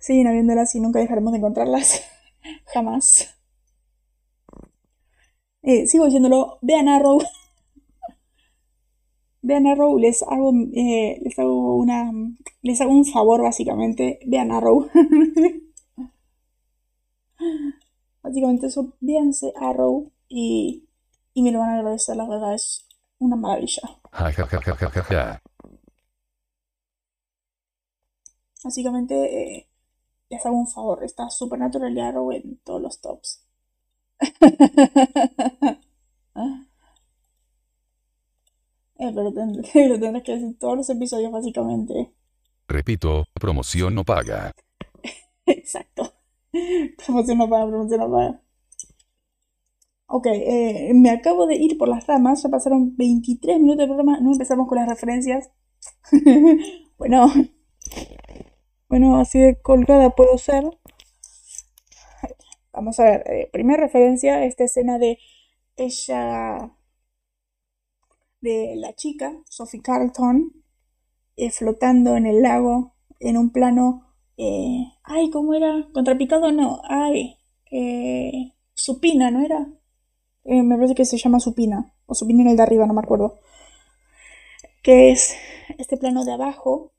Siguen 0.00 0.26
habiéndolas 0.26 0.74
y 0.74 0.80
nunca 0.80 0.98
dejaremos 0.98 1.32
de 1.32 1.38
encontrarlas. 1.38 2.02
Jamás. 2.66 3.34
Eh, 5.62 5.86
sigo 5.86 6.04
diciéndolo, 6.04 6.58
vean 6.62 6.88
Arrow. 6.88 7.18
vean 9.42 9.66
Arrow, 9.66 9.98
les 9.98 10.22
hago, 10.22 10.52
eh, 10.74 11.20
les 11.22 11.38
hago 11.38 11.76
una, 11.76 12.12
les 12.62 12.80
hago 12.80 12.92
un 12.92 13.04
favor 13.04 13.42
básicamente, 13.42 14.18
vean 14.26 14.52
Arrow. 14.52 14.88
básicamente 18.22 18.66
eso, 18.66 18.94
véanse 19.00 19.52
Arrow 19.60 20.10
y, 20.28 20.84
y 21.34 21.42
me 21.42 21.52
lo 21.52 21.60
van 21.60 21.70
a 21.70 21.74
agradecer, 21.78 22.16
la 22.16 22.28
verdad 22.28 22.54
es 22.54 22.86
una 23.18 23.36
maravilla. 23.36 23.82
básicamente 28.64 29.58
eh, 29.58 29.68
les 30.34 30.46
hago 30.46 30.56
un 30.56 30.68
favor, 30.68 31.04
está 31.04 31.30
Supernatural 31.30 31.96
y 31.96 32.00
Arrow 32.00 32.32
en 32.32 32.58
todos 32.58 32.82
los 32.82 33.00
tops. 33.00 33.44
Eh, 38.96 39.10
pero, 39.12 39.32
tendrás 39.98 40.22
que 40.22 40.32
decir 40.32 40.56
todos 40.58 40.76
los 40.76 40.88
episodios, 40.88 41.32
básicamente. 41.32 42.12
Repito, 42.68 43.24
promoción 43.34 43.94
no 43.94 44.04
paga. 44.04 44.52
Exacto. 45.46 46.14
Promoción 47.04 47.38
no 47.38 47.48
paga, 47.48 47.66
promoción 47.66 48.00
no 48.00 48.10
paga. 48.10 48.40
Ok, 50.06 50.26
eh, 50.26 50.92
me 50.94 51.10
acabo 51.10 51.46
de 51.46 51.56
ir 51.56 51.76
por 51.76 51.88
las 51.88 52.06
ramas, 52.06 52.42
ya 52.42 52.48
pasaron 52.48 52.96
23 52.96 53.58
minutos 53.58 53.78
de 53.80 53.86
programa, 53.86 54.20
no 54.20 54.32
empezamos 54.32 54.68
con 54.68 54.78
las 54.78 54.88
referencias. 54.88 55.50
bueno, 56.96 57.26
bueno, 58.94 59.18
así 59.18 59.40
de 59.40 59.60
colgada 59.60 60.10
puedo 60.10 60.38
ser. 60.38 60.62
Vamos 62.72 63.00
a 63.00 63.02
ver, 63.02 63.24
eh, 63.28 63.50
primera 63.52 63.82
referencia, 63.82 64.44
esta 64.44 64.62
escena 64.62 64.98
de 64.98 65.18
ella, 65.74 66.70
de 68.40 68.74
la 68.76 68.94
chica, 68.94 69.32
Sophie 69.48 69.82
Carlton, 69.82 70.52
eh, 71.34 71.50
flotando 71.50 72.16
en 72.16 72.26
el 72.26 72.40
lago 72.42 72.94
en 73.18 73.36
un 73.36 73.50
plano, 73.50 74.14
eh, 74.36 74.84
ay, 75.02 75.28
¿cómo 75.30 75.54
era? 75.54 75.88
¿Contrapicado? 75.92 76.52
No, 76.52 76.80
ay, 76.88 77.36
supina, 78.74 79.32
¿no 79.32 79.44
era? 79.44 79.66
me 80.44 80.76
parece 80.76 80.94
que 80.94 81.04
se 81.04 81.18
llama 81.18 81.40
supina, 81.40 81.96
o 82.06 82.14
supina 82.14 82.42
en 82.42 82.50
el 82.50 82.56
de 82.56 82.62
arriba, 82.62 82.86
no 82.86 82.94
me 82.94 83.00
acuerdo. 83.00 83.40
Que 84.84 85.10
es 85.10 85.34
este 85.78 85.96
plano 85.96 86.24
de 86.24 86.32
abajo, 86.32 86.94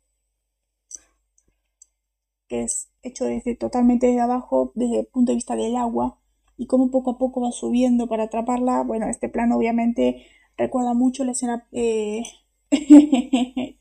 que 2.47 2.63
es 2.63 2.89
hecho 3.01 3.25
desde 3.25 3.55
totalmente 3.55 4.07
desde 4.07 4.21
abajo, 4.21 4.71
desde 4.75 4.99
el 4.99 5.05
punto 5.07 5.31
de 5.31 5.35
vista 5.35 5.55
del 5.55 5.75
agua, 5.75 6.19
y 6.57 6.67
cómo 6.67 6.91
poco 6.91 7.11
a 7.11 7.17
poco 7.17 7.41
va 7.41 7.51
subiendo 7.51 8.07
para 8.07 8.23
atraparla. 8.25 8.83
Bueno, 8.83 9.07
este 9.07 9.29
plano 9.29 9.57
obviamente 9.57 10.25
recuerda 10.57 10.93
mucho 10.93 11.23
la 11.23 11.31
escena... 11.33 11.67
Eh, 11.71 12.23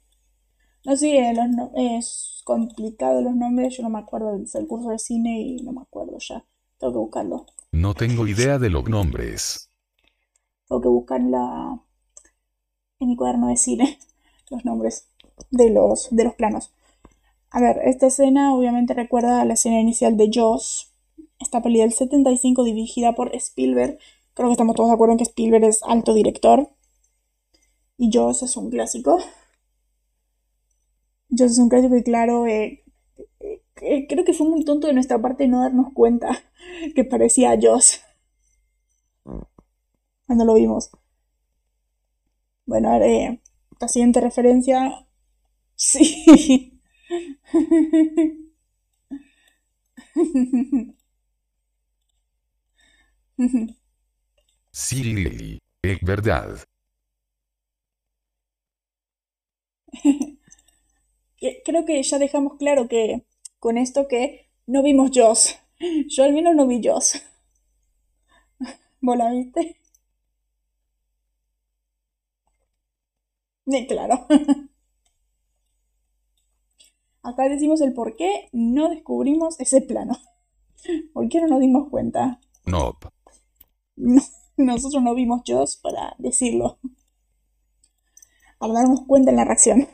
no 0.84 0.96
sé, 0.96 1.32
es 1.76 2.42
complicado 2.44 3.22
los 3.22 3.34
nombres, 3.34 3.76
yo 3.76 3.82
no 3.82 3.90
me 3.90 3.98
acuerdo 3.98 4.36
del 4.36 4.66
curso 4.66 4.90
de 4.90 4.98
cine 4.98 5.40
y 5.40 5.62
no 5.62 5.72
me 5.72 5.82
acuerdo 5.82 6.18
ya. 6.18 6.44
Tengo 6.78 6.92
que 6.92 6.98
buscarlo. 6.98 7.46
No 7.72 7.94
tengo 7.94 8.26
idea 8.26 8.58
de 8.58 8.70
los 8.70 8.88
nombres. 8.88 9.70
Tengo 10.68 10.80
que 10.82 10.88
buscarla 10.88 11.80
en 13.00 13.08
mi 13.08 13.16
cuaderno 13.16 13.48
de 13.48 13.56
cine, 13.56 13.98
los 14.50 14.64
nombres 14.64 15.08
de 15.50 15.70
los, 15.70 16.08
de 16.10 16.24
los 16.24 16.34
planos. 16.34 16.72
A 17.54 17.60
ver, 17.60 17.78
esta 17.84 18.08
escena 18.08 18.52
obviamente 18.52 18.94
recuerda 18.94 19.40
a 19.40 19.44
la 19.44 19.54
escena 19.54 19.78
inicial 19.78 20.16
de 20.16 20.28
Jaws, 20.28 20.92
esta 21.38 21.62
peli 21.62 21.78
del 21.78 21.92
75 21.92 22.64
dirigida 22.64 23.14
por 23.14 23.32
Spielberg. 23.32 23.96
Creo 24.34 24.48
que 24.48 24.54
estamos 24.54 24.74
todos 24.74 24.88
de 24.88 24.94
acuerdo 24.94 25.12
en 25.12 25.18
que 25.18 25.22
Spielberg 25.22 25.62
es 25.62 25.80
alto 25.84 26.14
director. 26.14 26.68
Y 27.96 28.10
Jaws 28.12 28.42
es 28.42 28.56
un 28.56 28.70
clásico. 28.70 29.18
Jaws 31.30 31.52
es 31.52 31.58
un 31.58 31.68
clásico 31.68 31.96
y 31.96 32.02
claro, 32.02 32.46
eh, 32.48 32.82
eh, 33.82 34.06
creo 34.08 34.24
que 34.24 34.34
fue 34.34 34.48
muy 34.48 34.64
tonto 34.64 34.88
de 34.88 34.94
nuestra 34.94 35.20
parte 35.22 35.46
no 35.46 35.60
darnos 35.60 35.92
cuenta 35.92 36.42
que 36.96 37.04
parecía 37.04 37.52
a 37.52 37.60
Jaws. 37.60 38.00
Cuando 40.26 40.44
lo 40.44 40.54
vimos. 40.54 40.90
Bueno, 42.66 42.90
a 42.90 42.98
ver, 42.98 43.02
eh, 43.08 43.40
la 43.80 43.88
siguiente 43.88 44.20
referencia. 44.20 45.06
Sí. 45.76 46.73
Sí, 54.72 55.58
es 55.82 55.98
verdad. 56.02 56.58
Creo 61.64 61.84
que 61.84 62.02
ya 62.02 62.18
dejamos 62.18 62.54
claro 62.58 62.88
que 62.88 63.24
con 63.60 63.78
esto 63.78 64.08
que 64.08 64.48
no 64.66 64.82
vimos 64.82 65.12
Joss. 65.14 65.56
Yo 66.08 66.24
al 66.24 66.32
menos 66.32 66.54
no 66.56 66.66
vi 66.66 66.80
Joss. 66.82 67.22
¿Vos 69.00 69.16
la 69.16 69.30
viste? 69.30 69.76
Sí, 73.66 73.86
claro. 73.86 74.26
Acá 77.24 77.48
decimos 77.48 77.80
el 77.80 77.94
por 77.94 78.16
qué 78.16 78.48
no 78.52 78.90
descubrimos 78.90 79.58
ese 79.58 79.80
plano. 79.80 80.18
¿Por 81.14 81.28
qué 81.30 81.40
no 81.40 81.48
nos 81.48 81.60
dimos 81.60 81.88
cuenta? 81.88 82.38
No. 82.66 82.98
nosotros 84.56 85.02
no 85.02 85.14
vimos 85.14 85.40
Joss 85.46 85.76
para 85.76 86.14
decirlo. 86.18 86.78
Para 88.58 88.74
darnos 88.74 89.06
cuenta 89.06 89.30
en 89.30 89.36
la 89.36 89.44
reacción. 89.44 89.88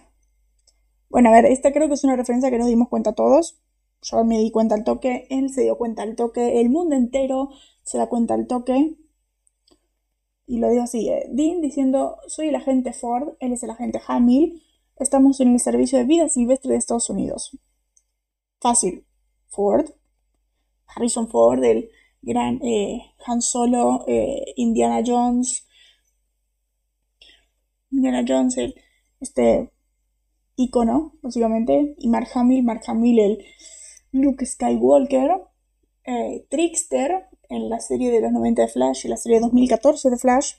Bueno, 1.08 1.28
a 1.28 1.32
ver, 1.32 1.46
esta 1.46 1.72
creo 1.72 1.86
que 1.86 1.94
es 1.94 2.04
una 2.04 2.16
referencia 2.16 2.50
que 2.50 2.58
nos 2.58 2.66
dimos 2.66 2.88
cuenta 2.88 3.14
todos. 3.14 3.60
Yo 4.02 4.24
me 4.24 4.38
di 4.38 4.50
cuenta 4.50 4.74
al 4.74 4.82
toque, 4.82 5.28
él 5.30 5.50
se 5.50 5.62
dio 5.62 5.78
cuenta 5.78 6.02
al 6.02 6.16
toque, 6.16 6.60
el 6.60 6.68
mundo 6.68 6.96
entero 6.96 7.50
se 7.84 7.98
da 7.98 8.08
cuenta 8.08 8.34
al 8.34 8.48
toque. 8.48 8.96
Y 10.46 10.58
lo 10.58 10.68
digo 10.68 10.82
así, 10.82 11.08
eh, 11.08 11.28
Dean 11.30 11.60
diciendo, 11.60 12.16
soy 12.26 12.48
el 12.48 12.56
agente 12.56 12.92
Ford, 12.92 13.34
él 13.38 13.52
es 13.52 13.62
el 13.62 13.70
agente 13.70 14.00
Hamill, 14.08 14.62
estamos 15.00 15.40
en 15.40 15.52
el 15.54 15.60
servicio 15.60 15.98
de 15.98 16.04
vida 16.04 16.28
silvestre 16.28 16.72
de 16.72 16.78
Estados 16.78 17.10
Unidos. 17.10 17.58
Fácil. 18.60 19.06
Ford, 19.48 19.90
Harrison 20.86 21.28
Ford, 21.28 21.64
el 21.64 21.90
gran 22.22 22.60
eh, 22.62 23.02
Han 23.26 23.42
Solo, 23.42 24.04
eh, 24.06 24.52
Indiana 24.56 25.02
Jones, 25.04 25.66
Indiana 27.90 28.24
Jones, 28.26 28.56
el, 28.58 28.74
este 29.18 29.72
icono, 30.54 31.14
básicamente, 31.20 31.96
y 31.98 32.08
Mark 32.08 32.28
Hamill, 32.32 32.62
Mark 32.62 32.82
Hamill, 32.86 33.18
el 33.18 33.44
Luke 34.12 34.46
Skywalker, 34.46 35.48
Trickster, 36.48 37.30
en 37.50 37.68
la 37.68 37.80
serie 37.80 38.10
de 38.10 38.20
los 38.20 38.32
90 38.32 38.62
de 38.62 38.68
Flash 38.68 39.04
y 39.04 39.08
la 39.08 39.16
serie 39.16 39.38
de 39.38 39.42
2014 39.42 40.08
de 40.08 40.16
Flash. 40.16 40.54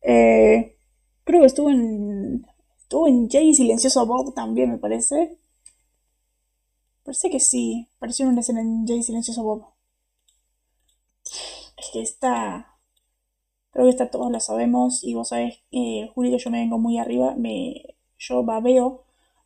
Eh, 0.00 0.78
creo 1.24 1.40
que 1.40 1.46
estuvo 1.46 1.68
en. 1.68 2.46
Estuvo 2.86 3.08
en 3.08 3.28
Jay 3.28 3.52
Silencioso 3.52 4.06
Bob 4.06 4.32
también, 4.32 4.70
me 4.70 4.78
parece. 4.78 5.36
Parece 7.02 7.30
que 7.30 7.40
sí. 7.40 7.88
Pareció 7.98 8.28
una 8.28 8.42
escena 8.42 8.60
en 8.60 8.86
Jay 8.86 9.02
Silencioso 9.02 9.42
Bob. 9.42 9.66
Es 11.76 11.90
que 11.92 12.00
está. 12.00 12.78
Creo 13.72 13.86
que 13.86 13.90
está 13.90 14.08
todos 14.08 14.30
lo 14.30 14.38
sabemos. 14.38 15.02
Y 15.02 15.14
vos 15.14 15.30
sabés, 15.30 15.64
eh, 15.72 16.08
Juli, 16.14 16.30
que 16.30 16.38
yo 16.38 16.48
me 16.50 16.60
vengo 16.60 16.78
muy 16.78 16.98
arriba. 16.98 17.34
Me, 17.36 17.96
yo 18.18 18.44
babeo 18.44 19.02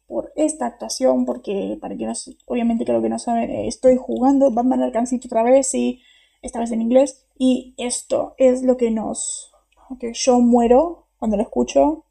por 0.07 0.35
esta 0.37 0.67
actuación. 0.67 1.25
Porque, 1.25 1.79
para 1.81 1.97
que 1.97 2.05
no. 2.05 2.13
Obviamente, 2.45 2.85
creo 2.85 3.01
que 3.01 3.09
no 3.09 3.19
saben. 3.19 3.49
Eh, 3.51 3.69
estoy 3.69 3.97
jugando 3.97 4.51
Batman 4.51 4.83
Arkham 4.83 5.07
City 5.07 5.29
otra 5.29 5.43
vez. 5.45 5.73
Y 5.73 6.03
esta 6.43 6.59
vez 6.61 6.73
en 6.73 6.83
inglés, 6.83 7.27
y 7.39 7.73
esto 7.79 8.35
es 8.37 8.63
lo 8.63 8.77
que 8.77 8.91
nos... 8.91 9.51
que 9.99 10.13
yo 10.13 10.41
muero 10.41 11.07
cuando 11.19 11.39
lo 11.39 11.43
escucho. 11.43 12.05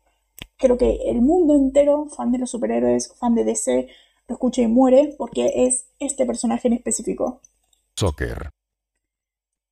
Creo 0.60 0.78
que 0.78 1.10
el 1.10 1.22
mundo 1.22 1.56
entero, 1.56 2.06
fan 2.10 2.32
de 2.32 2.38
los 2.38 2.52
superhéroes, 2.52 3.16
fan 3.16 3.34
de 3.34 3.44
DC, 3.44 3.88
lo 4.28 4.36
escucha 4.36 4.62
y 4.62 4.68
muere 4.68 5.16
porque 5.18 5.52
es 5.66 5.88
este 5.98 6.28
personaje 6.28 6.68
en 6.68 6.76
específico. 6.76 7.42
Joker. 8.00 8.52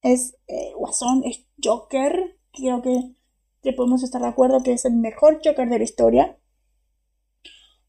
Es 0.02 0.36
eh, 0.48 0.74
Guasón, 0.76 1.24
es 1.24 1.46
Joker. 1.64 2.40
Creo 2.52 2.82
que, 2.82 3.14
que 3.62 3.74
podemos 3.74 4.02
estar 4.02 4.22
de 4.22 4.28
acuerdo 4.28 4.64
que 4.64 4.74
es 4.74 4.86
el 4.86 4.94
mejor 4.94 5.40
Joker 5.44 5.70
de 5.70 5.78
la 5.78 5.84
historia. 5.84 6.40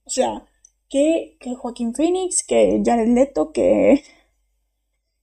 O 0.04 0.10
sea, 0.10 0.46
que, 0.90 1.38
que 1.40 1.54
Joaquín 1.54 1.94
Phoenix, 1.94 2.44
que 2.46 2.82
Jared 2.84 3.14
Leto, 3.14 3.52
que 3.52 4.02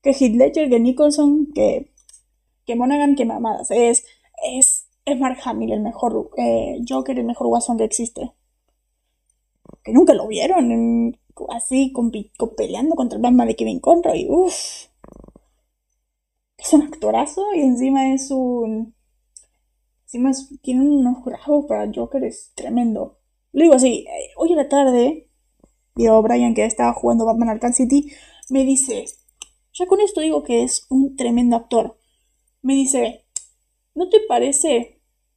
que 0.05 0.11
Heath 0.11 0.35
Ledger, 0.35 0.69
que 0.69 0.79
Nicholson, 0.79 1.51
que, 1.55 1.91
que 2.67 2.75
Monaghan, 2.75 3.15
que 3.15 3.25
mamadas. 3.25 3.71
Es, 3.71 4.05
es, 4.43 4.74
es 5.05 5.19
Mark 5.19 5.37
Hamill 5.43 5.71
el 5.71 5.81
mejor 5.81 6.31
eh, 6.37 6.81
Joker, 6.87 7.17
el 7.17 7.25
mejor 7.25 7.47
Watson 7.47 7.77
que 7.77 7.83
existe. 7.83 8.33
Que 9.83 9.93
nunca 9.93 10.13
lo 10.13 10.27
vieron 10.27 11.17
así 11.49 11.93
peleando 12.57 12.95
contra 12.95 13.17
el 13.17 13.21
Batman 13.21 13.47
de 13.47 13.55
Kevin 13.55 13.79
Conroy. 13.79 14.27
Uff. 14.29 14.87
Es 16.57 16.73
un 16.73 16.81
actorazo 16.81 17.43
y 17.53 17.61
encima 17.61 18.13
es 18.13 18.31
un... 18.31 18.95
Encima 20.05 20.31
tiene 20.61 20.81
unos 20.81 21.23
rasgos 21.25 21.65
para 21.65 21.91
Joker, 21.93 22.23
es 22.23 22.51
tremendo. 22.55 23.19
Lo 23.51 23.63
digo 23.63 23.75
así, 23.75 24.05
eh, 24.07 24.31
hoy 24.37 24.51
en 24.51 24.57
la 24.57 24.69
tarde, 24.69 25.29
digo, 25.95 26.21
Brian 26.21 26.53
que 26.53 26.65
estaba 26.65 26.93
jugando 26.93 27.25
Batman 27.25 27.49
Arkham 27.49 27.73
City, 27.73 28.11
me 28.49 28.63
dice, 28.63 29.05
ya 29.73 29.85
con 29.87 29.99
esto 29.99 30.21
digo 30.21 30.43
que 30.43 30.63
es 30.63 30.85
un 30.89 31.15
tremendo 31.15 31.55
actor. 31.55 31.97
Me 32.61 32.75
dice, 32.75 33.25
¿no 33.93 34.09
te 34.09 34.19
parece 34.27 34.94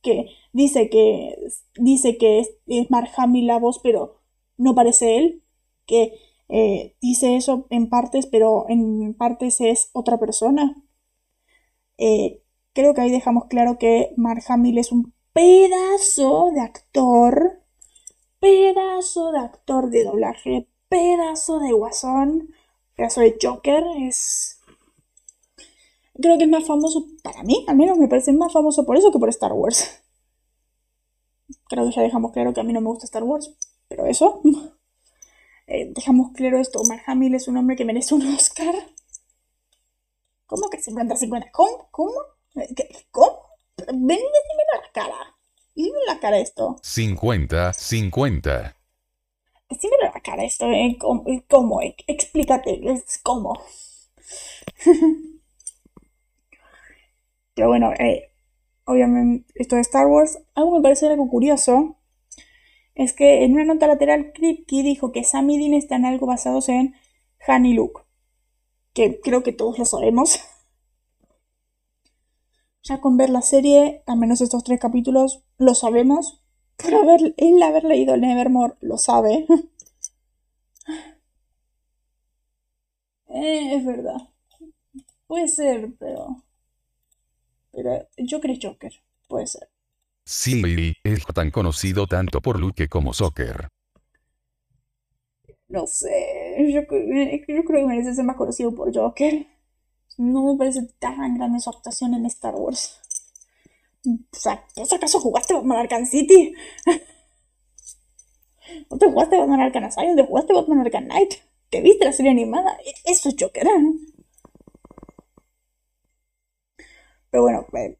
que 0.08 0.26
dice 0.52 0.88
que 0.90 1.36
dice 1.76 2.18
que 2.18 2.40
es, 2.40 2.90
Mark 2.90 3.10
Hamill 3.16 3.46
la 3.46 3.58
voz, 3.58 3.80
pero 3.82 4.20
no 4.56 4.74
parece 4.74 5.18
él? 5.18 5.42
Que 5.86 6.14
eh, 6.48 6.96
dice 7.00 7.36
eso 7.36 7.66
en 7.70 7.88
partes, 7.88 8.26
pero 8.26 8.66
en 8.68 9.14
partes 9.14 9.60
es 9.60 9.90
otra 9.92 10.18
persona. 10.18 10.76
Eh, 11.98 12.42
creo 12.72 12.94
que 12.94 13.00
ahí 13.02 13.10
dejamos 13.10 13.46
claro 13.46 13.78
que 13.78 14.12
Mark 14.16 14.42
Hamill 14.48 14.78
es 14.78 14.92
un 14.92 15.12
pedazo 15.32 16.50
de 16.54 16.60
actor, 16.60 17.62
pedazo 18.40 19.32
de 19.32 19.38
actor 19.40 19.90
de 19.90 20.04
doblaje, 20.04 20.68
pedazo 20.88 21.58
de 21.60 21.72
guasón 21.72 22.54
pedazo 22.98 23.20
de 23.20 23.38
Joker 23.40 23.84
es... 24.00 24.57
Creo 26.20 26.36
que 26.36 26.44
es 26.44 26.50
más 26.50 26.66
famoso, 26.66 27.06
para 27.22 27.42
mí 27.44 27.64
al 27.68 27.76
menos 27.76 27.96
me 27.96 28.08
parece 28.08 28.32
más 28.32 28.52
famoso 28.52 28.84
por 28.84 28.96
eso 28.96 29.12
que 29.12 29.18
por 29.18 29.28
Star 29.28 29.52
Wars. 29.52 30.02
Creo 31.68 31.86
que 31.86 31.94
ya 31.94 32.02
dejamos 32.02 32.32
claro 32.32 32.52
que 32.52 32.60
a 32.60 32.64
mí 32.64 32.72
no 32.72 32.80
me 32.80 32.88
gusta 32.88 33.04
Star 33.06 33.22
Wars, 33.22 33.54
pero 33.88 34.06
eso. 34.06 34.40
Eh, 35.70 35.92
dejamos 35.94 36.32
claro 36.32 36.58
esto, 36.58 36.80
Mark 36.88 37.02
Hamill 37.06 37.34
es 37.34 37.46
un 37.46 37.58
hombre 37.58 37.76
que 37.76 37.84
merece 37.84 38.14
un 38.14 38.26
Oscar. 38.34 38.74
¿Cómo 40.46 40.70
que 40.70 40.78
50-50? 40.78 41.50
¿Cómo? 41.52 41.88
¿Cómo? 41.90 42.14
¿Cómo? 43.10 43.38
Ven 43.76 44.18
y 44.18 44.30
dime 44.48 44.64
la 44.72 44.90
cara. 44.94 45.36
Dime 45.74 45.98
la 46.06 46.18
cara 46.18 46.38
esto. 46.38 46.76
50-50. 46.82 48.74
Decime 49.68 49.96
la 50.00 50.20
cara 50.22 50.44
esto, 50.44 50.64
¿eh? 50.72 50.96
¿Cómo? 50.98 51.24
¿Cómo? 51.50 51.80
Explícate, 51.82 52.80
¿cómo? 53.22 53.62
Pero 57.58 57.70
bueno, 57.70 57.92
eh, 57.98 58.30
obviamente 58.84 59.52
esto 59.56 59.74
de 59.74 59.82
Star 59.82 60.06
Wars, 60.06 60.38
algo 60.54 60.76
me 60.76 60.80
parece 60.80 61.08
algo 61.08 61.28
curioso, 61.28 61.96
es 62.94 63.12
que 63.12 63.42
en 63.44 63.54
una 63.54 63.64
nota 63.64 63.88
lateral 63.88 64.32
Kripke 64.32 64.84
dijo 64.84 65.10
que 65.10 65.24
Sam 65.24 65.50
y 65.50 65.58
Dean 65.58 65.74
están 65.74 66.04
algo 66.04 66.26
basados 66.26 66.68
en 66.68 66.94
Han 67.48 67.66
y 67.66 67.74
Luke, 67.74 68.02
que 68.94 69.20
creo 69.20 69.42
que 69.42 69.52
todos 69.52 69.78
lo 69.78 69.84
sabemos. 69.84 70.38
Ya 72.84 73.00
con 73.00 73.16
ver 73.16 73.28
la 73.28 73.42
serie, 73.42 74.02
al 74.06 74.18
menos 74.18 74.40
estos 74.40 74.64
tres 74.64 74.80
capítulos, 74.80 75.42
lo 75.58 75.74
sabemos, 75.74 76.40
pero 76.76 76.98
haber, 77.02 77.34
él 77.36 77.62
haber 77.62 77.84
leído 77.84 78.16
Nevermore 78.16 78.76
lo 78.80 78.98
sabe. 78.98 79.46
Eh, 83.28 83.76
es 83.76 83.84
verdad. 83.86 84.16
Puede 85.26 85.48
ser, 85.48 85.94
pero. 85.98 86.42
Pero 87.78 88.08
Joker 88.28 88.50
es 88.50 88.58
Joker. 88.60 88.92
Puede 89.28 89.46
ser. 89.46 89.68
Sí, 90.24 90.94
es 91.04 91.24
tan 91.32 91.52
conocido 91.52 92.08
tanto 92.08 92.40
por 92.40 92.58
Luke 92.58 92.88
como 92.88 93.12
Joker. 93.12 93.68
No 95.68 95.86
sé. 95.86 96.56
Yo, 96.58 96.80
yo 96.80 97.64
creo 97.64 97.64
que 97.64 97.86
merece 97.86 98.14
ser 98.14 98.24
más 98.24 98.36
conocido 98.36 98.74
por 98.74 98.92
Joker. 98.92 99.46
No 100.16 100.42
me 100.42 100.58
parece 100.58 100.88
tan 100.98 101.38
grande 101.38 101.60
su 101.60 101.70
actuación 101.70 102.14
en 102.14 102.26
Star 102.26 102.56
Wars. 102.56 102.98
O 104.04 104.36
sea, 104.36 104.64
¿vos 104.74 104.92
acaso 104.92 105.20
jugaste 105.20 105.54
Batman 105.54 105.78
Arkham 105.78 106.04
City? 106.04 106.54
¿No 108.90 108.98
te 108.98 109.06
jugaste 109.06 109.38
Batman 109.38 109.60
Arkham 109.60 109.84
Asylum? 109.84 110.16
¿Te 110.16 110.26
jugaste 110.26 110.52
Batman 110.52 110.80
Arkham 110.80 111.04
Knight? 111.04 111.34
¿Te 111.70 111.80
viste 111.80 112.04
la 112.04 112.12
serie 112.12 112.32
animada? 112.32 112.76
E, 112.84 113.12
eso 113.12 113.28
es 113.28 113.36
Joker. 113.38 113.66
¿eh? 113.66 114.17
Pero 117.30 117.42
bueno, 117.42 117.66
eh, 117.74 117.98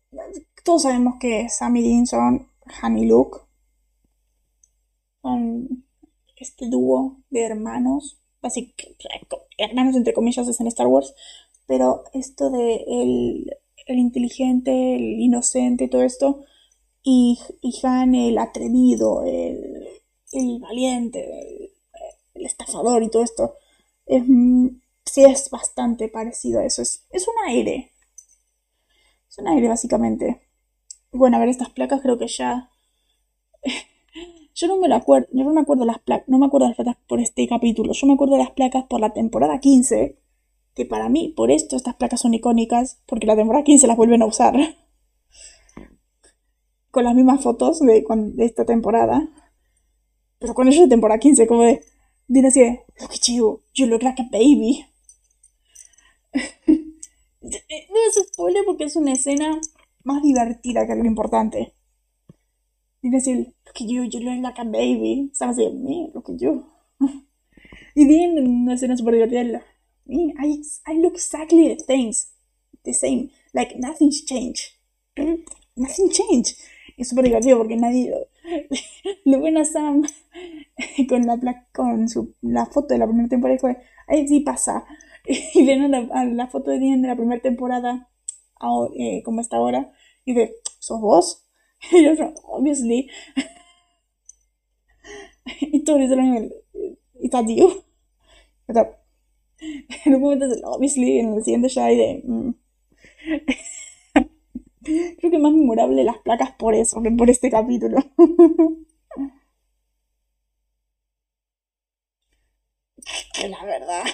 todos 0.65 0.83
sabemos 0.83 1.17
que 1.21 1.49
Sammy 1.49 1.83
Dean 1.83 2.07
son 2.07 2.49
Han 2.83 2.99
y 2.99 3.07
Luke. 3.07 3.39
Son 5.23 5.85
este 6.37 6.69
dúo 6.69 7.19
de 7.31 7.43
hermanos. 7.43 8.21
Así 8.43 8.75
hermanos 9.57 9.97
entre 9.97 10.15
comillas 10.15 10.49
es 10.49 10.61
en 10.61 10.69
Star 10.69 10.87
Wars. 10.87 11.15
Pero 11.67 12.05
esto 12.15 12.51
de 12.51 12.85
el 12.87 13.51
el 13.89 13.99
inteligente, 13.99 14.95
el 14.95 15.21
inocente, 15.21 15.89
todo 15.89 16.03
esto, 16.03 16.45
y, 17.03 17.39
Han 17.83 18.15
el 18.15 18.39
atrevido, 18.39 19.25
el, 19.25 19.89
el 20.33 20.59
valiente, 20.61 21.71
el, 22.35 22.45
estafador 22.45 23.03
y 23.03 23.11
todo 23.11 23.25
esto. 23.25 23.55
Es, 24.07 24.23
mm, 24.27 24.69
sí, 25.05 25.25
es 25.25 25.51
bastante 25.51 26.09
parecido 26.09 26.61
a 26.61 26.67
eso. 26.67 26.83
Es, 26.83 27.07
es 27.11 27.27
un 27.27 27.35
aire. 27.49 27.93
Es 29.29 29.39
un 29.39 29.49
aire, 29.49 29.69
básicamente. 29.69 30.43
Bueno, 31.13 31.37
a 31.37 31.41
ver, 31.41 31.49
estas 31.49 31.71
placas 31.71 32.01
creo 32.03 32.19
que 32.19 32.29
ya. 32.29 32.71
Yo 34.55 34.67
no 34.67 34.77
me 34.77 34.89
lo 34.89 34.97
acuerdo, 34.97 35.29
yo 35.31 35.45
no 35.45 35.53
me 35.53 35.61
acuerdo 35.61 35.85
las 35.85 36.01
placas, 36.01 36.29
no 36.29 36.37
me 36.37 36.47
acuerdo 36.47 36.67
las 36.67 36.75
placas 36.75 36.97
por 37.07 37.21
este 37.21 37.47
capítulo, 37.47 37.93
yo 37.93 38.09
me 38.09 38.15
acuerdo 38.15 38.35
de 38.35 38.43
las 38.43 38.51
placas 38.51 38.87
por 38.87 39.01
la 39.01 39.13
temporada 39.13 39.61
15, 39.61 40.19
que 40.75 40.85
para 40.85 41.09
mí, 41.09 41.33
por 41.37 41.53
esto, 41.53 41.77
estas 41.77 41.95
placas 41.95 42.23
son 42.23 42.35
icónicas, 42.35 43.01
porque 43.07 43.29
la 43.29 43.37
temporada 43.37 43.63
15 43.63 43.87
las 43.87 43.97
vuelven 43.97 44.23
a 44.23 44.27
usar. 44.27 44.57
Con 46.91 47.05
las 47.05 47.15
mismas 47.15 47.41
fotos 47.41 47.79
de, 47.79 48.05
de 48.09 48.45
esta 48.45 48.65
temporada. 48.65 49.29
Pero 50.39 50.55
con 50.55 50.69
ellos 50.69 50.83
de 50.83 50.89
temporada 50.89 51.19
15, 51.19 51.47
como 51.47 51.63
de. 51.63 51.83
Dina 52.27 52.49
así 52.49 52.61
look 52.61 53.13
at 53.13 53.29
you, 53.29 53.63
you 53.75 53.87
look 53.87 54.03
like 54.03 54.21
a 54.21 54.29
baby. 54.31 54.85
no 57.41 57.99
es 58.09 58.29
spoiler 58.29 58.65
porque 58.65 58.85
es 58.85 58.97
una 58.97 59.13
escena 59.13 59.61
más 60.05 60.23
divertida 60.23 60.87
que 60.87 60.93
algo 60.93 61.07
importante. 61.07 61.75
Dina 63.03 63.19
así, 63.19 63.35
look 63.35 63.75
at 63.75 63.87
you, 63.87 64.05
you 64.05 64.21
look 64.21 64.43
like 64.43 64.61
a 64.61 64.65
baby. 64.65 65.29
Estaba 65.31 65.53
así, 65.53 65.69
me, 65.71 66.11
look 66.13 66.31
at 66.31 66.39
you. 66.39 66.65
y 67.95 68.07
tienen 68.07 68.47
una 68.47 68.75
escena 68.75 68.97
súper 68.97 69.15
divertida. 69.15 69.63
I, 70.09 70.63
I 70.87 70.99
look 70.99 71.15
exactly 71.15 71.69
the 71.69 71.85
things. 71.85 72.33
The 72.85 72.93
same. 72.93 73.31
Like 73.53 73.77
nothing's 73.79 74.25
changed. 74.25 74.75
Nothing 75.77 76.11
changed. 76.11 76.57
Es 76.97 77.09
súper 77.11 77.27
divertido 77.27 77.59
porque 77.59 77.77
nadie 77.77 78.13
lo, 79.25 79.41
ven 79.43 79.57
a 79.59 79.65
Sam 79.65 80.03
con 81.09 81.27
la 81.27 81.67
con 81.73 82.09
su, 82.09 82.35
la 82.43 82.67
foto 82.67 82.89
de 82.89 82.99
la 82.99 83.07
primera 83.07 83.29
temporada 83.29 83.55
y 83.55 83.59
dijo, 83.59 83.81
ahí 84.09 84.27
sí 84.27 84.41
pasa. 84.41 84.85
Y 85.55 85.67
ven 85.67 85.95
a 85.95 86.25
la, 86.25 86.47
foto 86.49 86.71
de 86.71 86.79
Dean 86.79 87.03
de 87.03 87.09
la 87.09 87.17
primera 87.17 87.43
temporada, 87.43 88.09
eh, 88.99 89.23
como 89.23 89.41
está 89.41 89.57
ahora, 89.59 89.93
y 90.25 90.33
dice, 90.35 90.55
¿sos 90.79 91.01
vos? 91.01 91.45
Y 91.93 92.05
yo, 92.05 92.13
obviously. 92.45 93.09
y 95.61 95.85
todo 95.85 95.99
eso 95.99 96.15
¿y 97.21 97.29
that 97.31 97.47
you? 97.47 97.83
En 100.05 100.15
un 100.15 100.21
momento, 100.21 100.47
obviously, 100.65 101.19
en 101.19 101.35
el 101.35 101.45
siguiente 101.45 101.69
ya 101.69 101.87
de... 101.87 102.23
Mm". 102.25 102.55
Creo 105.19 105.31
que 105.31 105.39
más 105.39 105.53
memorable 105.53 106.05
las 106.05 106.19
placas 106.19 106.53
por 106.53 106.75
eso 106.75 107.03
por 107.17 107.29
este 107.29 107.51
capítulo. 107.51 107.99
la 113.49 113.65
verdad. 113.65 114.05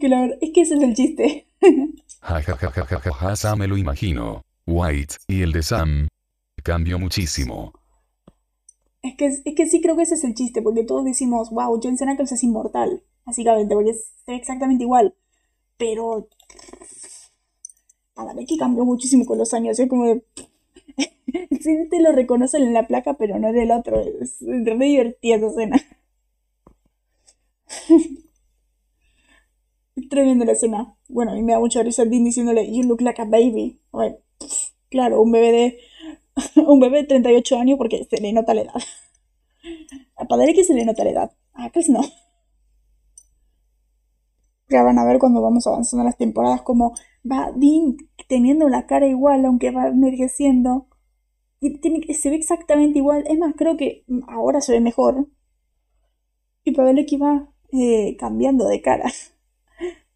Que 0.00 0.08
la 0.08 0.20
verdad. 0.20 0.38
Es 0.40 0.50
que 0.52 0.60
ese 0.62 0.74
es 0.74 0.82
el 0.82 0.94
chiste. 0.94 1.46
Ja, 2.20 3.36
Sam 3.36 3.60
me 3.60 3.68
lo 3.68 3.76
imagino. 3.76 4.42
White 4.66 5.14
y 5.28 5.42
el 5.42 5.52
de 5.52 5.62
Sam. 5.62 6.08
Cambió 6.64 6.98
muchísimo. 6.98 7.72
Es 9.02 9.14
que, 9.16 9.26
es 9.26 9.54
que 9.54 9.66
sí 9.66 9.80
creo 9.80 9.94
que 9.96 10.02
ese 10.02 10.16
es 10.16 10.24
el 10.24 10.34
chiste, 10.34 10.60
porque 10.60 10.82
todos 10.82 11.04
decimos, 11.04 11.50
wow, 11.50 11.80
Jensen 11.80 12.08
Ackles 12.08 12.32
es 12.32 12.42
inmortal. 12.42 13.04
Básicamente, 13.24 13.74
porque 13.74 13.90
es 13.90 14.10
exactamente 14.26 14.82
igual. 14.82 15.14
Pero 15.76 16.28
que 18.46 18.56
cambió 18.56 18.84
muchísimo 18.84 19.24
con 19.26 19.38
los 19.38 19.52
años. 19.54 19.78
Es 19.78 19.88
como 19.88 20.04
de. 20.06 20.24
sí, 21.60 21.88
te 21.90 22.00
lo 22.00 22.12
reconocen 22.12 22.62
en 22.62 22.74
la 22.74 22.86
placa, 22.86 23.14
pero 23.14 23.38
no 23.38 23.48
en 23.48 23.58
el 23.58 23.70
otro. 23.70 24.00
Es 24.00 24.36
re 24.40 24.76
divertida 24.76 25.36
esa 25.36 25.46
escena. 25.48 25.76
Tremenda 30.08 30.44
la 30.44 30.52
escena. 30.52 30.96
Bueno, 31.08 31.32
a 31.32 31.34
mí 31.34 31.42
me 31.42 31.52
da 31.52 31.58
mucha 31.58 31.82
risa 31.82 32.04
Dean 32.04 32.24
diciéndole, 32.24 32.70
You 32.70 32.82
look 32.84 33.00
like 33.00 33.20
a 33.20 33.24
baby. 33.24 33.80
claro, 34.88 35.20
un 35.22 35.32
bebé 35.32 35.52
de. 35.52 35.78
un 36.66 36.80
bebé 36.80 37.02
de 37.02 37.04
38 37.04 37.58
años 37.58 37.78
porque 37.78 38.04
se 38.04 38.20
le 38.20 38.32
nota 38.32 38.54
la 38.54 38.62
edad. 38.62 38.74
A 40.16 40.24
padre 40.26 40.54
que 40.54 40.64
se 40.64 40.74
le 40.74 40.84
nota 40.84 41.04
la 41.04 41.10
edad. 41.10 41.32
A 41.54 41.70
pues 41.70 41.88
no 41.88 42.00
ya 44.68 44.82
van 44.82 44.98
a 44.98 45.04
ver 45.04 45.18
cuando 45.18 45.40
vamos 45.42 45.66
avanzando 45.66 46.04
las 46.04 46.16
temporadas 46.16 46.62
como 46.62 46.94
va 47.30 47.52
Dean 47.54 47.96
teniendo 48.28 48.68
la 48.68 48.86
cara 48.86 49.06
igual 49.06 49.44
aunque 49.44 49.70
va 49.70 49.88
envejeciendo 49.88 50.88
y 51.60 51.78
tiene, 51.78 52.12
se 52.14 52.30
ve 52.30 52.36
exactamente 52.36 52.98
igual 52.98 53.24
es 53.28 53.38
más 53.38 53.54
creo 53.56 53.76
que 53.76 54.04
ahora 54.28 54.60
se 54.60 54.72
ve 54.72 54.80
mejor 54.80 55.28
y 56.64 56.72
que 57.06 57.18
va 57.18 57.48
eh, 57.72 58.16
cambiando 58.18 58.66
de 58.66 58.80
cara 58.82 59.04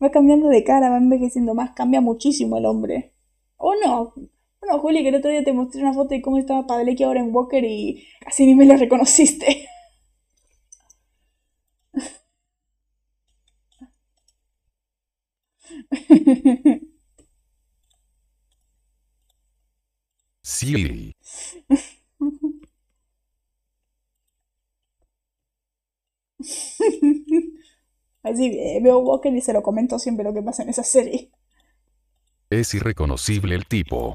va 0.02 0.10
cambiando 0.10 0.48
de 0.48 0.64
cara 0.64 0.90
va 0.90 0.96
envejeciendo 0.98 1.54
más 1.54 1.72
cambia 1.72 2.00
muchísimo 2.00 2.56
el 2.58 2.66
hombre. 2.66 3.12
O 3.56 3.74
no. 3.76 4.14
Bueno 4.60 4.78
Juli 4.80 5.02
que 5.02 5.08
el 5.10 5.14
otro 5.16 5.30
día 5.30 5.44
te 5.44 5.52
mostré 5.52 5.82
una 5.82 5.94
foto 5.94 6.10
de 6.14 6.22
cómo 6.22 6.38
estaba 6.38 6.66
Padalecki 6.66 7.04
ahora 7.04 7.20
en 7.20 7.34
Walker 7.34 7.64
y 7.64 8.04
casi 8.20 8.46
ni 8.46 8.54
me 8.54 8.66
lo 8.66 8.76
reconociste. 8.76 9.68
Sí. 20.42 21.12
Así 28.22 28.46
eh, 28.46 28.80
veo 28.82 28.98
Walker 28.98 29.32
y 29.32 29.40
se 29.40 29.52
lo 29.52 29.62
comento 29.62 29.98
siempre 29.98 30.24
lo 30.24 30.34
que 30.34 30.42
pasa 30.42 30.62
en 30.62 30.68
esa 30.68 30.84
serie. 30.84 31.30
Es 32.50 32.74
irreconocible 32.74 33.54
el 33.54 33.66
tipo. 33.66 34.14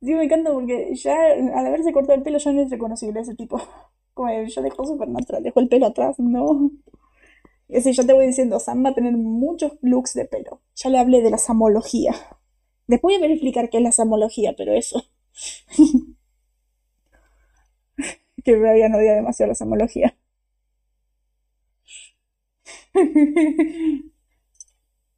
Sí, 0.00 0.14
me 0.14 0.24
encanta 0.24 0.52
porque 0.52 0.94
ya 0.94 1.16
al 1.32 1.66
haberse 1.66 1.92
cortado 1.92 2.16
el 2.16 2.22
pelo 2.22 2.38
ya 2.38 2.52
no 2.52 2.62
es 2.62 2.70
reconocible 2.70 3.20
ese 3.20 3.34
tipo. 3.34 3.60
Como 4.14 4.30
ya 4.30 4.62
dejó 4.62 4.84
Supernatural, 4.84 5.42
dejó 5.42 5.60
el 5.60 5.68
pelo 5.68 5.86
atrás, 5.86 6.18
no. 6.18 6.70
Y 7.68 7.76
así 7.76 7.92
yo 7.92 8.06
te 8.06 8.12
voy 8.12 8.26
diciendo, 8.26 8.58
Sam 8.60 8.84
va 8.84 8.90
a 8.90 8.94
tener 8.94 9.12
muchos 9.16 9.72
looks 9.82 10.14
de 10.14 10.24
pelo. 10.24 10.62
Ya 10.74 10.90
le 10.90 10.98
hablé 10.98 11.22
de 11.22 11.30
la 11.30 11.38
samología. 11.38 12.14
Después 12.86 13.16
voy 13.16 13.24
a 13.24 13.28
verificar 13.28 13.70
qué 13.70 13.78
es 13.78 13.82
la 13.82 13.92
samología, 13.92 14.54
pero 14.56 14.72
eso. 14.72 15.04
que 18.44 18.56
Brian 18.56 18.94
odia 18.94 19.14
demasiado 19.14 19.48
la 19.50 19.54
samología. 19.54 20.17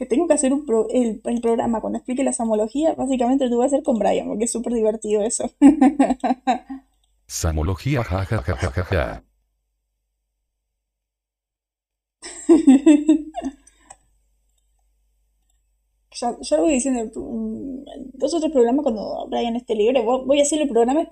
Que 0.00 0.06
tengo 0.06 0.26
que 0.26 0.32
hacer 0.32 0.54
un 0.54 0.64
el, 0.94 1.20
programa 1.42 1.82
cuando 1.82 1.98
explique 1.98 2.24
la 2.24 2.32
samología, 2.32 2.94
básicamente 2.94 3.46
lo 3.48 3.56
voy 3.56 3.64
a 3.64 3.66
hacer 3.66 3.82
con 3.82 3.98
Brian, 3.98 4.28
porque 4.28 4.44
es 4.44 4.50
súper 4.50 4.72
divertido 4.72 5.20
eso. 5.20 5.50
Samología, 7.26 8.02
jajajajaja. 8.02 9.22
ya, 16.18 16.36
ya 16.40 16.56
lo 16.56 16.62
voy 16.62 16.72
diciendo, 16.72 17.10
dos 18.14 18.34
o 18.34 18.40
tres 18.40 18.52
programas 18.52 18.82
cuando 18.82 19.26
Brian 19.28 19.56
esté 19.56 19.74
libre, 19.74 20.02
voy 20.02 20.40
a 20.40 20.42
hacer 20.42 20.62
el 20.62 20.68
programa 20.68 21.10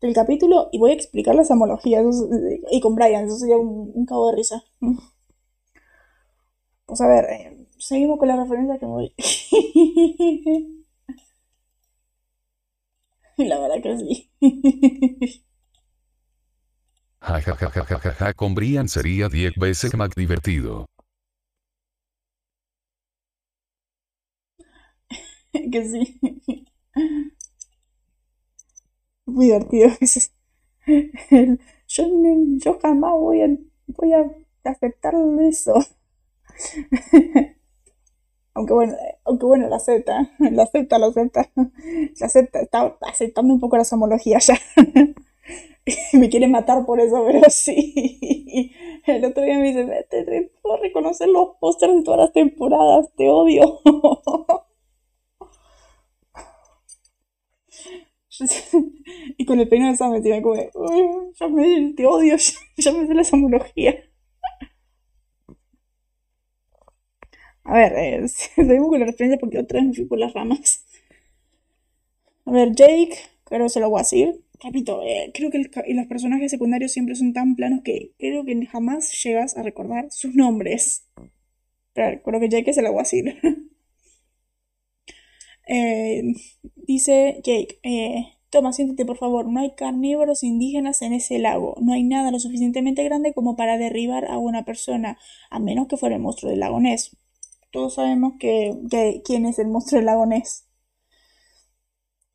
del 0.00 0.14
capítulo 0.14 0.68
y 0.72 0.78
voy 0.78 0.90
a 0.92 0.94
explicar 0.94 1.34
la 1.34 1.44
samología 1.44 2.02
y 2.70 2.80
con 2.80 2.94
Brian, 2.94 3.26
eso 3.26 3.38
sería 3.38 3.56
un, 3.56 4.06
cabo 4.06 4.30
de 4.30 4.36
risa. 4.36 4.62
Pues 6.86 7.00
a 7.00 7.08
ver, 7.08 7.24
eh, 7.24 7.66
seguimos 7.78 8.18
con 8.18 8.28
la 8.28 8.36
referencia 8.36 8.78
que 8.78 8.86
me 8.86 8.92
voy. 8.92 9.12
la 13.38 13.58
verdad 13.58 13.82
que 13.82 13.98
sí. 13.98 14.30
Ja, 17.20 18.32
con 18.34 18.54
Brian 18.54 18.88
sería 18.88 19.28
10 19.28 19.54
veces 19.56 19.94
más 19.94 20.10
divertido. 20.14 20.86
que 25.72 25.84
sí. 25.84 26.20
Muy 29.26 29.46
divertido. 29.46 29.90
Yo, 31.88 32.04
yo 32.58 32.78
jamás 32.80 33.12
voy 33.14 33.42
a, 33.42 33.48
voy 33.86 34.12
a 34.12 34.30
aceptar 34.64 35.14
eso. 35.40 35.74
aunque 38.54 38.72
bueno, 38.72 38.94
aunque 39.24 39.46
bueno, 39.46 39.68
la 39.68 39.76
acepta, 39.76 40.30
la 40.38 40.62
acepta, 40.64 40.98
la 40.98 41.06
acepta, 41.06 41.50
la 41.54 42.26
acepta, 42.26 42.60
está 42.60 42.96
aceptando 43.02 43.52
un 43.54 43.60
poco 43.60 43.76
la 43.76 43.84
somología 43.84 44.38
ya. 44.38 44.58
me 46.12 46.28
quiere 46.28 46.48
matar 46.48 46.84
por 46.86 47.00
eso, 47.00 47.24
pero 47.26 47.42
sí. 47.50 48.72
El 49.06 49.24
otro 49.24 49.44
día 49.44 49.58
me 49.58 49.72
dice, 49.72 50.06
te 50.10 50.50
puedo 50.62 50.78
reconocer 50.78 51.28
los 51.28 51.56
pósters 51.60 51.94
de 51.94 52.02
todas 52.02 52.20
las 52.20 52.32
temporadas, 52.32 53.08
te 53.16 53.28
odio. 53.28 53.80
y 59.38 59.44
con 59.46 59.60
el 59.60 59.68
peinado 59.68 59.92
de 59.92 59.96
Sam 59.98 60.12
me 60.12 60.42
como, 60.42 60.56
ya 61.34 61.48
me, 61.48 61.92
te 61.94 62.06
odio, 62.06 62.36
ya, 62.76 62.92
me 62.92 63.06
sé 63.06 63.14
la 63.14 63.24
samología. 63.24 63.96
A 67.64 67.74
ver, 67.74 67.92
eh, 67.96 68.28
seguimos 68.28 68.88
con 68.88 69.00
la 69.00 69.06
referencia 69.06 69.38
porque 69.38 69.58
otra 69.58 69.80
vez 69.80 69.88
me 69.88 69.94
fui 69.94 70.04
por 70.06 70.18
las 70.18 70.32
ramas. 70.32 70.84
A 72.46 72.50
ver, 72.50 72.72
Jake, 72.74 73.16
creo 73.44 73.64
que 73.64 73.68
se 73.68 73.80
lo 73.80 73.90
voy 73.90 73.98
a 74.00 74.02
decir. 74.02 74.42
Repito, 74.62 75.02
eh, 75.02 75.30
creo 75.34 75.50
que 75.50 75.68
los 75.94 76.06
personajes 76.06 76.50
secundarios 76.50 76.92
siempre 76.92 77.14
son 77.14 77.32
tan 77.34 77.56
planos 77.56 77.82
que 77.84 78.12
creo 78.18 78.44
que 78.44 78.66
jamás 78.66 79.12
llegas 79.22 79.56
a 79.56 79.62
recordar 79.62 80.06
sus 80.10 80.34
nombres. 80.34 81.06
Pero 81.94 82.22
creo 82.22 82.40
que 82.40 82.48
Jake 82.48 82.72
se 82.72 82.82
lo 82.82 82.92
voy 82.92 83.00
a 83.00 83.02
decir. 83.02 83.38
Eh, 85.66 86.22
dice 86.76 87.40
Jake, 87.44 87.80
eh, 87.82 88.36
toma, 88.50 88.72
siéntate 88.72 89.04
por 89.04 89.18
favor, 89.18 89.48
no 89.48 89.60
hay 89.60 89.74
carnívoros 89.74 90.42
indígenas 90.44 91.02
en 91.02 91.12
ese 91.12 91.38
lago, 91.38 91.76
no 91.80 91.92
hay 91.92 92.04
nada 92.04 92.30
lo 92.30 92.38
suficientemente 92.38 93.02
grande 93.04 93.34
como 93.34 93.56
para 93.56 93.76
derribar 93.76 94.26
a 94.30 94.38
una 94.38 94.64
persona, 94.64 95.18
a 95.50 95.58
menos 95.58 95.88
que 95.88 95.96
fuera 95.96 96.16
el 96.16 96.22
monstruo 96.22 96.50
del 96.50 96.60
lago 96.60 96.80
Ness. 96.80 97.16
Todos 97.72 97.94
sabemos 97.94 98.34
que, 98.38 98.74
quién 99.24 99.46
es 99.46 99.58
el 99.58 99.68
monstruo 99.68 99.98
del 99.98 100.06
lago 100.06 100.26
Ness. 100.26 100.64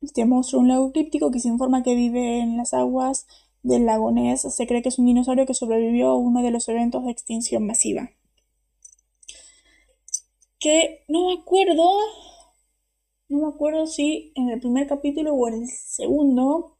Este 0.02 0.24
monstruo 0.24 0.60
un 0.60 0.68
lago 0.68 0.92
críptico 0.92 1.30
que 1.30 1.40
se 1.40 1.48
informa 1.48 1.82
que 1.82 1.94
vive 1.94 2.40
en 2.40 2.56
las 2.56 2.74
aguas 2.74 3.26
del 3.62 3.86
lago 3.86 4.12
Ness. 4.12 4.42
Se 4.54 4.66
cree 4.66 4.82
que 4.82 4.90
es 4.90 4.98
un 4.98 5.06
dinosaurio 5.06 5.46
que 5.46 5.54
sobrevivió 5.54 6.08
a 6.10 6.16
uno 6.16 6.42
de 6.42 6.50
los 6.50 6.68
eventos 6.68 7.04
de 7.04 7.12
extinción 7.12 7.66
masiva. 7.66 8.10
Que 10.58 11.04
no 11.08 11.26
me 11.26 11.40
acuerdo 11.40 11.90
no 13.32 13.38
me 13.46 13.48
acuerdo 13.48 13.86
si 13.86 14.32
en 14.36 14.50
el 14.50 14.60
primer 14.60 14.86
capítulo 14.86 15.34
o 15.34 15.48
en 15.48 15.62
el 15.62 15.68
segundo. 15.68 16.76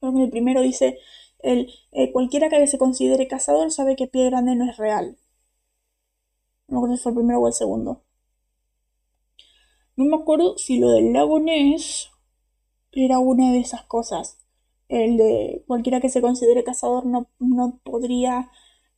Creo 0.00 0.12
que 0.12 0.18
en 0.18 0.24
el 0.24 0.30
primero 0.30 0.60
dice: 0.62 0.98
el, 1.40 1.68
eh, 1.92 2.12
cualquiera 2.12 2.48
que 2.48 2.66
se 2.66 2.78
considere 2.78 3.28
cazador 3.28 3.72
sabe 3.72 3.96
que 3.96 4.06
pie 4.06 4.26
grande 4.26 4.54
no 4.56 4.68
es 4.68 4.76
real. 4.76 5.16
No 6.68 6.74
me 6.74 6.78
acuerdo 6.78 6.96
si 6.96 7.02
fue 7.02 7.12
el 7.12 7.16
primero 7.16 7.40
o 7.40 7.46
el 7.46 7.54
segundo. 7.54 8.02
No 9.96 10.04
me 10.04 10.16
acuerdo 10.16 10.56
si 10.58 10.78
lo 10.78 10.90
del 10.90 11.12
lago 11.12 11.40
Ness 11.40 12.10
era 12.92 13.18
una 13.18 13.52
de 13.52 13.60
esas 13.60 13.84
cosas. 13.84 14.38
El 14.88 15.16
de 15.16 15.64
cualquiera 15.66 16.00
que 16.00 16.10
se 16.10 16.22
considere 16.22 16.64
cazador 16.64 17.06
no, 17.06 17.28
no 17.38 17.80
podría. 17.84 18.50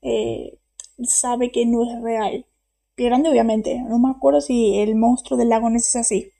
Eh, 0.03 0.59
sabe 1.05 1.53
que 1.53 1.67
no 1.67 1.85
es 1.85 2.03
real. 2.03 2.47
Pie 2.95 3.07
grande, 3.07 3.31
obviamente. 3.31 3.81
No 3.81 3.99
me 3.99 4.11
acuerdo 4.11 4.41
si 4.41 4.79
el 4.79 4.97
monstruo 4.97 5.39
del 5.39 5.51
lago 5.51 5.71
Ness 5.71 5.89
es 5.89 5.97
así. 5.97 6.33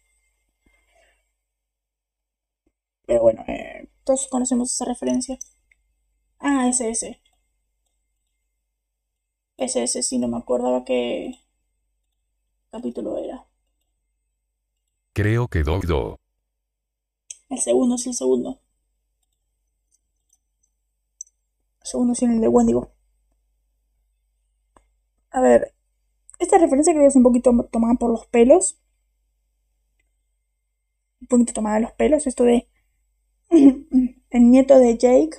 Pero 3.07 3.23
bueno, 3.23 3.45
eh, 3.47 3.89
todos 4.05 4.29
conocemos 4.29 4.73
esa 4.73 4.85
referencia. 4.85 5.39
Ah. 6.39 6.69
Ese, 6.69 6.91
ese, 9.57 10.03
sí, 10.03 10.19
no 10.19 10.29
me 10.29 10.37
acordaba 10.37 10.85
qué 10.85 11.41
capítulo 12.71 13.17
era. 13.19 13.47
Creo 15.13 15.49
que 15.49 15.63
Do. 15.63 16.19
El 17.49 17.59
segundo, 17.59 17.95
es 17.95 18.07
el 18.07 18.15
segundo. 18.15 18.61
El 21.81 21.87
segundo 21.87 22.13
es 22.13 22.23
el 22.23 22.41
de 22.41 22.49
Wendigo. 22.49 22.93
A 25.31 25.41
ver, 25.41 25.75
esta 26.39 26.59
referencia 26.59 26.93
creo 26.93 27.05
que 27.05 27.09
es 27.09 27.17
un 27.17 27.23
poquito 27.23 27.51
tomada 27.71 27.95
por 27.95 28.11
los 28.11 28.27
pelos. 28.27 28.79
Un 31.21 31.29
poquito 31.29 31.53
tomada 31.53 31.77
de 31.77 31.83
los 31.83 31.93
pelos. 31.93 32.27
Esto 32.27 32.45
de 32.45 32.69
el 34.31 34.51
nieto 34.51 34.79
de 34.79 34.97
Jake, 34.97 35.37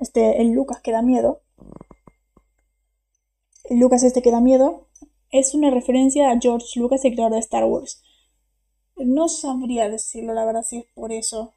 este, 0.00 0.40
el 0.40 0.52
Lucas 0.52 0.80
que 0.82 0.92
da 0.92 1.02
miedo, 1.02 1.42
el 3.64 3.78
Lucas 3.78 4.02
este 4.02 4.22
que 4.22 4.30
da 4.30 4.40
miedo, 4.40 4.88
es 5.30 5.54
una 5.54 5.70
referencia 5.70 6.30
a 6.30 6.38
George 6.40 6.78
Lucas, 6.78 7.04
el 7.04 7.16
de 7.16 7.38
Star 7.38 7.64
Wars. 7.64 8.02
No 8.96 9.28
sabría 9.28 9.88
decirlo, 9.88 10.32
la 10.32 10.44
verdad, 10.44 10.62
si 10.62 10.78
es 10.78 10.86
por 10.94 11.12
eso. 11.12 11.54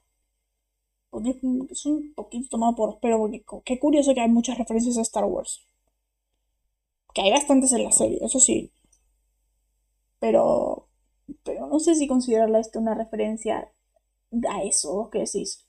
Porque 1.09 1.39
es 1.69 1.85
un 1.85 2.13
poquito 2.15 2.49
tomado 2.49 2.75
por 2.75 2.99
pero 2.99 3.19
porque 3.19 3.43
qué 3.65 3.79
curioso 3.79 4.13
que 4.13 4.21
hay 4.21 4.29
muchas 4.29 4.57
referencias 4.57 4.97
a 4.97 5.01
Star 5.01 5.25
Wars. 5.25 5.61
Que 7.13 7.21
hay 7.21 7.31
bastantes 7.31 7.71
en 7.73 7.83
la 7.83 7.91
serie, 7.91 8.19
eso 8.23 8.39
sí. 8.39 8.71
Pero. 10.19 10.87
Pero 11.43 11.67
no 11.67 11.79
sé 11.79 11.95
si 11.95 12.07
considerarla 12.07 12.59
esto 12.59 12.79
una 12.79 12.95
referencia 12.95 13.71
a 14.49 14.63
eso, 14.63 15.09
¿qué 15.11 15.19
decís? 15.19 15.66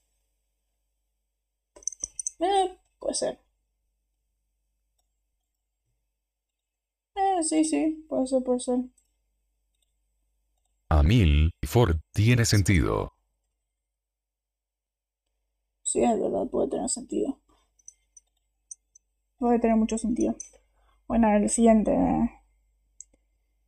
Eh, 2.41 2.76
puede 2.99 3.14
ser. 3.14 3.39
Eh, 7.16 7.43
sí, 7.43 7.64
sí, 7.64 8.07
puede 8.09 8.26
ser, 8.26 8.43
puede 8.43 8.61
ser. 8.61 8.78
A 10.91 11.03
mil, 11.03 11.51
Ford, 11.66 11.97
tiene 12.12 12.45
sentido. 12.45 13.12
Sí, 15.82 16.05
es 16.05 16.20
verdad, 16.20 16.47
puede 16.49 16.68
tener 16.68 16.89
sentido. 16.89 17.41
Puede 19.39 19.59
tener 19.59 19.76
mucho 19.76 19.99
sentido. 19.99 20.36
Bueno, 21.09 21.30
el 21.36 21.49
siguiente. 21.51 21.93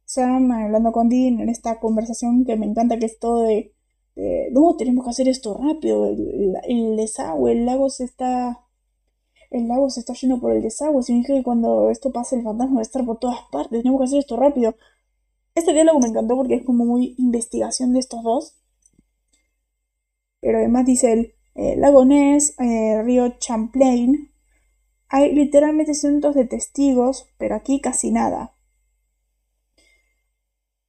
Sam 0.05 0.51
hablando 0.53 0.93
con 0.93 1.09
Dean 1.09 1.41
en 1.41 1.49
esta 1.49 1.81
conversación 1.81 2.45
que 2.45 2.57
me 2.57 2.67
encanta 2.67 2.99
que 2.99 3.07
es 3.07 3.19
todo 3.19 3.45
de 3.45 3.75
no, 4.53 4.77
tenemos 4.77 5.05
que 5.05 5.11
hacer 5.11 5.29
esto 5.29 5.55
rápido, 5.55 6.07
el, 6.07 6.97
desagüe, 6.97 7.53
el 7.53 7.67
lago 7.67 7.91
se 7.91 8.05
está, 8.05 8.61
el 9.51 9.69
lago 9.69 9.91
se 9.91 10.01
está 10.01 10.15
lleno 10.15 10.41
por 10.41 10.53
el 10.53 10.63
desagüe, 10.63 11.03
significa 11.03 11.35
que 11.35 11.43
cuando 11.43 11.91
esto 11.91 12.13
pase 12.13 12.37
el 12.37 12.43
fantasma 12.43 12.77
va 12.77 12.81
a 12.81 12.83
estar 12.83 13.05
por 13.05 13.19
todas 13.19 13.41
partes, 13.53 13.83
tenemos 13.83 14.01
que 14.01 14.05
hacer 14.05 14.19
esto 14.19 14.37
rápido. 14.37 14.75
Este 15.55 15.73
diálogo 15.73 16.01
me 16.01 16.09
encantó 16.09 16.37
porque 16.37 16.55
es 16.55 16.65
como 16.65 16.85
muy 16.87 17.15
investigación 17.19 17.93
de 17.93 18.01
estos 18.01 18.23
dos. 18.23 18.57
Pero 20.41 20.59
además 20.59 20.87
dice 20.87 21.13
el 21.13 21.35
eh, 21.55 21.77
lago 21.77 22.05
Ness, 22.05 22.55
eh, 22.59 23.03
río 23.03 23.39
Champlain. 23.39 24.33
Hay 25.09 25.35
literalmente 25.35 25.95
cientos 25.95 26.35
de 26.35 26.47
testigos, 26.47 27.27
pero 27.39 27.57
aquí 27.57 27.81
casi 27.81 28.11
nada. 28.11 28.55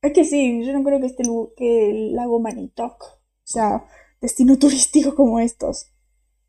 Es 0.02 0.14
que 0.14 0.26
sí, 0.26 0.64
yo 0.66 0.74
no 0.74 0.84
creo 0.84 1.00
que, 1.00 1.08
este, 1.08 1.24
que 1.56 1.90
el 1.90 2.16
lago 2.16 2.40
Manitok 2.40 3.21
sea, 3.52 3.86
destino 4.22 4.58
turístico 4.60 5.16
como 5.16 5.40
estos. 5.40 5.88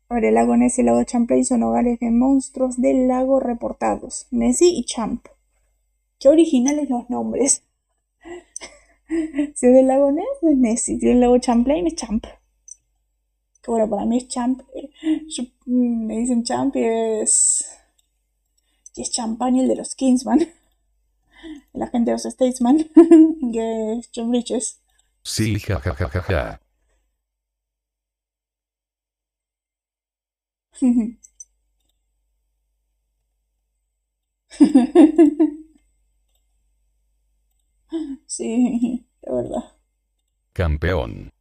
Ahora, 0.09 0.27
el 0.27 0.35
lago 0.35 0.55
Ness 0.57 0.77
y 0.77 0.81
el 0.81 0.87
lago 0.87 1.03
Champlain 1.03 1.45
son 1.45 1.63
hogares 1.63 1.99
de 1.99 2.11
monstruos 2.11 2.79
del 2.79 3.07
lago 3.07 3.39
reportados. 3.39 4.27
Nessie 4.31 4.77
y 4.77 4.85
Champ. 4.85 5.25
Qué 6.19 6.29
originales 6.29 6.89
los 6.89 7.09
nombres. 7.09 7.63
si 9.07 9.67
es 9.67 9.73
del 9.73 9.87
lago 9.87 10.11
Ness, 10.11 10.25
es 10.43 10.57
Nessie. 10.57 10.99
Si 10.99 11.05
es 11.07 11.13
del 11.13 11.19
lago 11.19 11.37
Champlain, 11.39 11.87
es 11.87 11.95
Champ. 11.95 12.25
Que 13.61 13.71
bueno, 13.71 13.89
para 13.89 14.05
mí 14.05 14.17
es 14.17 14.27
Champ. 14.27 14.61
Mm, 15.65 16.05
me 16.05 16.17
dicen 16.17 16.43
Champ 16.43 16.75
y 16.75 16.83
es. 16.83 17.65
Y 18.95 19.01
es 19.01 19.11
Champagne 19.11 19.61
el 19.61 19.69
de 19.69 19.75
los 19.77 19.95
Kingsman. 19.95 20.39
La 21.73 21.87
gente 21.87 22.11
de 22.11 22.15
los 22.15 22.23
Statesman. 22.23 22.89
que 23.53 23.93
es 23.93 24.09
John 24.13 24.29
Bridges. 24.29 24.79
Sí, 25.23 25.59
jajajaja. 25.59 26.59
sí, 38.25 39.07
de 39.21 39.33
verdad. 39.33 39.63
Campeón. 40.53 41.31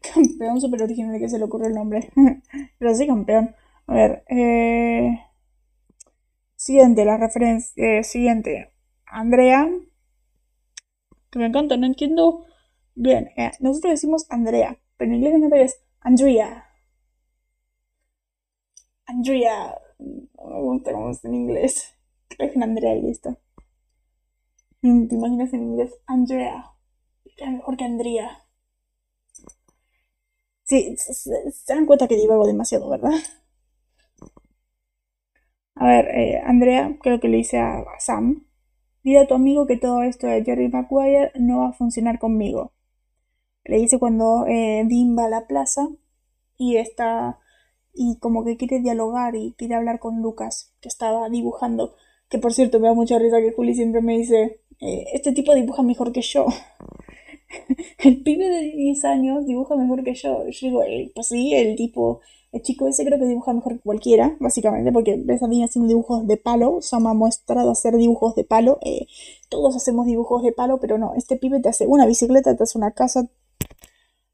Campeón 0.00 0.60
super 0.60 0.82
original 0.82 1.18
que 1.18 1.28
se 1.28 1.38
le 1.38 1.44
ocurre 1.44 1.66
el 1.66 1.74
nombre. 1.74 2.10
Pero 2.78 2.94
sí, 2.94 3.06
campeón. 3.06 3.54
A 3.86 3.94
ver, 3.94 4.24
eh... 4.28 5.18
Siguiente, 6.54 7.04
la 7.04 7.16
referencia. 7.16 7.72
Eh, 7.76 8.04
siguiente. 8.04 8.72
Andrea. 9.06 9.68
Que 11.30 11.38
me 11.38 11.46
encanta, 11.46 11.76
no 11.76 11.86
entiendo. 11.86 12.44
Bien, 12.94 13.30
eh, 13.36 13.50
nosotros 13.60 13.92
decimos 13.92 14.26
Andrea, 14.30 14.78
pero 14.96 15.10
en 15.10 15.16
inglés 15.16 15.32
me 15.32 15.38
encanta 15.38 15.56
que 15.56 15.64
es 15.64 15.82
Andrea. 16.00 16.71
Andrea. 19.12 19.78
No 19.98 20.46
me 20.46 20.60
gusta 20.62 20.92
cómo 20.92 21.10
es 21.10 21.24
en 21.24 21.34
inglés. 21.34 21.94
Creo 22.28 22.50
que 22.50 22.58
es 22.58 22.62
Andrea 22.62 22.94
listo. 22.94 23.36
¿Te 24.80 25.14
imaginas 25.14 25.52
en 25.52 25.62
inglés? 25.62 25.92
Andrea. 26.06 26.72
Mejor 27.46 27.76
que 27.76 27.84
Andrea. 27.84 28.38
Sí, 30.64 30.96
se, 30.96 31.30
dan 31.68 31.86
cuenta 31.86 32.08
que 32.08 32.16
divago 32.16 32.46
demasiado, 32.46 32.88
¿verdad? 32.88 33.12
A 35.74 35.86
ver, 35.86 36.06
eh, 36.08 36.40
Andrea, 36.44 36.96
creo 37.02 37.20
que 37.20 37.28
le 37.28 37.38
dice 37.38 37.58
a, 37.58 37.84
Sam. 37.98 38.46
Dile 39.02 39.20
a 39.20 39.26
tu 39.26 39.34
amigo 39.34 39.66
que 39.66 39.76
todo 39.76 40.02
esto 40.02 40.26
de 40.26 40.44
Jerry 40.44 40.68
Maguire 40.68 41.32
no 41.38 41.58
va 41.60 41.68
a 41.68 41.72
funcionar 41.72 42.18
conmigo. 42.18 42.72
Le 43.64 43.78
dice 43.78 43.98
cuando 43.98 44.46
eh, 44.46 44.84
Dean 44.88 45.16
va 45.18 45.26
a 45.26 45.28
la 45.28 45.46
plaza 45.46 45.88
y 46.56 46.76
está 46.76 47.41
y 47.94 48.18
como 48.18 48.44
que 48.44 48.56
quiere 48.56 48.80
dialogar 48.80 49.36
y 49.36 49.54
quiere 49.56 49.74
hablar 49.74 49.98
con 49.98 50.22
Lucas, 50.22 50.72
que 50.80 50.88
estaba 50.88 51.28
dibujando. 51.28 51.94
Que 52.28 52.38
por 52.38 52.54
cierto, 52.54 52.80
me 52.80 52.88
da 52.88 52.94
mucha 52.94 53.18
risa 53.18 53.40
que 53.40 53.52
Juli 53.52 53.74
siempre 53.74 54.00
me 54.00 54.18
dice, 54.18 54.60
eh, 54.80 55.04
este 55.12 55.32
tipo 55.32 55.54
dibuja 55.54 55.82
mejor 55.82 56.12
que 56.12 56.22
yo. 56.22 56.46
el 57.98 58.22
pibe 58.22 58.48
de 58.48 58.60
10 58.72 59.04
años 59.04 59.46
dibuja 59.46 59.76
mejor 59.76 60.02
que 60.04 60.14
yo. 60.14 60.48
Yo 60.48 60.66
digo, 60.66 60.82
eh, 60.82 61.12
pues 61.14 61.28
sí, 61.28 61.54
el 61.54 61.76
tipo, 61.76 62.20
el 62.52 62.62
chico 62.62 62.88
ese 62.88 63.04
creo 63.04 63.18
que 63.18 63.26
dibuja 63.26 63.52
mejor 63.52 63.74
que 63.74 63.80
cualquiera, 63.80 64.36
básicamente, 64.40 64.92
porque 64.92 65.16
ves 65.22 65.42
a 65.42 65.46
haciendo 65.46 65.88
dibujos 65.88 66.26
de 66.26 66.36
palo, 66.36 66.80
Sama 66.80 67.10
ha 67.10 67.14
mostrado 67.14 67.70
hacer 67.70 67.96
dibujos 67.96 68.34
de 68.34 68.44
palo. 68.44 68.78
Eh, 68.82 69.06
todos 69.48 69.76
hacemos 69.76 70.06
dibujos 70.06 70.42
de 70.42 70.52
palo, 70.52 70.80
pero 70.80 70.98
no, 70.98 71.14
este 71.16 71.36
pibe 71.36 71.60
te 71.60 71.68
hace 71.68 71.86
una 71.86 72.06
bicicleta, 72.06 72.56
te 72.56 72.62
hace 72.64 72.78
una 72.78 72.92
casa. 72.92 73.28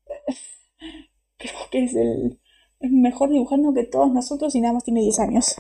Creo 1.39 1.53
que 1.71 1.85
es 1.85 1.95
el 1.95 2.39
es 2.81 2.91
mejor 2.91 3.31
dibujando 3.31 3.75
que 3.75 3.85
todos 3.85 4.13
nosotros 4.13 4.55
y 4.55 4.61
nada 4.61 4.75
más 4.75 4.85
tiene 4.85 5.01
10 5.01 5.19
años. 5.21 5.57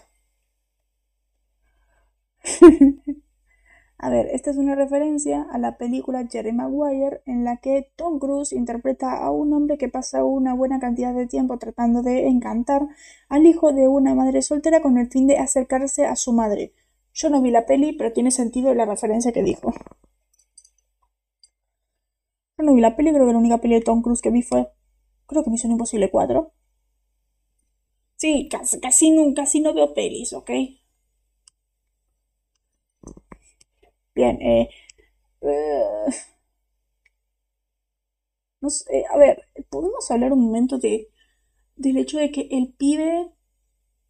A 4.00 4.10
ver, 4.10 4.28
esta 4.28 4.52
es 4.52 4.56
una 4.56 4.76
referencia 4.76 5.42
a 5.50 5.58
la 5.58 5.76
película 5.76 6.24
Jerry 6.30 6.52
Maguire 6.52 7.20
en 7.26 7.42
la 7.42 7.56
que 7.56 7.90
Tom 7.96 8.20
Cruise 8.20 8.52
interpreta 8.52 9.16
a 9.16 9.32
un 9.32 9.52
hombre 9.52 9.76
que 9.76 9.88
pasa 9.88 10.22
una 10.22 10.54
buena 10.54 10.78
cantidad 10.78 11.12
de 11.12 11.26
tiempo 11.26 11.58
tratando 11.58 12.02
de 12.02 12.28
encantar 12.28 12.86
al 13.28 13.44
hijo 13.44 13.72
de 13.72 13.88
una 13.88 14.14
madre 14.14 14.42
soltera 14.42 14.82
con 14.82 14.98
el 14.98 15.08
fin 15.10 15.26
de 15.26 15.38
acercarse 15.38 16.06
a 16.06 16.14
su 16.14 16.32
madre. 16.32 16.72
Yo 17.12 17.28
no 17.28 17.42
vi 17.42 17.50
la 17.50 17.66
peli, 17.66 17.92
pero 17.92 18.12
tiene 18.12 18.30
sentido 18.30 18.72
la 18.72 18.84
referencia 18.84 19.32
que 19.32 19.42
dijo. 19.42 19.72
Yo 22.56 22.64
no 22.64 22.74
vi 22.74 22.80
la 22.80 22.94
peli, 22.94 23.12
creo 23.12 23.26
que 23.26 23.32
la 23.32 23.38
única 23.38 23.58
peli 23.58 23.74
de 23.74 23.80
Tom 23.80 24.02
Cruise 24.02 24.22
que 24.22 24.30
vi 24.30 24.42
fue, 24.42 24.68
creo 25.26 25.42
que 25.42 25.50
Misión 25.50 25.72
Imposible 25.72 26.08
4. 26.08 26.52
Sí, 28.18 28.48
casi, 28.50 28.80
casi, 28.80 29.10
no, 29.12 29.32
casi 29.34 29.60
no 29.62 29.72
veo 29.72 29.94
pelis, 29.94 30.34
¿ok? 30.34 30.50
Bien, 34.14 34.40
eh, 34.42 34.68
eh, 35.42 36.12
a 39.12 39.16
ver, 39.18 39.42
¿podemos 39.70 40.10
hablar 40.10 40.32
un 40.32 40.44
momento 40.44 40.78
de, 40.78 41.08
del 41.76 41.98
hecho 41.98 42.18
de 42.18 42.32
que 42.32 42.48
el 42.52 42.74
pibe, 42.74 43.32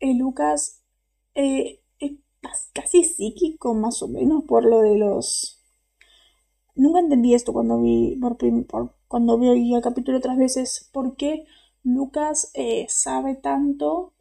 el 0.00 0.18
Lucas, 0.18 0.82
eh, 1.34 1.80
es 2.00 2.12
casi 2.74 3.04
psíquico 3.04 3.74
más 3.74 4.02
o 4.02 4.08
menos 4.08 4.44
por 4.44 4.64
lo 4.64 4.80
de 4.82 4.96
los... 4.98 5.60
Nunca 6.74 7.00
entendí 7.00 7.34
esto 7.34 7.52
cuando 7.52 7.78
vi, 7.82 8.16
por, 8.16 8.38
por, 8.66 8.94
cuando 9.06 9.38
vi 9.38 9.74
el 9.74 9.82
capítulo 9.82 10.16
otras 10.16 10.38
veces, 10.38 10.88
¿por 10.94 11.14
Lucas 11.82 12.52
sabe 12.88 13.34
tanto 13.34 14.12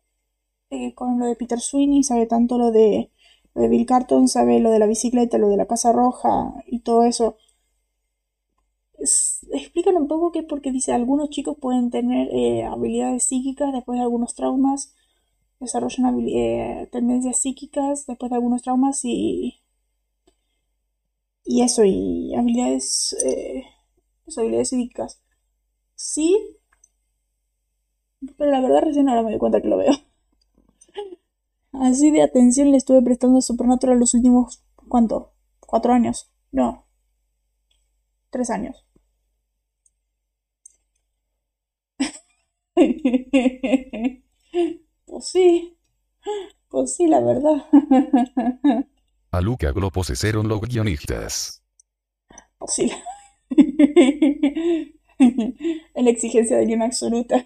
con 0.95 1.19
lo 1.19 1.25
de 1.27 1.35
Peter 1.35 1.59
Sweeney, 1.59 2.03
sabe 2.03 2.25
tanto 2.27 2.57
lo 2.57 2.71
de 2.71 3.11
de 3.55 3.67
Bill 3.69 3.85
Carton 3.87 4.27
sabe 4.27 4.59
lo 4.59 4.71
de 4.71 4.79
la 4.79 4.87
bicicleta, 4.87 5.37
lo 5.39 5.49
de 5.49 5.57
la 5.57 5.65
Casa 5.67 5.91
Roja 5.91 6.53
y 6.67 6.79
todo 6.81 7.03
eso. 7.03 7.37
explícalo 9.51 9.97
un 9.99 10.07
poco 10.07 10.31
que 10.31 10.39
es 10.39 10.45
porque 10.45 10.71
dice 10.71 10.93
algunos 10.93 11.29
chicos 11.29 11.57
pueden 11.59 11.89
tener 11.91 12.27
eh, 12.31 12.63
habilidades 12.65 13.23
psíquicas 13.23 13.73
después 13.73 13.97
de 13.97 14.03
algunos 14.03 14.35
traumas, 14.35 14.93
desarrollan 15.59 16.19
eh, 16.27 16.89
tendencias 16.91 17.37
psíquicas 17.39 18.05
después 18.07 18.29
de 18.31 18.35
algunos 18.37 18.61
traumas 18.63 19.01
y 19.05 19.61
y 21.43 21.63
eso 21.63 21.83
y 21.85 22.35
habilidades 22.35 23.15
eh, 23.25 23.63
habilidades 24.37 24.69
psíquicas. 24.69 25.21
Sí, 25.95 26.56
pero 28.37 28.51
la 28.51 28.61
verdad 28.61 28.81
recién 28.83 29.09
ahora 29.09 29.23
me 29.23 29.31
doy 29.31 29.39
cuenta 29.39 29.61
que 29.61 29.67
lo 29.67 29.77
veo. 29.77 29.91
Así 31.73 32.11
de 32.11 32.21
atención 32.23 32.71
le 32.71 32.77
estuve 32.77 33.01
prestando 33.01 33.39
a 33.39 33.41
Supernatural 33.41 33.99
los 33.99 34.13
últimos, 34.13 34.63
¿cuánto? 34.87 35.33
¿Cuatro 35.59 35.93
años? 35.93 36.31
No. 36.51 36.85
Tres 38.29 38.49
años. 38.49 38.85
pues 45.05 45.25
sí. 45.25 45.77
Pues 46.69 46.95
sí, 46.95 47.07
la 47.07 47.19
verdad. 47.21 47.65
a 49.31 49.41
Luca 49.41 49.71
lo 49.71 49.91
poseyeron 49.91 50.47
los 50.47 50.61
guionistas. 50.61 51.63
Pues 52.57 52.73
sí. 52.73 52.91
en 55.19 55.55
la 55.95 56.09
exigencia 56.09 56.57
de 56.57 56.65
guion 56.65 56.81
absoluta. 56.81 57.45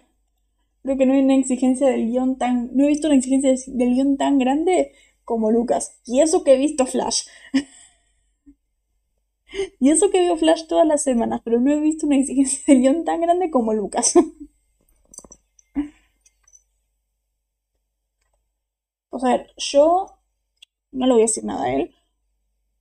Creo 0.84 0.97
que 0.97 1.05
no 1.05 1.13
hay 1.13 1.21
una 1.21 1.36
exigencia 1.36 1.88
del 1.88 2.07
guion 2.07 2.38
tan. 2.38 2.71
No 2.75 2.86
he 2.86 2.88
visto 2.88 3.07
una 3.07 3.17
exigencia 3.17 3.53
del 3.67 3.93
guion 3.93 4.17
tan 4.17 4.38
grande 4.39 4.93
como 5.23 5.51
Lucas. 5.51 5.99
Y 6.05 6.21
eso 6.21 6.43
que 6.43 6.53
he 6.53 6.57
visto 6.57 6.86
Flash. 6.86 7.23
y 9.79 9.89
eso 9.91 10.09
que 10.11 10.19
veo 10.19 10.38
Flash 10.38 10.67
todas 10.67 10.88
las 10.88 11.03
semanas, 11.03 11.41
pero 11.43 11.59
no 11.59 11.71
he 11.71 11.79
visto 11.79 12.05
una 12.07 12.17
exigencia 12.17 12.63
del 12.67 12.82
guion 12.82 13.03
tan 13.05 13.21
grande 13.21 13.49
como 13.51 13.73
Lucas. 13.73 14.13
o 19.09 19.19
sea, 19.19 19.45
yo 19.57 20.07
no 20.91 21.05
le 21.07 21.13
voy 21.13 21.21
a 21.21 21.25
decir 21.25 21.43
nada 21.45 21.65
a 21.65 21.73
él. 21.75 21.95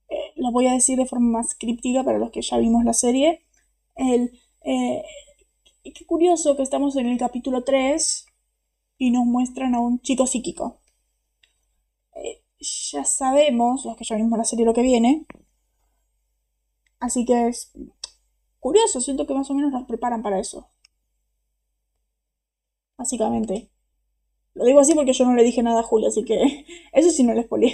Eh, 0.08 0.32
lo 0.36 0.50
voy 0.52 0.66
a 0.66 0.72
decir 0.74 0.98
de 0.98 1.06
forma 1.06 1.38
más 1.40 1.54
críptica 1.54 2.04
para 2.04 2.18
los 2.18 2.30
que 2.30 2.42
ya 2.42 2.58
vimos 2.58 2.84
la 2.84 2.92
serie. 2.94 3.44
Él. 3.96 4.32
Eh, 4.64 5.02
y 5.82 5.92
qué 5.92 6.04
curioso 6.06 6.56
que 6.56 6.62
estamos 6.62 6.96
en 6.96 7.06
el 7.06 7.18
capítulo 7.18 7.64
3 7.64 8.26
y 8.98 9.10
nos 9.10 9.24
muestran 9.24 9.74
a 9.74 9.80
un 9.80 10.00
chico 10.00 10.26
psíquico. 10.26 10.80
Eh, 12.14 12.42
ya 12.92 13.04
sabemos, 13.04 13.84
los 13.84 13.96
que 13.96 14.04
ya 14.04 14.16
vimos 14.16 14.38
la 14.38 14.44
serie 14.44 14.66
lo 14.66 14.74
que 14.74 14.82
viene. 14.82 15.26
Así 17.00 17.24
que 17.24 17.48
es 17.48 17.72
curioso, 18.60 19.00
siento 19.00 19.26
que 19.26 19.34
más 19.34 19.50
o 19.50 19.54
menos 19.54 19.72
nos 19.72 19.86
preparan 19.86 20.22
para 20.22 20.38
eso. 20.38 20.70
Básicamente. 22.96 23.70
Lo 24.54 24.64
digo 24.64 24.80
así 24.80 24.94
porque 24.94 25.12
yo 25.12 25.24
no 25.24 25.34
le 25.34 25.42
dije 25.44 25.62
nada 25.62 25.80
a 25.80 25.82
Julia, 25.84 26.08
así 26.08 26.24
que 26.24 26.66
eso 26.92 27.10
sí 27.10 27.24
no 27.24 27.34
les 27.34 27.46
spoileé. 27.46 27.72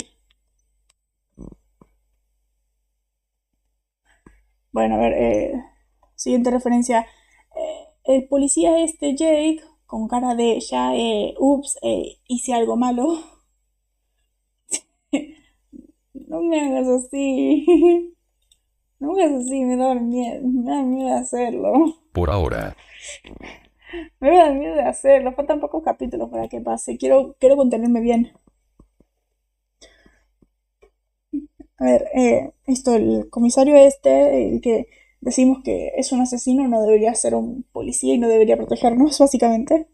Bueno, 4.72 4.96
a 4.96 4.98
ver, 4.98 5.12
eh, 5.14 5.64
siguiente 6.14 6.50
referencia 6.50 7.06
el 8.06 8.28
policía 8.28 8.82
este 8.82 9.14
Jake, 9.16 9.60
con 9.86 10.08
cara 10.08 10.34
de 10.34 10.60
ya, 10.60 10.94
eh, 10.96 11.34
ups, 11.38 11.78
eh, 11.82 12.18
hice 12.26 12.54
algo 12.54 12.76
malo. 12.76 13.18
no 16.28 16.42
me 16.42 16.60
hagas 16.60 16.88
así. 16.88 18.12
No 18.98 19.12
me 19.12 19.24
hagas 19.24 19.44
así, 19.44 19.62
me 19.62 19.76
da 19.76 19.94
miedo, 19.94 20.40
me 20.42 20.70
da 20.70 20.82
miedo 20.82 21.14
hacerlo. 21.16 21.96
Por 22.12 22.30
ahora. 22.30 22.74
Me 24.20 24.36
da 24.36 24.50
miedo 24.52 24.74
de 24.74 24.82
hacerlo. 24.82 25.32
Faltan 25.32 25.60
pocos 25.60 25.82
capítulos 25.84 26.28
para 26.30 26.48
que 26.48 26.60
pase. 26.60 26.96
Quiero, 26.98 27.36
quiero 27.38 27.56
contenerme 27.56 28.00
bien. 28.00 28.32
A 31.78 31.84
ver, 31.84 32.04
eh, 32.14 32.52
esto, 32.66 32.94
el 32.94 33.28
comisario 33.30 33.76
este, 33.76 34.48
el 34.48 34.60
que 34.60 34.86
decimos 35.20 35.58
que 35.64 35.92
es 35.96 36.12
un 36.12 36.20
asesino, 36.22 36.68
no 36.68 36.82
debería 36.82 37.14
ser 37.14 37.34
un 37.34 37.64
policía 37.72 38.14
y 38.14 38.18
no 38.18 38.28
debería 38.28 38.56
protegernos, 38.56 39.18
básicamente. 39.20 39.88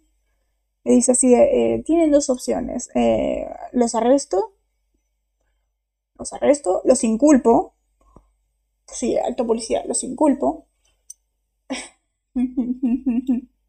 Le 0.85 0.95
dice 0.95 1.13
así, 1.13 1.35
eh, 1.35 1.83
tienen 1.87 2.13
dos 2.13 2.31
opciones, 2.31 2.91
eh, 2.95 3.47
los 3.73 3.95
arresto, 3.97 4.55
los 6.19 6.33
arresto, 6.33 6.81
los 6.87 7.05
inculpo, 7.05 7.75
sí, 8.87 9.17
alto 9.19 9.45
policía, 9.45 9.85
los 9.87 10.05
inculpo. 10.05 10.69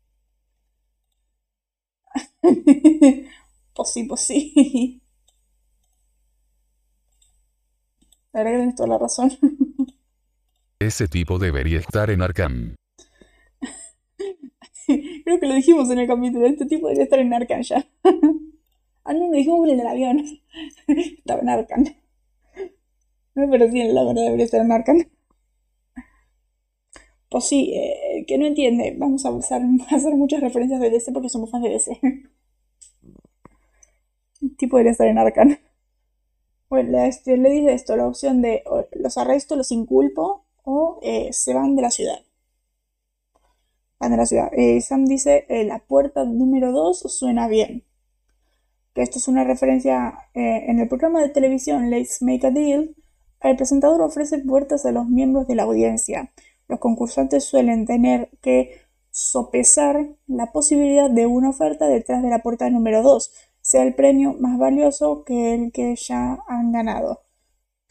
pues 3.73 3.89
sí, 3.91 4.03
pues 4.03 4.21
sí. 4.21 5.01
La 8.33 8.43
verdad 8.43 8.75
toda 8.75 8.89
la 8.89 8.97
razón. 8.97 9.31
Ese 10.85 11.07
tipo 11.07 11.39
debería 11.39 11.79
estar 11.79 12.09
en 12.09 12.21
Arkham. 12.21 12.75
Creo 14.85 15.39
que 15.39 15.47
lo 15.47 15.53
dijimos 15.53 15.89
en 15.89 15.99
el 15.99 16.07
capítulo. 16.07 16.45
Este 16.45 16.65
tipo 16.65 16.87
debería 16.87 17.05
estar 17.05 17.19
en 17.19 17.33
Arkham 17.33 17.61
ya. 17.61 17.87
ah, 19.05 19.13
no, 19.13 19.29
lo 19.29 19.31
dijimos 19.31 19.69
en 19.69 19.79
el 19.79 19.87
avión. 19.87 20.25
Estaba 20.87 21.39
en 21.39 21.49
Arkham. 21.49 21.85
No, 23.35 23.49
pero 23.49 23.71
sí, 23.71 23.81
la 23.81 24.03
verdad 24.03 24.23
debería 24.23 24.43
estar 24.43 24.59
en 24.59 24.73
Arkham. 24.73 25.05
Pues 27.29 27.45
sí, 27.45 27.73
eh, 27.73 28.25
que 28.27 28.37
no 28.37 28.45
entiende. 28.45 28.93
Vamos 28.97 29.25
a 29.25 29.29
hacer, 29.29 29.61
muchas 29.61 30.41
referencias 30.41 30.81
de 30.81 30.89
DC 30.89 31.13
porque 31.13 31.29
somos 31.29 31.49
fans 31.49 31.63
de 31.63 31.69
DC. 31.69 32.01
El 34.41 34.57
tipo 34.57 34.75
debería 34.75 34.91
estar 34.91 35.07
en 35.07 35.17
Arkham. 35.17 35.57
Bueno, 36.67 36.99
este, 37.05 37.37
le 37.37 37.49
dice 37.51 37.73
esto, 37.73 37.95
la 37.95 38.05
opción 38.05 38.41
de 38.41 38.65
los 38.91 39.17
arresto, 39.17 39.55
los 39.55 39.71
inculpo 39.71 40.43
o 40.63 40.99
eh, 41.03 41.31
se 41.33 41.53
van 41.53 41.75
de 41.75 41.81
la 41.81 41.91
ciudad. 41.91 42.19
van 43.99 44.11
de 44.11 44.17
la 44.17 44.25
ciudad. 44.25 44.49
Eh, 44.53 44.81
Sam 44.81 45.05
dice, 45.05 45.45
eh, 45.49 45.63
la 45.65 45.79
puerta 45.79 46.25
número 46.25 46.71
2 46.71 46.99
suena 47.07 47.47
bien. 47.47 47.83
Que 48.93 49.01
esto 49.01 49.17
es 49.17 49.27
una 49.27 49.43
referencia 49.43 50.13
en 50.35 50.79
el 50.79 50.87
programa 50.87 51.21
de 51.21 51.29
televisión 51.29 51.89
Let's 51.89 52.21
Make 52.21 52.47
a 52.47 52.51
Deal. 52.51 52.95
El 53.41 53.55
presentador 53.55 54.01
ofrece 54.01 54.37
puertas 54.39 54.85
a 54.85 54.91
los 54.91 55.07
miembros 55.07 55.47
de 55.47 55.55
la 55.55 55.63
audiencia. 55.63 56.31
Los 56.67 56.79
concursantes 56.79 57.43
suelen 57.43 57.85
tener 57.87 58.29
que 58.41 58.83
sopesar 59.09 60.09
la 60.27 60.51
posibilidad 60.51 61.09
de 61.09 61.25
una 61.25 61.49
oferta 61.49 61.87
detrás 61.87 62.23
de 62.23 62.29
la 62.29 62.39
puerta 62.39 62.69
número 62.69 63.03
2, 63.03 63.31
sea 63.61 63.83
el 63.83 63.95
premio 63.95 64.33
más 64.33 64.57
valioso 64.57 65.23
que 65.23 65.53
el 65.53 65.71
que 65.71 65.95
ya 65.95 66.39
han 66.47 66.71
ganado. 66.71 67.22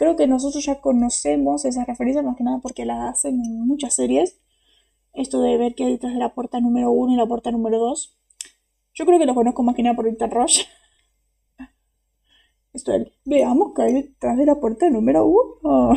Creo 0.02 0.16
que 0.16 0.26
nosotros 0.26 0.64
ya 0.64 0.80
conocemos 0.80 1.64
esa 1.64 1.84
referencia 1.84 2.24
más 2.24 2.36
que 2.36 2.42
nada 2.42 2.58
porque 2.58 2.84
la 2.84 3.08
hacen 3.08 3.36
en 3.36 3.64
muchas 3.64 3.94
series. 3.94 4.36
Esto 5.12 5.40
de 5.40 5.56
ver 5.56 5.76
que 5.76 5.84
hay 5.84 5.92
detrás 5.92 6.12
de 6.12 6.18
la 6.18 6.34
puerta 6.34 6.58
número 6.58 6.90
1 6.90 7.12
y 7.12 7.16
la 7.16 7.26
puerta 7.26 7.52
número 7.52 7.78
2. 7.78 8.18
Yo 8.94 9.06
creo 9.06 9.20
que 9.20 9.26
lo 9.26 9.36
conozco 9.36 9.62
más 9.62 9.76
que 9.76 9.84
nada 9.84 9.94
por 9.94 10.08
Interrush. 10.08 10.64
Esto 12.72 12.92
es, 12.94 13.12
veamos 13.24 13.74
que 13.76 13.82
hay 13.82 13.92
detrás 13.92 14.36
de 14.36 14.44
la 14.44 14.56
puerta 14.56 14.90
número 14.90 15.24
1. 15.24 15.94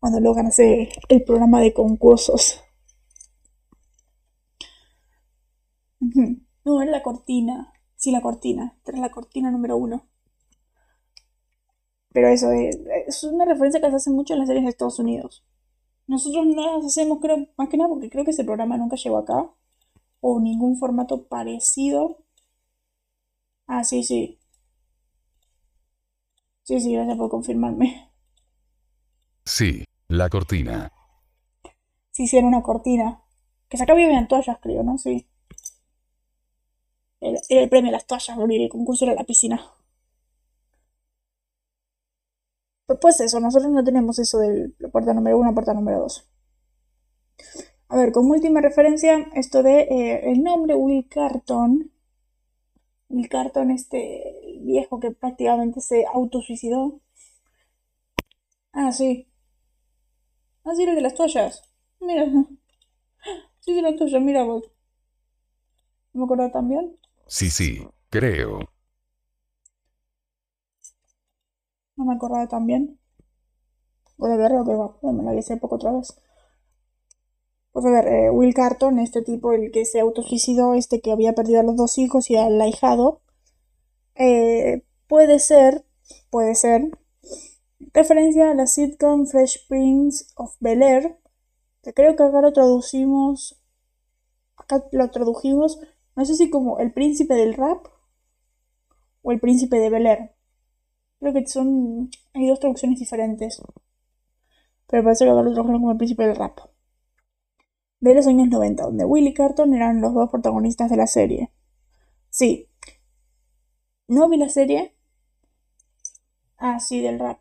Cuando 0.00 0.18
Logan 0.18 0.46
hace 0.46 0.90
el 1.08 1.22
programa 1.22 1.60
de 1.60 1.72
concursos. 1.72 2.64
No, 6.64 6.82
es 6.82 6.90
la 6.90 7.04
cortina. 7.04 7.72
Sí, 7.94 8.10
la 8.10 8.22
cortina. 8.22 8.76
Tras 8.82 9.00
la 9.00 9.10
cortina 9.10 9.52
número 9.52 9.76
1. 9.76 10.04
Pero 12.16 12.28
eso 12.28 12.50
eh, 12.50 12.70
es 13.06 13.24
una 13.24 13.44
referencia 13.44 13.78
que 13.78 13.90
se 13.90 13.96
hace 13.96 14.10
mucho 14.10 14.32
en 14.32 14.38
las 14.38 14.48
series 14.48 14.64
de 14.64 14.70
Estados 14.70 14.98
Unidos. 14.98 15.44
Nosotros 16.06 16.46
no 16.46 16.78
las 16.78 16.86
hacemos, 16.86 17.18
creo, 17.20 17.46
más 17.58 17.68
que 17.68 17.76
nada 17.76 17.90
porque 17.90 18.08
creo 18.08 18.24
que 18.24 18.30
ese 18.30 18.42
programa 18.42 18.78
nunca 18.78 18.96
llegó 18.96 19.18
acá. 19.18 19.50
O 20.22 20.40
ningún 20.40 20.78
formato 20.78 21.26
parecido. 21.28 22.24
Ah, 23.66 23.84
sí, 23.84 24.02
sí. 24.02 24.38
Sí, 26.62 26.80
sí, 26.80 26.94
gracias 26.94 27.18
por 27.18 27.28
confirmarme. 27.28 28.10
Sí, 29.44 29.84
la 30.08 30.30
cortina. 30.30 30.90
Sí, 32.12 32.26
sí, 32.26 32.38
era 32.38 32.46
una 32.46 32.62
cortina. 32.62 33.20
Que 33.68 33.76
sacaba 33.76 33.98
bien 33.98 34.26
toallas, 34.26 34.56
creo, 34.62 34.82
¿no? 34.82 34.96
Sí. 34.96 35.26
Era, 37.20 37.38
el 37.50 37.68
premio 37.68 37.90
a 37.90 37.92
las 37.92 38.06
toallas, 38.06 38.38
el 38.38 38.68
concurso 38.70 39.04
era 39.04 39.14
la 39.14 39.24
piscina. 39.24 39.75
Pues 42.86 43.20
eso, 43.20 43.40
nosotros 43.40 43.72
no 43.72 43.82
tenemos 43.82 44.18
eso 44.18 44.38
de 44.38 44.72
la 44.78 44.88
puerta 44.88 45.12
número 45.12 45.38
1 45.38 45.54
puerta 45.54 45.74
número 45.74 46.00
2. 46.00 46.28
A 47.88 47.96
ver, 47.96 48.12
como 48.12 48.32
última 48.32 48.60
referencia, 48.60 49.28
esto 49.34 49.62
de 49.62 49.80
eh, 49.82 50.30
el 50.30 50.42
nombre 50.42 50.74
Will 50.74 51.08
Carton. 51.08 51.90
Will 53.08 53.28
Carton, 53.28 53.70
este 53.70 54.58
viejo 54.60 55.00
que 55.00 55.10
prácticamente 55.10 55.80
se 55.80 56.04
autosuicidó. 56.12 57.00
Ah, 58.72 58.92
sí. 58.92 59.28
Ah, 60.64 60.74
sí, 60.74 60.82
el 60.84 60.94
de 60.94 61.00
las 61.00 61.14
toallas. 61.14 61.62
Mira. 62.00 62.26
Sí, 63.60 63.74
de 63.74 63.82
las 63.82 63.96
toallas, 63.96 64.22
mira 64.22 64.44
vos. 64.44 64.62
¿No 66.12 66.20
me 66.20 66.24
acuerdo 66.24 66.52
también? 66.52 66.96
Sí, 67.26 67.50
sí, 67.50 67.84
creo. 68.10 68.60
No 71.96 72.04
me 72.04 72.14
acordaba 72.14 72.46
tan 72.46 72.66
bien. 72.66 72.98
Voy 74.16 74.30
a 74.32 74.36
ver 74.36 74.52
lo 74.52 74.64
que 74.64 74.74
va. 74.74 74.96
Me 75.02 75.22
la 75.22 75.34
hice 75.34 75.56
poco 75.56 75.76
otra 75.76 75.92
vez. 75.92 76.14
Pues 77.72 77.84
a 77.84 77.90
ver, 77.90 78.08
eh, 78.08 78.30
Will 78.30 78.54
Carton, 78.54 78.98
este 78.98 79.22
tipo, 79.22 79.52
el 79.52 79.70
que 79.70 79.84
se 79.84 80.00
autosuicidó, 80.00 80.74
este 80.74 81.00
que 81.02 81.12
había 81.12 81.34
perdido 81.34 81.60
a 81.60 81.62
los 81.62 81.76
dos 81.76 81.98
hijos 81.98 82.30
y 82.30 82.36
al 82.36 82.58
ahijado, 82.60 83.20
eh, 84.14 84.82
puede 85.08 85.38
ser, 85.38 85.84
puede 86.30 86.54
ser, 86.54 86.90
referencia 87.92 88.50
a 88.50 88.54
la 88.54 88.66
sitcom 88.66 89.26
Fresh 89.26 89.68
Prince 89.68 90.26
of 90.36 90.56
Bel 90.60 90.82
Air, 90.82 91.18
que 91.82 91.92
creo 91.92 92.16
que 92.16 92.22
acá 92.22 92.40
lo 92.40 92.52
traducimos, 92.52 93.60
acá 94.56 94.84
lo 94.92 95.10
tradujimos, 95.10 95.78
no 96.14 96.24
sé 96.24 96.34
si 96.34 96.50
como 96.50 96.78
el 96.78 96.92
príncipe 96.92 97.34
del 97.34 97.54
rap 97.54 97.86
o 99.22 99.32
el 99.32 99.40
príncipe 99.40 99.78
de 99.78 99.90
Bel 99.90 100.06
Air. 100.06 100.35
Creo 101.20 101.34
que 101.34 101.46
son. 101.46 102.08
Hay 102.32 102.46
dos 102.48 102.58
traducciones 102.58 102.98
diferentes. 102.98 103.60
Pero 104.88 105.04
parece 105.04 105.24
que 105.24 105.30
lo 105.30 105.36
tradujeron 105.42 105.80
como 105.80 105.92
el 105.92 105.96
príncipe 105.96 106.26
del 106.26 106.34
rap. 106.34 106.58
De 108.00 108.14
los 108.14 108.26
años 108.26 108.48
90, 108.48 108.84
donde 108.84 109.04
Willy 109.04 109.34
Carton 109.34 109.74
eran 109.74 110.00
los 110.00 110.14
dos 110.14 110.30
protagonistas 110.30 110.88
de 110.88 110.96
la 110.96 111.06
serie. 111.06 111.50
Sí. 112.30 112.68
No 114.08 114.28
vi 114.28 114.36
la 114.36 114.48
serie. 114.48 114.82
Ah, 116.58 116.78
sí, 116.80 117.00
del 117.00 117.18
rap. 117.18 117.40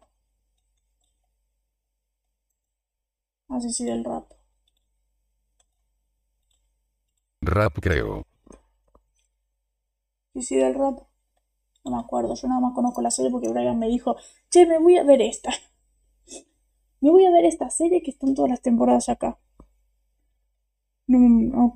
Ah, 3.49 3.59
sí, 3.59 3.71
sí, 3.73 3.85
del 3.85 4.03
rap. 4.03 4.31
Rap 7.41 7.79
creo. 7.79 8.25
Sí, 10.33 10.43
sí, 10.43 10.55
del 10.57 10.75
rap. 10.75 10.99
No 11.85 11.91
me 11.91 11.99
acuerdo, 11.99 12.35
yo 12.35 12.47
nada 12.49 12.59
más 12.59 12.73
conozco 12.73 13.01
la 13.01 13.11
serie 13.11 13.31
porque 13.31 13.47
Brian 13.47 13.79
me 13.79 13.87
dijo, 13.87 14.17
che, 14.49 14.65
me 14.65 14.77
voy 14.79 14.97
a 14.97 15.03
ver 15.03 15.21
esta. 15.21 15.51
Me 17.01 17.09
voy 17.11 17.25
a 17.25 17.31
ver 17.31 17.45
esta 17.45 17.69
serie 17.69 18.01
que 18.03 18.11
están 18.11 18.33
todas 18.33 18.49
las 18.51 18.61
temporadas 18.61 19.07
acá. 19.09 19.37
No, 21.07 21.19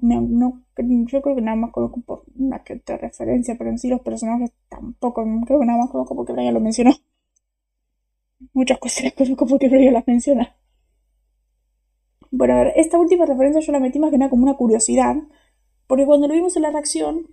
no, 0.02 0.64
yo 1.08 1.22
creo 1.22 1.36
que 1.36 1.42
nada 1.42 1.56
más 1.58 1.72
conozco 1.72 2.02
por 2.02 2.24
una 2.36 2.64
que 2.64 2.74
otra 2.74 2.98
referencia, 2.98 3.56
pero 3.58 3.70
en 3.70 3.78
sí 3.78 3.88
los 3.88 4.02
personajes 4.02 4.52
tampoco, 4.70 5.24
creo 5.46 5.60
que 5.60 5.66
nada 5.66 5.80
más 5.80 5.90
conozco 5.92 6.16
porque 6.16 6.34
Brian 6.34 6.54
lo 6.54 6.60
mencionó. 6.60 6.92
Muchas 8.54 8.78
cosas 8.78 9.14
conozco 9.14 9.48
porque 9.48 9.70
Brian 9.70 9.94
las 9.94 10.06
menciona. 10.08 10.56
Bueno, 12.32 12.54
a 12.56 12.64
ver, 12.64 12.74
esta 12.76 13.00
última 13.00 13.26
referencia 13.26 13.62
yo 13.62 13.72
la 13.72 13.80
metí 13.80 14.00
más 14.00 14.12
que 14.12 14.18
nada 14.18 14.30
como 14.30 14.44
una 14.44 14.56
curiosidad, 14.56 15.16
porque 15.88 16.06
cuando 16.06 16.28
lo 16.28 16.34
vimos 16.34 16.56
en 16.56 16.64
la 16.64 16.72
reacción, 16.72 17.28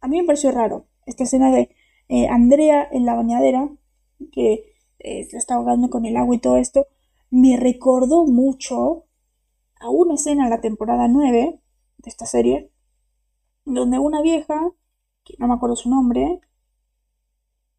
a 0.00 0.08
mí 0.08 0.20
me 0.20 0.26
pareció 0.26 0.50
raro 0.50 0.86
esta 1.06 1.24
escena 1.24 1.50
de 1.50 1.70
eh, 2.08 2.28
Andrea 2.28 2.86
en 2.90 3.06
la 3.06 3.14
bañadera, 3.14 3.70
que 4.32 4.74
eh, 4.98 5.24
se 5.24 5.36
está 5.36 5.54
ahogando 5.54 5.88
con 5.90 6.04
el 6.04 6.16
agua 6.16 6.34
y 6.34 6.38
todo 6.38 6.56
esto, 6.56 6.86
me 7.30 7.56
recordó 7.56 8.26
mucho 8.26 9.04
a 9.80 9.88
una 9.90 10.14
escena 10.14 10.44
en 10.44 10.50
la 10.50 10.60
temporada 10.60 11.08
9 11.08 11.60
de 11.98 12.08
esta 12.10 12.26
serie, 12.26 12.70
donde 13.64 13.98
una 13.98 14.22
vieja, 14.22 14.70
que 15.24 15.34
no 15.38 15.48
me 15.48 15.54
acuerdo 15.54 15.76
su 15.76 15.88
nombre, 15.88 16.40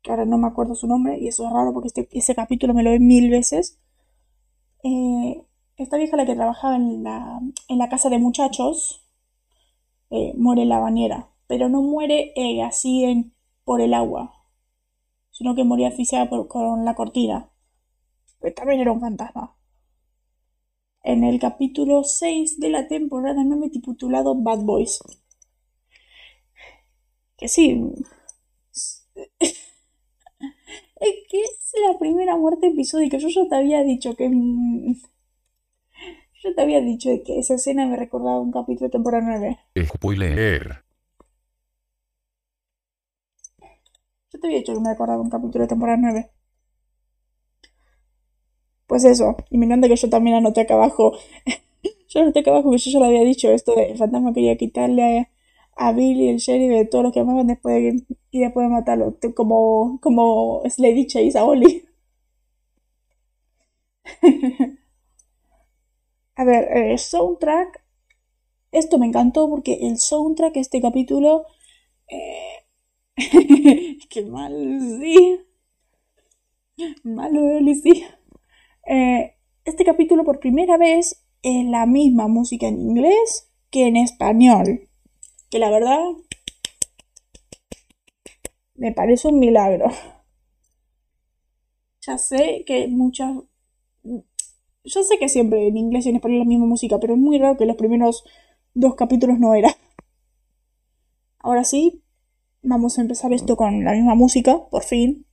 que 0.02 0.12
ahora 0.12 0.26
no 0.26 0.38
me 0.38 0.48
acuerdo 0.48 0.76
su 0.76 0.88
nombre, 0.88 1.20
y 1.20 1.28
eso 1.28 1.46
es 1.46 1.54
raro 1.54 1.74
porque 1.74 1.88
este, 1.88 2.08
ese 2.12 2.36
capítulo 2.36 2.74
me 2.74 2.84
lo 2.84 2.92
ve 2.92 3.00
mil 3.00 3.30
veces, 3.30 3.80
eh, 4.84 5.46
esta 5.78 5.98
vieja 5.98 6.18
la 6.18 6.26
que 6.26 6.36
trabajaba 6.36 6.76
en 6.76 7.04
la, 7.04 7.42
en 7.68 7.78
la 7.78 7.90
casa 7.90 8.10
de 8.10 8.20
muchachos, 8.20 9.02
muere 10.38 10.62
en 10.62 10.70
la 10.70 10.80
bañera, 10.80 11.28
pero 11.46 11.68
no 11.68 11.82
muere 11.82 12.34
así 12.64 13.04
en 13.04 13.35
por 13.66 13.82
el 13.82 13.94
agua, 13.94 14.32
sino 15.32 15.56
que 15.56 15.66
moría 15.66 15.90
asfixiada 15.90 16.30
por, 16.30 16.48
con 16.48 16.86
la 16.86 16.96
cortina. 16.96 17.50
Pero 18.40 18.54
también 18.54 18.80
era 18.80 18.92
un 18.92 19.02
fantasma. 19.02 19.58
En 21.04 21.24
el 21.24 21.40
capítulo 21.40 22.04
6 22.04 22.60
de 22.60 22.70
la 22.70 22.88
temporada 22.88 23.44
9 23.44 23.70
titulado 23.70 24.36
Bad 24.36 24.64
Boys. 24.64 25.00
Que 27.38 27.48
sí. 27.48 27.82
Es 30.98 31.14
que 31.30 31.42
es 31.42 31.74
la 31.86 32.00
primera 32.00 32.38
muerte 32.38 32.68
episódica. 32.68 33.18
Yo 33.18 33.28
ya 33.28 33.48
te 33.50 33.56
había 33.56 33.84
dicho 33.84 34.16
que. 34.16 34.30
Yo 36.42 36.56
te 36.56 36.62
había 36.62 36.80
dicho 36.80 37.10
que 37.26 37.40
esa 37.40 37.56
escena 37.56 37.86
me 37.86 37.98
recordaba 37.98 38.40
un 38.40 38.52
capítulo 38.52 38.88
de 38.88 38.92
temporada 38.92 39.26
9. 39.26 39.60
Spoiler. 39.88 40.85
Te 44.40 44.48
había 44.48 44.60
dicho 44.60 44.74
que 44.76 44.80
me 44.82 44.90
acordaba 44.92 45.20
un 45.22 45.32
capítulo 45.32 45.64
de 45.64 45.68
temporada 45.68 45.98
9. 46.00 46.30
Pues 48.88 49.04
eso, 49.06 49.36
y 49.50 49.58
me 49.58 49.66
encanta 49.66 49.88
que 49.88 49.96
yo 49.96 50.10
también 50.10 50.38
anoté 50.38 50.62
acá 50.62 50.76
abajo. 50.76 51.14
yo 52.10 52.22
anoté 52.22 52.40
acá 52.40 52.52
abajo 52.52 52.72
que 52.72 52.78
yo 52.78 52.92
ya 52.92 53.00
lo 53.00 53.06
había 53.06 53.24
dicho, 53.24 53.50
esto 53.52 53.76
de 53.76 53.92
el 53.92 53.98
fantasma 53.98 54.34
quería 54.34 54.58
quitarle 54.58 55.30
a, 55.76 55.92
Billy 55.94 56.30
el 56.30 56.38
sheriff 56.38 56.70
de 56.72 56.86
todos 56.86 57.04
los 57.04 57.14
que 57.14 57.20
amaban 57.22 57.48
después 57.48 57.76
de, 57.76 58.04
y 58.32 58.40
después 58.40 58.66
de 58.68 58.74
matarlo. 58.74 59.18
Como, 59.36 60.00
como 60.02 60.62
Slady 60.70 61.08
Chase 61.08 61.38
a 61.38 61.46
Oli. 61.46 61.86
a 66.36 66.44
ver, 66.44 66.64
eh, 66.78 66.98
soundtrack. 66.98 67.84
Esto 68.72 68.98
me 69.00 69.08
encantó 69.08 69.50
porque 69.50 69.76
el 69.88 69.98
soundtrack 70.00 70.56
de 70.56 70.62
este 70.62 70.82
capítulo. 70.82 71.46
Eh, 72.10 72.65
Qué 74.10 74.26
mal, 74.26 74.54
sí. 75.02 75.40
Malo, 77.04 77.42
sí. 77.82 78.04
Eh, 78.88 79.36
este 79.64 79.86
capítulo 79.86 80.24
por 80.24 80.40
primera 80.40 80.78
vez 80.78 81.24
es 81.42 81.66
la 81.66 81.86
misma 81.86 82.28
música 82.28 82.68
en 82.68 82.80
inglés 82.80 83.52
que 83.72 83.88
en 83.88 83.98
español. 83.98 84.90
Que 85.50 85.60
la 85.60 85.70
verdad 85.70 86.00
me 88.76 88.92
parece 88.94 89.28
un 89.28 89.40
milagro. 89.40 89.88
Ya 92.02 92.18
sé 92.18 92.64
que 92.66 92.88
muchas... 92.88 93.36
Yo 94.86 95.04
sé 95.04 95.20
que 95.20 95.28
siempre 95.28 95.68
en 95.68 95.76
inglés 95.76 96.06
y 96.06 96.10
en 96.10 96.16
español 96.16 96.38
es 96.38 96.46
la 96.46 96.50
misma 96.50 96.66
música, 96.68 97.00
pero 97.00 97.14
es 97.16 97.20
muy 97.20 97.38
raro 97.40 97.58
que 97.58 97.66
los 97.66 97.76
primeros 97.76 98.24
dos 98.74 98.96
capítulos 98.96 99.38
no 99.40 99.54
era. 99.54 99.76
Ahora 101.40 101.64
sí, 101.64 102.04
vamos 102.66 102.98
a 102.98 103.02
empezar 103.02 103.32
esto 103.34 103.56
con 103.56 103.84
la 103.84 103.94
misma 103.94 104.16
música, 104.16 104.60
por 104.70 104.84
fin. 104.84 105.26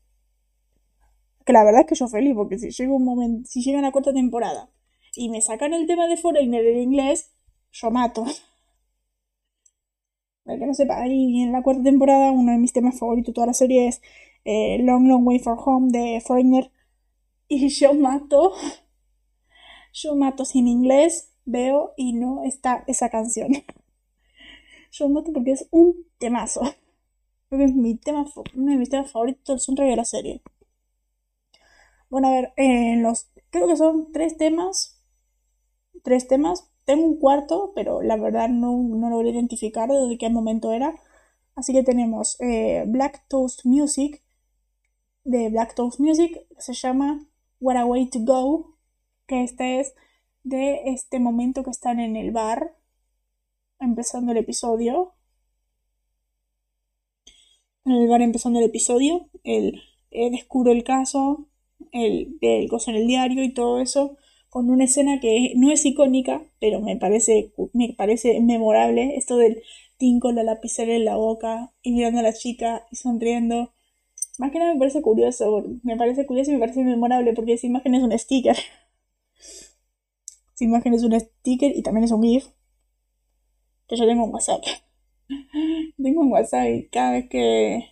Que 1.44 1.52
la 1.52 1.64
verdad 1.64 1.82
es 1.82 1.86
que 1.88 1.94
yo 1.94 2.08
feliz, 2.08 2.34
porque 2.34 2.58
si 2.58 2.70
llega 2.70 2.92
un 2.92 3.04
momento, 3.04 3.48
si 3.48 3.62
llega 3.62 3.80
la 3.80 3.90
cuarta 3.90 4.12
temporada 4.12 4.70
y 5.16 5.28
me 5.28 5.40
sacan 5.40 5.74
el 5.74 5.86
tema 5.86 6.06
de 6.06 6.16
Foreigner 6.16 6.64
en 6.64 6.78
inglés, 6.78 7.32
yo 7.72 7.90
mato. 7.90 8.24
Para 10.44 10.58
que 10.58 10.66
no 10.66 10.74
sepa, 10.74 11.00
ahí 11.00 11.42
en 11.42 11.52
la 11.52 11.62
cuarta 11.62 11.82
temporada 11.82 12.30
uno 12.30 12.52
de 12.52 12.58
mis 12.58 12.72
temas 12.72 12.98
favoritos 12.98 13.32
de 13.32 13.34
toda 13.34 13.46
la 13.48 13.54
serie 13.54 13.88
es 13.88 14.00
eh, 14.44 14.78
Long 14.82 15.06
Long 15.06 15.26
Way 15.26 15.38
for 15.40 15.56
Home 15.64 15.90
de 15.90 16.20
Foreigner. 16.20 16.70
Y 17.48 17.68
yo 17.80 17.94
mato. 17.94 18.52
Yo 19.92 20.16
mato 20.16 20.44
sin 20.44 20.68
inglés, 20.68 21.32
veo 21.44 21.92
y 21.96 22.14
no 22.14 22.44
está 22.44 22.84
esa 22.86 23.10
canción. 23.10 23.52
Yo 24.94 25.08
mato 25.08 25.32
porque 25.32 25.52
es 25.52 25.66
un 25.70 26.06
temazo. 26.18 26.60
Creo 27.52 27.66
que 27.66 27.70
es 27.70 27.76
mi 27.76 27.96
tema, 27.98 28.24
uno 28.54 28.72
de 28.72 28.78
mis 28.78 28.88
temas 28.88 29.12
favoritos 29.12 29.66
del 29.66 29.76
de 29.76 29.96
la 29.96 30.06
serie. 30.06 30.40
Bueno, 32.08 32.28
a 32.28 32.30
ver, 32.30 32.54
en 32.56 33.02
los. 33.02 33.30
Creo 33.50 33.68
que 33.68 33.76
son 33.76 34.10
tres 34.10 34.38
temas. 34.38 35.04
Tres 36.02 36.26
temas. 36.28 36.70
Tengo 36.86 37.04
un 37.04 37.18
cuarto, 37.18 37.72
pero 37.74 38.00
la 38.00 38.16
verdad 38.16 38.48
no, 38.48 38.72
no 38.78 39.10
logré 39.10 39.32
identificar 39.32 39.90
de 39.90 40.16
qué 40.16 40.30
momento 40.30 40.72
era. 40.72 40.94
Así 41.54 41.74
que 41.74 41.82
tenemos 41.82 42.40
eh, 42.40 42.84
Black 42.86 43.26
Toast 43.28 43.66
Music. 43.66 44.22
De 45.24 45.50
Black 45.50 45.74
Toast 45.74 46.00
Music. 46.00 46.46
Se 46.56 46.72
llama 46.72 47.28
What 47.60 47.76
a 47.76 47.84
Way 47.84 48.08
to 48.08 48.20
Go. 48.20 48.78
Que 49.26 49.42
este 49.42 49.80
es 49.80 49.94
de 50.42 50.84
este 50.86 51.20
momento 51.20 51.64
que 51.64 51.70
están 51.70 52.00
en 52.00 52.16
el 52.16 52.30
bar 52.30 52.78
empezando 53.78 54.32
el 54.32 54.38
episodio. 54.38 55.12
En 57.84 57.92
el 57.92 58.08
bar 58.08 58.22
empezando 58.22 58.58
el 58.58 58.66
episodio, 58.66 59.28
él, 59.44 59.80
descubre 60.10 60.72
el 60.72 60.84
caso, 60.84 61.48
el, 61.92 62.38
el 62.40 62.68
coso 62.68 62.90
en 62.90 62.96
el 62.96 63.06
diario 63.06 63.42
y 63.42 63.52
todo 63.54 63.80
eso, 63.80 64.16
con 64.50 64.70
una 64.70 64.84
escena 64.84 65.18
que 65.20 65.52
no 65.56 65.70
es 65.72 65.84
icónica, 65.84 66.42
pero 66.60 66.80
me 66.80 66.96
parece, 66.96 67.52
me 67.72 67.94
parece 67.96 68.40
memorable, 68.40 69.16
esto 69.16 69.36
del 69.36 69.62
Tim 69.98 70.20
con 70.20 70.34
la 70.36 70.44
lapicera 70.44 70.94
en 70.94 71.04
la 71.04 71.16
boca 71.16 71.72
y 71.82 71.92
mirando 71.92 72.20
a 72.20 72.22
la 72.22 72.32
chica 72.32 72.86
y 72.90 72.96
sonriendo. 72.96 73.72
Más 74.38 74.52
que 74.52 74.58
nada 74.58 74.74
me 74.74 74.78
parece 74.78 75.02
curioso, 75.02 75.64
me 75.82 75.96
parece 75.96 76.26
curioso 76.26 76.50
y 76.50 76.54
me 76.54 76.60
parece 76.60 76.84
memorable 76.84 77.32
porque 77.34 77.54
esa 77.54 77.66
imagen 77.66 77.94
es 77.94 78.02
un 78.02 78.18
sticker. 78.18 78.56
Esa 80.54 80.64
imagen 80.64 80.94
es 80.94 81.02
un 81.02 81.18
sticker 81.18 81.76
y 81.76 81.82
también 81.82 82.04
es 82.04 82.10
un 82.12 82.22
GIF 82.22 82.46
que 83.88 83.96
yo 83.96 84.06
tengo 84.06 84.24
un 84.24 84.32
WhatsApp. 84.32 84.62
Tengo 86.02 86.20
un 86.22 86.32
WhatsApp 86.32 86.68
y 86.68 86.88
cada 86.88 87.12
vez 87.12 87.28
que, 87.28 87.84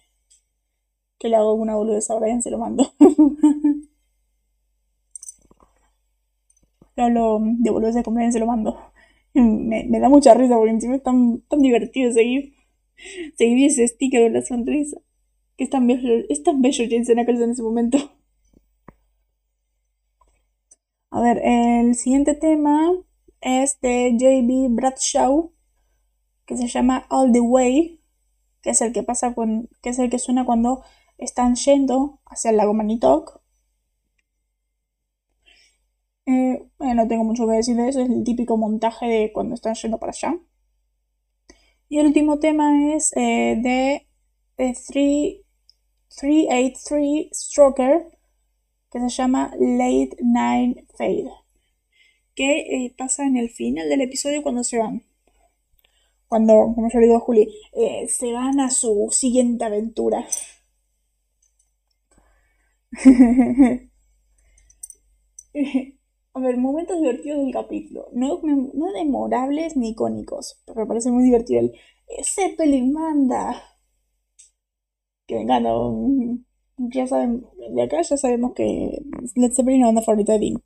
que 1.18 1.28
le 1.28 1.36
hago 1.36 1.54
una 1.54 1.76
boludez 1.76 2.10
a 2.10 2.18
Brian 2.18 2.42
se 2.42 2.50
lo 2.50 2.58
mando. 2.58 2.92
hablo 6.96 7.40
de 7.42 7.70
boludez 7.70 8.02
con 8.04 8.14
Brian 8.14 8.32
se 8.32 8.40
lo 8.40 8.46
mando. 8.46 8.78
Me, 9.32 9.84
me, 9.84 10.00
da 10.00 10.08
mucha 10.08 10.34
risa 10.34 10.56
porque 10.56 10.72
encima 10.72 10.96
es 10.96 11.02
tan, 11.02 11.40
tan 11.42 11.60
divertido 11.60 12.12
seguir, 12.12 12.52
seguir 13.36 13.66
ese 13.66 13.86
sticker 13.86 14.24
de 14.24 14.30
la 14.30 14.42
sonrisa. 14.42 15.00
Que 15.56 15.64
es 15.64 15.70
tan 15.70 15.86
bello, 15.86 16.24
es 16.28 16.42
tan 16.42 16.60
bello 16.60 16.84
Jensen 16.88 17.18
Ackles 17.20 17.40
en 17.40 17.50
ese 17.50 17.62
momento. 17.62 17.98
A 21.10 21.20
ver, 21.20 21.40
el 21.44 21.94
siguiente 21.94 22.34
tema 22.34 22.92
es 23.40 23.80
de 23.80 24.16
JB 24.16 24.74
Bradshaw 24.74 25.52
que 26.50 26.56
se 26.56 26.66
llama 26.66 27.06
All 27.10 27.30
the 27.30 27.40
Way, 27.40 27.99
que 28.62 28.70
es 28.70 28.80
el 28.80 28.92
que 28.92 29.02
pasa 29.02 29.34
con, 29.34 29.68
que 29.82 29.90
es 29.90 29.98
el 29.98 30.10
que 30.10 30.18
suena 30.18 30.44
cuando 30.44 30.82
están 31.18 31.54
yendo 31.56 32.20
hacia 32.26 32.50
el 32.50 32.56
lago 32.56 32.74
Manitok. 32.74 33.40
Eh, 36.26 36.62
no 36.78 37.08
tengo 37.08 37.24
mucho 37.24 37.46
que 37.46 37.54
decir 37.54 37.76
de 37.76 37.88
eso, 37.88 38.00
es 38.00 38.10
el 38.10 38.24
típico 38.24 38.56
montaje 38.56 39.06
de 39.06 39.32
cuando 39.32 39.54
están 39.54 39.74
yendo 39.74 39.98
para 39.98 40.12
allá. 40.12 40.38
Y 41.88 41.98
el 41.98 42.06
último 42.06 42.38
tema 42.38 42.94
es 42.94 43.12
eh, 43.16 43.56
de, 43.60 44.06
383 44.56 47.28
Stroker, 47.32 48.06
que 48.90 49.00
se 49.00 49.08
llama 49.08 49.52
Late 49.58 50.16
Night 50.22 50.78
Fade, 50.96 51.30
que 52.34 52.60
eh, 52.60 52.94
pasa 52.96 53.26
en 53.26 53.36
el 53.36 53.50
final 53.50 53.88
del 53.88 54.00
episodio 54.02 54.42
cuando 54.42 54.64
se 54.64 54.78
van 54.78 55.02
cuando, 56.30 56.72
como 56.74 56.88
yo 56.90 57.00
le 57.00 57.06
digo 57.06 57.18
a 57.18 57.20
Juli, 57.20 57.52
eh, 57.74 58.08
se 58.08 58.32
van 58.32 58.60
a 58.60 58.70
su 58.70 59.08
siguiente 59.10 59.64
aventura. 59.64 60.26
a 66.34 66.40
ver, 66.40 66.56
momentos 66.56 66.98
divertidos 67.00 67.44
del 67.44 67.52
capítulo. 67.52 68.08
No, 68.12 68.40
no 68.42 68.92
demorables 68.92 69.76
ni 69.76 69.90
icónicos, 69.90 70.62
pero 70.66 70.80
me 70.80 70.86
parece 70.86 71.10
muy 71.10 71.24
divertido 71.24 71.60
el 71.60 71.72
Zeppelin 72.24 72.92
manda. 72.92 73.62
Que 75.26 75.34
venga, 75.36 75.60
no, 75.60 75.74
ya 76.76 77.06
saben, 77.06 77.46
de 77.74 77.82
acá 77.82 78.02
ya 78.02 78.16
sabemos 78.18 78.52
que 78.54 78.64
Led 79.34 79.52
Zeppelin 79.52 79.80
es 79.80 79.80
la 79.80 79.86
banda 79.86 80.02
favorita 80.02 80.32
de 80.34 80.38
Dean. 80.40 80.62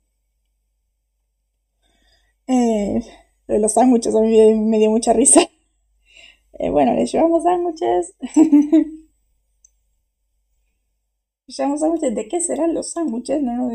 Eh, 2.47 3.01
los 3.47 3.73
sándwiches 3.73 4.15
a 4.15 4.21
mí 4.21 4.55
me 4.55 4.79
dio 4.79 4.89
mucha 4.89 5.13
risa. 5.13 5.41
Eh, 6.59 6.69
bueno, 6.69 6.93
le 6.93 7.05
llevamos 7.05 7.43
sándwiches. 7.43 8.15
llevamos 11.47 11.79
sándwiches. 11.81 12.15
¿De 12.15 12.27
qué 12.27 12.39
serán 12.39 12.73
los 12.73 12.91
sándwiches? 12.91 13.41
No, 13.41 13.69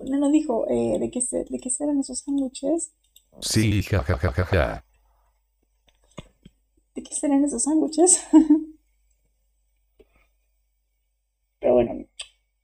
no, 0.00 0.18
nos 0.18 0.32
dijo 0.32 0.68
eh, 0.68 0.98
de, 0.98 1.10
qué 1.10 1.20
de 1.30 1.58
qué 1.60 1.70
serán 1.70 2.00
esos 2.00 2.20
sándwiches. 2.20 2.92
Sí, 3.40 3.82
jajajaja. 3.82 4.84
¿De 6.94 7.02
qué 7.02 7.14
serán 7.14 7.44
esos 7.44 7.62
sándwiches? 7.62 8.26
Pero 11.60 11.74
bueno, 11.74 11.92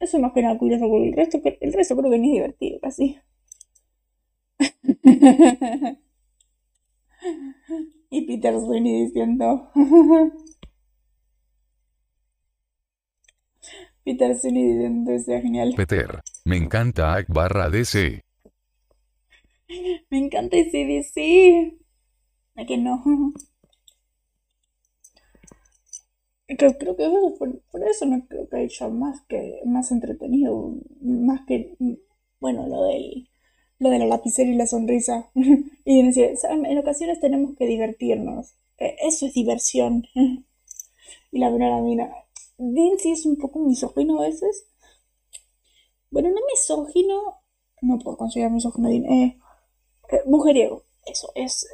eso 0.00 0.16
es 0.16 0.22
más 0.22 0.32
que 0.32 0.42
nada 0.42 0.58
curioso 0.58 0.88
porque 0.88 1.08
el 1.08 1.14
resto, 1.14 1.40
el 1.60 1.72
resto 1.72 1.96
creo 1.96 2.10
que 2.10 2.18
ni 2.18 2.28
es 2.30 2.34
divertido 2.34 2.80
casi. 2.80 3.18
Y 8.14 8.22
Peter 8.28 8.54
Sweeney 8.60 9.06
diciendo. 9.06 9.72
Peter 14.04 14.38
Sweeney 14.38 14.72
diciendo 14.72 15.10
es 15.10 15.26
genial. 15.26 15.74
Peter, 15.76 16.20
me 16.44 16.56
encanta 16.56 17.12
AC 17.14 17.26
barra 17.28 17.68
DC. 17.70 18.22
Me 20.10 20.18
encanta 20.18 20.56
ese 20.56 20.84
DC. 20.84 21.76
¿A 22.54 22.64
que 22.64 22.78
no? 22.78 23.02
Creo, 26.46 26.78
creo 26.78 26.96
que 26.96 27.10
por, 27.36 27.62
por, 27.72 27.82
eso 27.88 28.06
no 28.06 28.24
creo 28.28 28.48
que 28.48 28.58
haya 28.58 28.88
más 28.88 29.22
que 29.26 29.60
más 29.64 29.90
entretenido, 29.90 30.74
más 31.00 31.40
que 31.46 31.74
bueno 32.38 32.68
lo 32.68 32.84
del 32.84 33.28
lo 33.78 33.90
de 33.90 33.98
la 33.98 34.06
lapicera 34.06 34.50
y 34.50 34.54
la 34.54 34.66
sonrisa. 34.66 35.30
y 35.84 36.02
decía, 36.02 36.30
en 36.50 36.78
ocasiones 36.78 37.20
tenemos 37.20 37.56
que 37.56 37.66
divertirnos. 37.66 38.54
Eh, 38.78 38.96
eso 39.02 39.26
es 39.26 39.34
diversión. 39.34 40.06
y 40.14 41.38
la 41.38 41.50
verdad, 41.50 41.80
mira, 41.82 42.12
Dean 42.58 42.98
sí 42.98 43.12
es 43.12 43.26
un 43.26 43.36
poco 43.36 43.60
misógino 43.60 44.20
a 44.20 44.26
veces. 44.26 44.66
Bueno, 46.10 46.28
no 46.30 46.40
misógino, 46.52 47.42
no 47.82 47.98
puedo 47.98 48.16
considerar 48.16 48.52
misógino 48.52 48.88
Dean. 48.88 49.04
Eh, 49.06 49.38
eh, 50.12 50.20
mujeriego, 50.26 50.84
eso, 51.06 51.30
es 51.34 51.66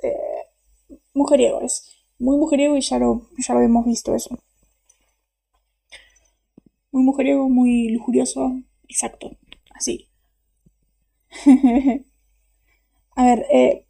mujeriego, 1.12 1.60
es 1.60 1.90
muy 2.18 2.36
mujeriego 2.36 2.76
y 2.76 2.80
ya 2.80 2.98
lo, 2.98 3.28
ya 3.38 3.54
lo 3.54 3.60
hemos 3.60 3.84
visto 3.84 4.14
eso. 4.14 4.38
Muy 6.92 7.02
mujeriego, 7.04 7.48
muy 7.48 7.90
lujurioso, 7.90 8.52
exacto, 8.88 9.36
así. 9.74 10.09
a 13.16 13.24
ver, 13.24 13.46
eh, 13.52 13.84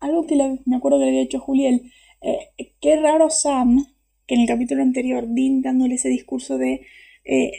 algo 0.00 0.26
que 0.26 0.36
me 0.64 0.76
acuerdo 0.76 0.98
que 0.98 1.04
le 1.04 1.10
había 1.10 1.20
dicho 1.20 1.40
Juliel, 1.40 1.92
eh, 2.22 2.74
qué 2.80 2.96
raro 2.96 3.30
Sam, 3.30 3.86
que 4.26 4.34
en 4.34 4.40
el 4.42 4.48
capítulo 4.48 4.82
anterior, 4.82 5.26
Dean 5.28 5.62
dándole 5.62 5.94
ese 5.96 6.08
discurso 6.08 6.58
de 6.58 6.86
eh, 7.24 7.52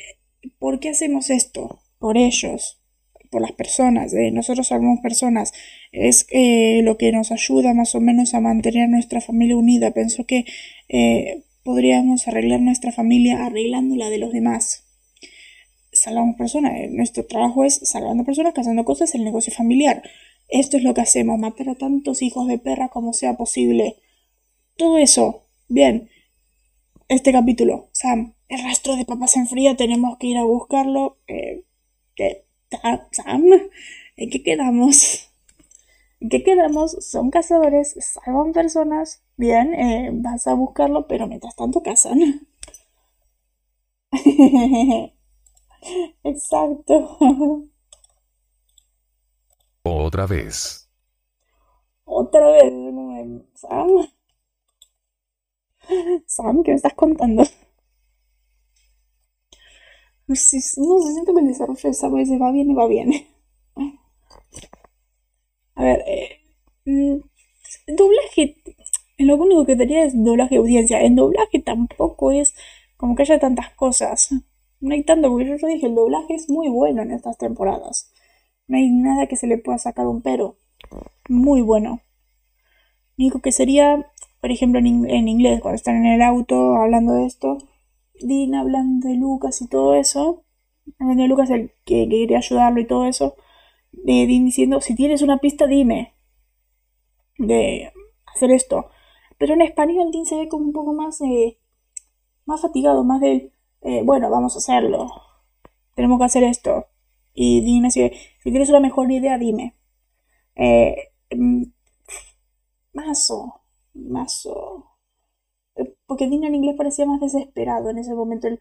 ¿por 0.60 0.80
qué 0.80 0.90
hacemos 0.90 1.30
esto? 1.30 1.80
Por 2.00 2.18
ellos, 2.18 2.82
por 3.30 3.42
las 3.42 3.54
personas, 3.54 4.14
nosotros 4.32 4.68
somos 4.68 5.00
personas, 5.02 5.54
es 5.92 6.28
eh, 6.32 6.82
lo 6.84 6.98
que 6.98 7.12
nos 7.12 7.32
ayuda 7.32 7.74
más 7.74 7.96
o 7.96 8.02
menos 8.02 8.34
a 8.34 8.42
mantener 8.42 8.90
nuestra 8.90 9.22
familia 9.22 9.56
unida. 9.56 9.92
Pienso 9.92 10.26
que 10.26 10.46
eh, 10.90 11.44
podríamos 11.64 12.28
arreglar 12.28 12.62
nuestra 12.62 12.92
familia 12.92 13.46
arreglando 13.46 13.96
la 13.96 14.10
de 14.10 14.18
los 14.20 14.32
demás. 14.32 14.83
Salvamos 16.04 16.36
personas. 16.36 16.74
Eh, 16.76 16.90
nuestro 16.92 17.26
trabajo 17.26 17.64
es 17.64 17.76
salvando 17.76 18.26
personas, 18.26 18.54
casando 18.54 18.84
cosas, 18.84 19.16
el 19.16 19.24
negocio 19.24 19.54
familiar. 19.54 20.04
Esto 20.50 20.76
es 20.76 20.84
lo 20.84 20.94
que 20.94 21.00
hacemos, 21.00 21.40
matar 21.40 21.70
a 21.70 21.76
tantos 21.76 22.22
hijos 22.22 22.46
de 22.50 22.60
perra 22.60 22.90
como 22.90 23.14
sea 23.14 23.38
posible. 23.38 23.96
Todo 24.76 24.98
eso. 24.98 25.46
Bien. 25.70 26.10
Este 27.08 27.32
capítulo. 27.32 27.88
Sam, 27.94 28.34
el 28.50 28.62
rastro 28.64 28.98
de 28.98 29.06
papas 29.06 29.38
en 29.38 29.48
fría, 29.48 29.78
tenemos 29.78 30.18
que 30.18 30.28
ir 30.28 30.38
a 30.38 30.44
buscarlo. 30.44 31.20
Eh, 31.30 31.64
Sam, 33.12 33.46
¿en 34.18 34.30
qué 34.30 34.44
quedamos? 34.44 35.30
¿En 36.20 36.28
qué 36.28 36.44
quedamos? 36.44 36.98
Son 37.00 37.32
cazadores, 37.32 37.96
salvan 38.26 38.52
personas. 38.52 39.22
Bien, 39.38 39.74
eh, 39.74 40.10
vas 40.12 40.48
a 40.48 40.54
buscarlo, 40.54 41.08
pero 41.08 41.28
mientras 41.28 41.56
tanto 41.56 41.82
cazan. 41.82 42.46
Exacto. 46.24 47.18
Otra 49.84 50.26
vez. 50.26 50.90
Otra 52.06 52.50
vez, 52.52 52.74
Sam. 53.56 54.08
Sam, 56.28 56.64
¿qué 56.64 56.72
me 56.72 56.76
estás 56.76 56.94
contando? 56.94 57.44
No 60.28 60.36
sé, 60.36 60.58
no 60.78 61.00
sé, 61.00 61.14
siento 61.14 61.34
que 61.34 61.40
el 61.42 61.48
desarrollo 61.48 61.90
de 61.90 61.94
Sam 61.94 62.14
va 62.14 62.52
bien 62.52 62.72
y 62.72 62.74
va 62.74 62.88
bien. 62.88 63.12
A 65.76 65.84
ver, 65.84 66.04
eh, 66.08 66.40
mm, 66.86 67.18
doblaje, 67.96 68.58
lo 69.20 69.36
único 69.38 69.66
que 69.66 69.76
tenía 69.76 70.06
es 70.06 70.14
doblaje 70.16 70.56
de 70.56 70.60
audiencia. 70.60 71.02
En 71.02 71.16
doblaje 71.16 71.60
tampoco 71.60 72.32
es 72.32 72.56
como 72.98 73.16
que 73.16 73.24
haya 73.24 73.40
tantas 73.40 73.70
cosas. 73.76 74.30
No 74.84 74.94
hay 74.94 75.04
tanto, 75.06 75.30
porque 75.30 75.48
yo 75.48 75.56
ya 75.56 75.68
dije, 75.70 75.88
el 75.88 75.96
doblaje 75.96 76.36
es 76.36 76.50
muy 76.50 76.68
bueno 76.68 77.04
en 77.04 77.12
estas 77.12 77.38
temporadas. 77.38 78.12
No 78.68 78.76
hay 78.76 78.90
nada 78.92 79.28
que 79.28 79.38
se 79.38 79.48
le 79.48 79.58
pueda 79.58 79.78
sacar 79.78 80.08
un 80.08 80.22
pero. 80.22 80.58
Muy 81.30 81.62
bueno. 81.62 82.02
Único 83.18 83.40
que 83.40 83.54
sería, 83.54 84.12
por 84.42 84.52
ejemplo, 84.52 84.80
en, 84.80 85.28
inglés, 85.30 85.62
cuando 85.62 85.78
están 85.78 85.96
en 85.96 86.08
el 86.08 86.22
auto 86.22 86.76
hablando 86.76 87.14
de 87.14 87.26
esto, 87.26 87.60
Dean 88.20 88.56
hablando 88.56 89.08
de 89.08 89.16
Lucas 89.16 89.62
y 89.62 89.70
todo 89.70 89.96
eso, 89.96 90.44
hablando 91.00 91.24
de 91.24 91.30
Lucas, 91.30 91.50
el 91.50 91.72
que, 91.86 92.10
quería 92.10 92.40
ayudarlo 92.40 92.82
y 92.82 92.88
todo 92.88 93.06
eso, 93.06 93.36
de 93.94 94.28
Dean 94.28 94.44
diciendo, 94.44 94.82
si 94.82 94.96
tienes 94.96 95.22
una 95.22 95.38
pista, 95.38 95.66
dime 95.66 96.14
de 97.38 97.94
hacer 98.26 98.52
esto. 98.52 98.90
Pero 99.38 99.54
en 99.54 99.62
español 99.62 100.12
Dean 100.12 100.26
se 100.26 100.36
ve 100.36 100.50
como 100.50 100.66
un 100.66 100.74
poco 100.74 100.92
más, 100.92 101.22
eh, 101.22 101.58
más 102.46 102.62
fatigado, 102.62 103.06
más 103.06 103.22
del, 103.22 103.54
eh, 103.84 104.02
bueno, 104.04 104.30
vamos 104.30 104.56
a 104.56 104.60
hacerlo. 104.60 105.10
Tenemos 105.96 106.20
que 106.20 106.26
hacer 106.26 106.44
esto. 106.44 106.88
Y 107.34 107.62
Dean 107.62 107.86
así, 107.86 108.12
si 108.44 108.52
tienes 108.52 108.70
una 108.70 108.80
mejor 108.80 109.12
idea, 109.12 109.38
dime. 109.38 109.76
Eh, 110.56 110.96
mm, 111.36 111.64
mazo, 112.94 113.62
mazo. 113.94 114.98
Eh, 115.76 115.96
porque 116.06 116.28
Dean 116.30 116.44
en 116.46 116.56
inglés 116.56 116.76
parecía 116.78 117.06
más 117.06 117.20
desesperado 117.22 117.90
en 117.90 117.98
ese 118.00 118.14
momento. 118.14 118.48
El, 118.48 118.60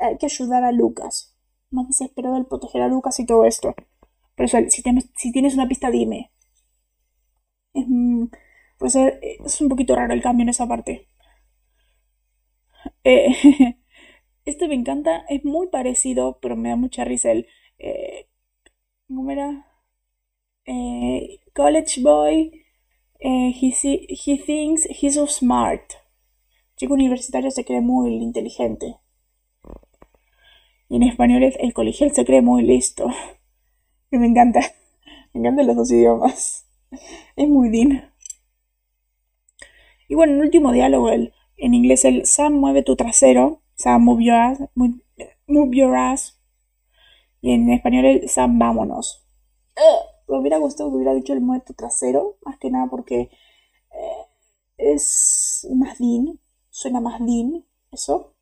hay 0.00 0.18
que 0.18 0.26
ayudar 0.26 0.64
a 0.64 0.72
Lucas. 0.72 1.36
Más 1.70 1.88
desesperado 1.88 2.36
el 2.36 2.46
proteger 2.46 2.82
a 2.82 2.88
Lucas 2.88 3.18
y 3.20 3.26
todo 3.26 3.44
esto. 3.44 3.74
Por 4.36 4.46
eso, 4.46 4.58
si 4.68 4.82
tienes, 5.32 5.54
una 5.54 5.68
pista, 5.68 5.90
dime. 5.90 6.32
Es, 7.74 7.84
mm, 7.88 8.26
pues 8.78 8.96
es 8.96 9.60
un 9.60 9.68
poquito 9.68 9.94
raro 9.96 10.12
el 10.14 10.22
cambio 10.22 10.44
en 10.44 10.50
esa 10.50 10.66
parte. 10.68 11.08
Eh, 13.04 13.76
este 14.46 14.68
me 14.68 14.74
encanta, 14.74 15.26
es 15.28 15.44
muy 15.44 15.66
parecido, 15.68 16.38
pero 16.40 16.56
me 16.56 16.70
da 16.70 16.76
mucha 16.76 17.04
risa 17.04 17.32
el... 17.32 17.46
Eh, 17.78 18.28
¿Cómo 19.08 19.30
era? 19.30 19.66
Eh, 20.64 21.40
college 21.54 22.00
boy, 22.00 22.64
he, 23.20 23.52
he 23.52 24.38
thinks 24.38 24.88
he's 24.88 25.14
so 25.14 25.26
smart. 25.26 25.82
Chico 26.76 26.94
universitario 26.94 27.50
se 27.50 27.64
cree 27.64 27.80
muy 27.80 28.14
inteligente. 28.16 28.96
Y 30.88 30.96
en 30.96 31.02
español 31.02 31.42
es 31.42 31.56
el 31.58 31.72
colegial 31.72 32.12
se 32.12 32.24
cree 32.24 32.42
muy 32.42 32.62
listo. 32.62 33.08
Que 34.10 34.18
me 34.18 34.26
encanta. 34.26 34.60
Me 35.34 35.40
encantan 35.40 35.66
los 35.66 35.76
dos 35.76 35.90
idiomas. 35.90 36.64
Es 37.34 37.48
muy 37.48 37.68
Dean. 37.70 38.12
Y 40.08 40.14
bueno, 40.14 40.34
el 40.34 40.40
último 40.40 40.70
diálogo, 40.70 41.10
el, 41.10 41.34
en 41.56 41.74
inglés 41.74 42.04
el 42.04 42.24
Sam 42.24 42.54
mueve 42.54 42.84
tu 42.84 42.94
trasero, 42.94 43.62
Sam 43.76 44.02
move 44.04 44.22
your 44.22 44.34
ass, 44.34 44.58
move, 44.74 45.76
your 45.76 45.94
ass. 45.94 46.40
Y 47.42 47.52
en 47.52 47.70
español 47.70 48.06
el 48.06 48.28
Sam 48.28 48.58
vámonos. 48.58 49.24
me 50.26 50.38
hubiera 50.38 50.56
gustado 50.58 50.90
que 50.90 50.96
hubiera 50.96 51.14
dicho 51.14 51.34
el 51.34 51.42
mueve 51.42 51.64
tu 51.66 51.74
trasero, 51.74 52.38
más 52.44 52.58
que 52.58 52.70
nada 52.70 52.86
porque 52.90 53.30
eh, 53.92 54.26
es 54.78 55.68
más 55.74 55.98
Dean, 55.98 56.40
suena 56.70 57.00
más 57.00 57.20
Dean, 57.20 57.64
eso. 57.92 58.34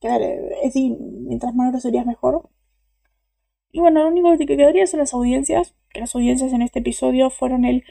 Que 0.00 0.08
es 0.62 0.74
Dean, 0.74 0.96
mientras 1.26 1.54
más 1.54 1.70
groserías 1.70 2.06
mejor. 2.06 2.48
Y 3.72 3.80
bueno, 3.80 4.02
lo 4.02 4.08
único 4.08 4.36
que 4.38 4.46
quedaría 4.56 4.86
son 4.86 5.00
las 5.00 5.12
audiencias, 5.12 5.74
que 5.90 6.00
las 6.00 6.14
audiencias 6.14 6.52
en 6.52 6.62
este 6.62 6.78
episodio 6.78 7.28
fueron 7.30 7.66
el 7.66 7.84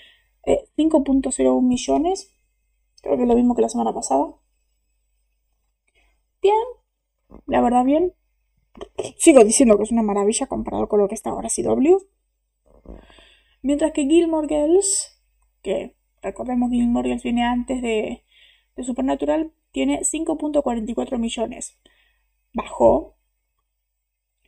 5.01 0.46 1.60
eh, 1.60 1.62
millones. 1.62 2.34
Creo 3.02 3.18
que 3.18 3.24
es 3.24 3.28
lo 3.28 3.36
mismo 3.36 3.56
que 3.56 3.62
la 3.62 3.70
semana 3.70 3.94
pasada. 3.94 4.41
Bien, 6.42 6.56
la 7.48 7.62
verdad 7.62 7.86
bien. 7.86 8.14
Sigo 9.18 9.44
diciendo 9.44 9.78
que 9.78 9.84
es 9.84 9.92
una 9.92 10.04
maravilla 10.04 10.48
comparado 10.48 10.88
con 10.88 11.00
lo 11.00 11.08
que 11.08 11.16
está 11.16 11.30
ahora 11.30 11.50
CW. 11.50 11.98
Mientras 13.62 13.92
que 13.92 14.06
Gilmore 14.06 14.48
Girls, 14.48 15.22
que 15.62 15.96
recordemos 16.22 16.72
Gilmore 16.72 17.10
Girls 17.10 17.24
viene 17.24 17.44
antes 17.44 17.82
de, 17.82 18.24
Supernatural, 18.82 19.54
tiene 19.72 20.02
5.44 20.02 21.20
millones. 21.20 21.78
Bajó. 22.54 23.16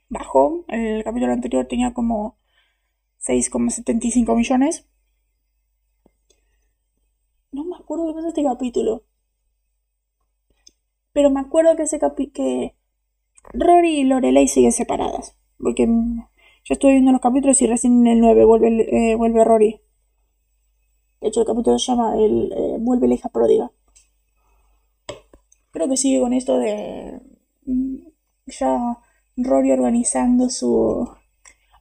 Bajó. 0.09 0.65
El 0.69 1.03
capítulo 1.03 1.33
anterior 1.33 1.67
tenía 1.67 1.93
como 1.93 2.39
6,75 3.19 4.35
millones. 4.35 4.87
No 7.51 7.63
me 7.65 7.75
acuerdo 7.75 8.11
de 8.13 8.27
este 8.27 8.43
capítulo. 8.43 9.03
Pero 11.13 11.29
me 11.29 11.39
acuerdo 11.39 11.75
que 11.75 11.83
ese 11.83 11.99
capítulo. 11.99 12.33
que 12.33 12.75
Rory 13.53 14.01
y 14.01 14.03
Lorelei 14.03 14.47
siguen 14.47 14.71
separadas. 14.71 15.35
Porque 15.57 15.85
yo 15.85 16.73
estuve 16.73 16.93
viendo 16.93 17.11
los 17.11 17.21
capítulos 17.21 17.61
y 17.61 17.67
recién 17.67 18.05
en 18.07 18.13
el 18.13 18.19
9 18.19 18.45
vuelve, 18.45 19.11
eh, 19.11 19.15
vuelve 19.15 19.43
Rory. 19.43 19.81
De 21.21 21.29
hecho, 21.29 21.41
el 21.41 21.47
capítulo 21.47 21.79
se 21.79 21.91
llama 21.91 22.15
el, 22.17 22.51
eh, 22.51 22.77
Vuelve 22.79 23.07
la 23.07 23.15
hija 23.15 23.29
pródiga. 23.29 23.71
Creo 25.71 25.87
que 25.89 25.97
sigue 25.97 26.19
con 26.19 26.33
esto 26.33 26.57
de. 26.57 27.21
Mm, 27.65 27.97
ya 28.47 28.99
Rory 29.37 29.71
organizando 29.71 30.49
su. 30.49 31.09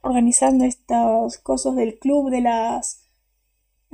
organizando 0.01 0.65
estas 0.65 1.37
cosas 1.39 1.75
del 1.75 1.99
club 1.99 2.29
de 2.29 2.41
las 2.41 3.03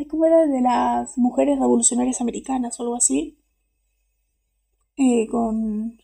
¿Cómo 0.07 0.25
era? 0.25 0.45
De 0.45 0.61
las 0.61 1.17
mujeres 1.17 1.59
revolucionarias 1.59 2.21
americanas 2.21 2.79
o 2.79 2.83
algo 2.83 2.95
así. 2.95 3.38
Eh, 4.99 5.25
con. 5.31 5.97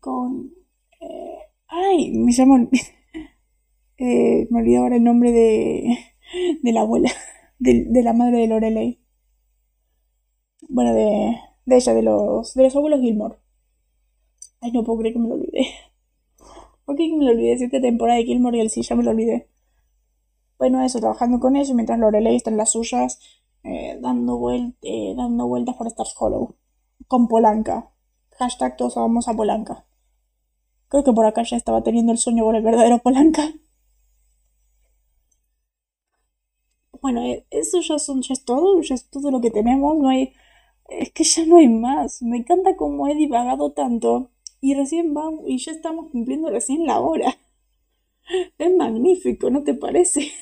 Con. 0.00 0.52
Eh, 1.00 1.38
ay, 1.68 2.12
me 2.12 2.32
llamo. 2.32 2.68
eh, 3.98 4.46
me 4.50 4.60
olvidé 4.60 4.76
ahora 4.78 4.96
el 4.96 5.04
nombre 5.04 5.32
de. 5.32 5.98
De 6.62 6.72
la 6.72 6.82
abuela. 6.82 7.10
De, 7.58 7.84
de 7.84 8.02
la 8.02 8.12
madre 8.12 8.38
de 8.38 8.46
Lorelei. 8.48 9.00
Bueno, 10.68 10.94
de. 10.94 11.36
De 11.66 11.76
ella, 11.76 11.94
de 11.94 12.02
los. 12.02 12.54
De 12.54 12.62
los 12.62 12.76
abuelos 12.76 13.00
Gilmore. 13.00 13.36
Ay, 14.60 14.72
no 14.72 14.84
puedo 14.84 14.98
creer 14.98 15.14
que 15.14 15.20
me 15.20 15.28
lo 15.28 15.34
olvidé. 15.34 15.66
¿Por 16.84 16.96
qué 16.96 17.08
me 17.16 17.24
lo 17.24 17.30
olvidé? 17.32 17.56
Siete 17.58 17.80
temporada 17.80 18.18
de 18.18 18.24
Gilmore 18.24 18.58
y 18.58 18.60
el 18.60 18.70
sí, 18.70 18.82
ya 18.82 18.96
me 18.96 19.04
lo 19.04 19.10
olvidé 19.10 19.48
bueno, 20.58 20.82
eso, 20.82 20.98
trabajando 21.00 21.40
con 21.40 21.56
eso, 21.56 21.74
mientras 21.74 21.98
Lorelei 21.98 22.36
está 22.36 22.50
en 22.50 22.56
las 22.56 22.72
suyas, 22.72 23.18
eh, 23.64 23.98
dando, 24.00 24.50
eh, 24.50 25.14
dando 25.16 25.46
vueltas 25.46 25.76
por 25.76 25.86
Stars 25.88 26.14
Hollow, 26.18 26.54
con 27.08 27.28
Polanca. 27.28 27.90
Hashtag 28.38 28.76
todos 28.76 28.96
vamos 28.96 29.28
a 29.28 29.34
Polanca. 29.34 29.84
Creo 30.88 31.04
que 31.04 31.12
por 31.12 31.26
acá 31.26 31.42
ya 31.42 31.56
estaba 31.56 31.82
teniendo 31.82 32.12
el 32.12 32.18
sueño 32.18 32.44
con 32.44 32.56
el 32.56 32.62
verdadero 32.62 32.98
Polanca. 32.98 33.52
Bueno, 37.00 37.22
eh, 37.22 37.46
eso 37.50 37.80
ya, 37.80 37.98
son, 37.98 38.22
ya 38.22 38.32
es 38.32 38.44
todo, 38.44 38.80
ya 38.80 38.94
es 38.94 39.10
todo 39.10 39.30
lo 39.30 39.40
que 39.40 39.50
tenemos, 39.50 39.96
no 39.96 40.08
hay... 40.08 40.32
Es 40.88 41.12
que 41.12 41.24
ya 41.24 41.44
no 41.46 41.56
hay 41.58 41.68
más. 41.68 42.22
Me 42.22 42.38
encanta 42.38 42.76
cómo 42.76 43.08
he 43.08 43.14
divagado 43.14 43.72
tanto 43.72 44.30
y 44.60 44.74
recién 44.74 45.12
vamos 45.14 45.42
y 45.46 45.58
ya 45.58 45.72
estamos 45.72 46.10
cumpliendo 46.10 46.50
recién 46.50 46.86
la 46.86 47.00
hora. 47.00 47.36
Es 48.58 48.74
magnífico, 48.74 49.50
¿no 49.50 49.62
te 49.62 49.74
parece? 49.74 50.32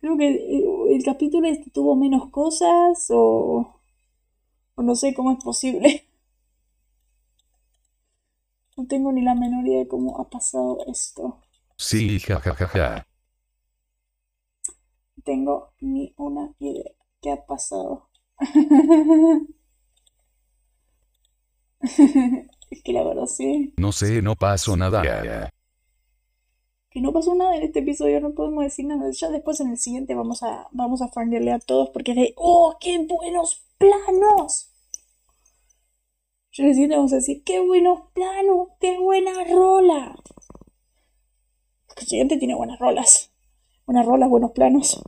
Creo 0.00 0.18
que 0.18 0.28
eh, 0.28 0.64
el 0.90 1.02
capítulo 1.02 1.48
este 1.48 1.70
tuvo 1.70 1.96
menos 1.96 2.28
cosas 2.30 3.06
o, 3.10 3.80
o 4.74 4.82
no 4.82 4.94
sé 4.94 5.14
cómo 5.14 5.32
es 5.32 5.42
posible. 5.42 6.06
No 8.76 8.88
tengo 8.88 9.12
ni 9.12 9.22
la 9.22 9.36
menor 9.36 9.64
idea 9.64 9.78
de 9.78 9.86
cómo 9.86 10.20
ha 10.20 10.28
pasado 10.28 10.78
esto. 10.88 11.40
Sí, 11.76 12.18
jajajaja. 12.18 13.06
No 15.16 15.22
tengo 15.22 15.70
ni 15.80 16.12
una 16.16 16.52
idea. 16.58 16.90
¿Qué 17.22 17.30
ha 17.30 17.46
pasado? 17.46 18.08
es 22.70 22.82
que 22.82 22.92
la 22.92 23.04
verdad 23.04 23.26
sí. 23.26 23.72
No 23.76 23.92
sé, 23.92 24.22
no 24.22 24.34
pasó 24.34 24.76
nada. 24.76 25.02
Que 26.90 27.00
no 27.00 27.12
pasó 27.12 27.36
nada 27.36 27.56
en 27.56 27.62
este 27.62 27.78
episodio, 27.78 28.20
no 28.20 28.34
podemos 28.34 28.64
decir 28.64 28.86
nada. 28.86 29.08
Ya 29.12 29.30
después 29.30 29.60
en 29.60 29.70
el 29.70 29.78
siguiente 29.78 30.16
vamos 30.16 30.42
a, 30.42 30.66
vamos 30.72 31.00
a 31.00 31.06
a 31.06 31.58
todos 31.60 31.90
porque 31.90 32.10
es 32.10 32.16
de 32.16 32.34
¡Oh, 32.36 32.76
qué 32.80 32.98
buenos 33.06 33.63
planos! 33.78 34.70
Siguiente 36.50 36.94
vamos 36.94 37.12
a 37.12 37.16
decir 37.16 37.42
¡Qué 37.44 37.60
buenos 37.60 38.02
planos! 38.12 38.68
¡Qué 38.80 38.98
buena 38.98 39.32
rola! 39.44 40.16
El 41.96 42.06
siguiente 42.06 42.36
tiene 42.36 42.54
buenas 42.54 42.78
rolas. 42.78 43.32
Buenas 43.86 44.06
rolas, 44.06 44.28
buenos 44.28 44.52
planos. 44.52 45.02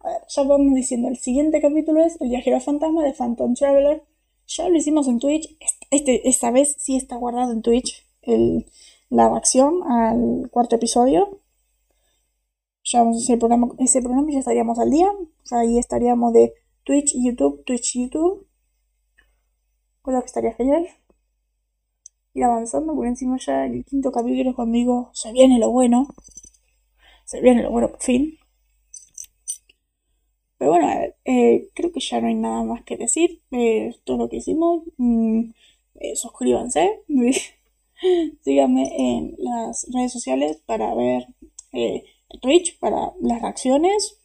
A 0.00 0.08
ver, 0.08 0.20
ya 0.28 0.42
vamos 0.42 0.74
diciendo, 0.74 1.08
el 1.08 1.16
siguiente 1.16 1.60
capítulo 1.60 2.04
es 2.04 2.20
El 2.20 2.28
viajero 2.28 2.60
fantasma 2.60 3.04
de 3.04 3.12
Phantom 3.12 3.54
Traveler. 3.54 4.02
Ya 4.46 4.68
lo 4.68 4.76
hicimos 4.76 5.08
en 5.08 5.18
Twitch. 5.18 5.56
Este, 5.90 6.28
esta 6.28 6.50
vez 6.50 6.76
sí 6.78 6.96
está 6.96 7.16
guardado 7.16 7.52
en 7.52 7.62
Twitch 7.62 8.04
el, 8.22 8.66
la 9.10 9.28
reacción 9.28 9.82
al 9.84 10.50
cuarto 10.50 10.76
episodio. 10.76 11.40
Ya 12.84 13.00
vamos 13.00 13.16
a 13.16 13.20
hacer 13.20 13.34
el 13.34 13.38
programa, 13.38 13.68
ese 13.78 14.02
programa 14.02 14.30
y 14.30 14.34
ya 14.34 14.40
estaríamos 14.40 14.78
al 14.78 14.90
día. 14.90 15.08
Ahí 15.52 15.78
estaríamos 15.78 16.32
de 16.32 16.52
Twitch, 16.84 17.14
YouTube, 17.14 17.64
Twitch, 17.64 17.94
YouTube. 17.94 18.46
Cosa 20.02 20.20
que 20.20 20.26
estaría 20.26 20.52
genial. 20.54 20.88
Ir 22.34 22.44
avanzando, 22.44 22.94
por 22.94 23.06
encima 23.06 23.36
ya 23.38 23.66
el 23.66 23.84
quinto 23.84 24.10
capítulo 24.10 24.54
cuando 24.54 24.74
digo, 24.74 25.10
se 25.12 25.32
viene 25.32 25.58
lo 25.58 25.70
bueno. 25.70 26.08
Se 27.24 27.40
viene 27.40 27.62
lo 27.62 27.70
bueno 27.70 27.90
por 27.90 28.02
fin. 28.02 28.36
Pero 30.58 30.72
bueno, 30.72 30.88
eh, 31.24 31.68
creo 31.74 31.92
que 31.92 32.00
ya 32.00 32.20
no 32.20 32.28
hay 32.28 32.34
nada 32.34 32.62
más 32.64 32.82
que 32.84 32.96
decir. 32.96 33.42
Eh, 33.52 33.94
todo 34.04 34.16
lo 34.16 34.28
que 34.28 34.36
hicimos. 34.36 34.82
Mm, 34.96 35.50
eh, 35.96 36.16
suscríbanse. 36.16 37.02
Síganme 38.42 38.84
en 38.96 39.36
las 39.38 39.86
redes 39.92 40.12
sociales 40.12 40.60
para 40.66 40.94
ver 40.94 41.28
eh, 41.72 42.04
Twitch, 42.40 42.78
para 42.80 43.12
las 43.20 43.40
reacciones. 43.40 44.18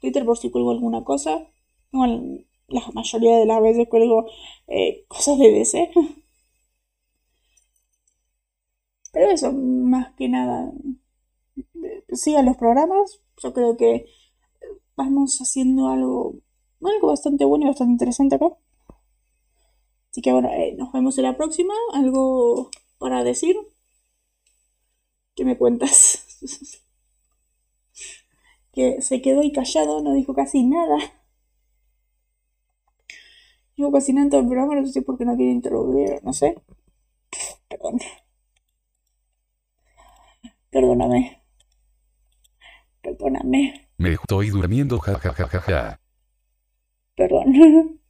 Twitter 0.00 0.24
por 0.26 0.36
si 0.36 0.50
cuelgo 0.50 0.70
alguna 0.70 1.04
cosa. 1.04 1.48
La 2.68 2.82
mayoría 2.92 3.38
de 3.38 3.46
las 3.46 3.62
veces 3.62 3.88
cuelgo 3.88 4.26
eh, 4.68 5.04
cosas 5.08 5.38
de 5.38 5.50
DC. 5.50 5.90
Pero 9.12 9.30
eso, 9.30 9.52
más 9.52 10.12
que 10.16 10.28
nada, 10.28 10.72
sigan 12.12 12.46
los 12.46 12.56
programas. 12.56 13.20
Yo 13.42 13.52
creo 13.52 13.76
que 13.76 14.06
vamos 14.96 15.38
haciendo 15.40 15.88
algo, 15.88 16.34
algo 16.82 17.08
bastante 17.08 17.44
bueno 17.44 17.64
y 17.64 17.68
bastante 17.68 17.92
interesante 17.92 18.36
acá. 18.36 18.48
Así 20.10 20.22
que 20.22 20.32
bueno, 20.32 20.48
eh, 20.52 20.74
nos 20.76 20.92
vemos 20.92 21.16
en 21.18 21.24
la 21.24 21.36
próxima. 21.36 21.74
¿Algo 21.92 22.70
para 22.98 23.24
decir? 23.24 23.56
¿Qué 25.34 25.44
me 25.44 25.56
cuentas? 25.58 26.24
que 28.72 29.00
se 29.02 29.22
quedó 29.22 29.40
ahí 29.40 29.52
callado, 29.52 30.02
no 30.02 30.12
dijo 30.12 30.34
casi 30.34 30.64
nada. 30.64 30.98
Dijo 33.76 33.90
casi 33.92 34.12
en 34.12 34.30
todo 34.30 34.40
el 34.40 34.46
programa, 34.46 34.80
no 34.80 34.86
sé 34.86 35.02
por 35.02 35.18
qué 35.18 35.24
no 35.24 35.36
quiere 35.36 35.52
interrumpir, 35.52 36.22
no 36.22 36.32
sé. 36.32 36.54
Perdón. 37.68 37.98
Perdóname. 40.70 41.42
Perdóname. 43.02 43.88
Me 43.98 44.12
estoy 44.12 44.50
durmiendo, 44.50 44.98
jajajaja. 44.98 46.00
Perdón. 47.16 48.00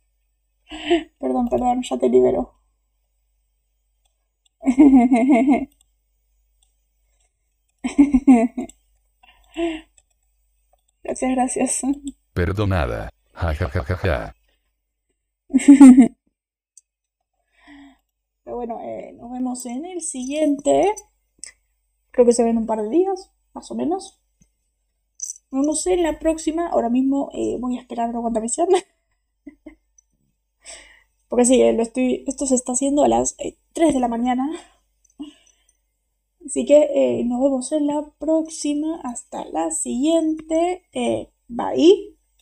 Perdón, 1.18 1.48
perdón, 1.48 1.82
ya 1.82 1.98
te 1.98 2.08
libero. 2.08 2.54
Gracias, 11.02 11.30
gracias. 11.32 11.82
Perdonada. 12.32 13.10
Jajajaja. 13.32 14.34
Pero 18.44 18.56
bueno, 18.56 18.80
eh, 18.82 19.12
nos 19.14 19.30
vemos 19.30 19.64
en 19.66 19.84
el 19.86 20.00
siguiente. 20.00 20.94
Creo 22.10 22.26
que 22.26 22.32
se 22.32 22.44
ven 22.44 22.58
un 22.58 22.66
par 22.66 22.82
de 22.82 22.88
días, 22.88 23.30
más 23.52 23.70
o 23.70 23.74
menos. 23.74 24.20
Nos 25.50 25.62
vemos 25.62 25.86
en 25.86 26.02
la 26.02 26.18
próxima. 26.18 26.68
Ahora 26.68 26.90
mismo 26.90 27.30
eh, 27.32 27.56
voy 27.60 27.78
a 27.78 27.80
esperar 27.80 28.10
a 28.10 28.12
aguanta 28.12 28.40
misión. 28.40 28.68
Porque 31.28 31.44
sí, 31.44 31.60
eh, 31.60 31.72
lo 31.72 31.82
estoy, 31.82 32.24
esto 32.26 32.46
se 32.46 32.54
está 32.54 32.72
haciendo 32.72 33.04
a 33.04 33.08
las 33.08 33.36
3 33.72 33.94
de 33.94 34.00
la 34.00 34.08
mañana. 34.08 34.48
Así 36.46 36.64
que 36.66 37.22
nos 37.26 37.40
vemos 37.42 37.72
en 37.72 37.86
la 37.86 38.02
próxima. 38.18 39.00
Hasta 39.02 39.44
la 39.46 39.70
siguiente. 39.70 40.84
bye. 41.48 42.13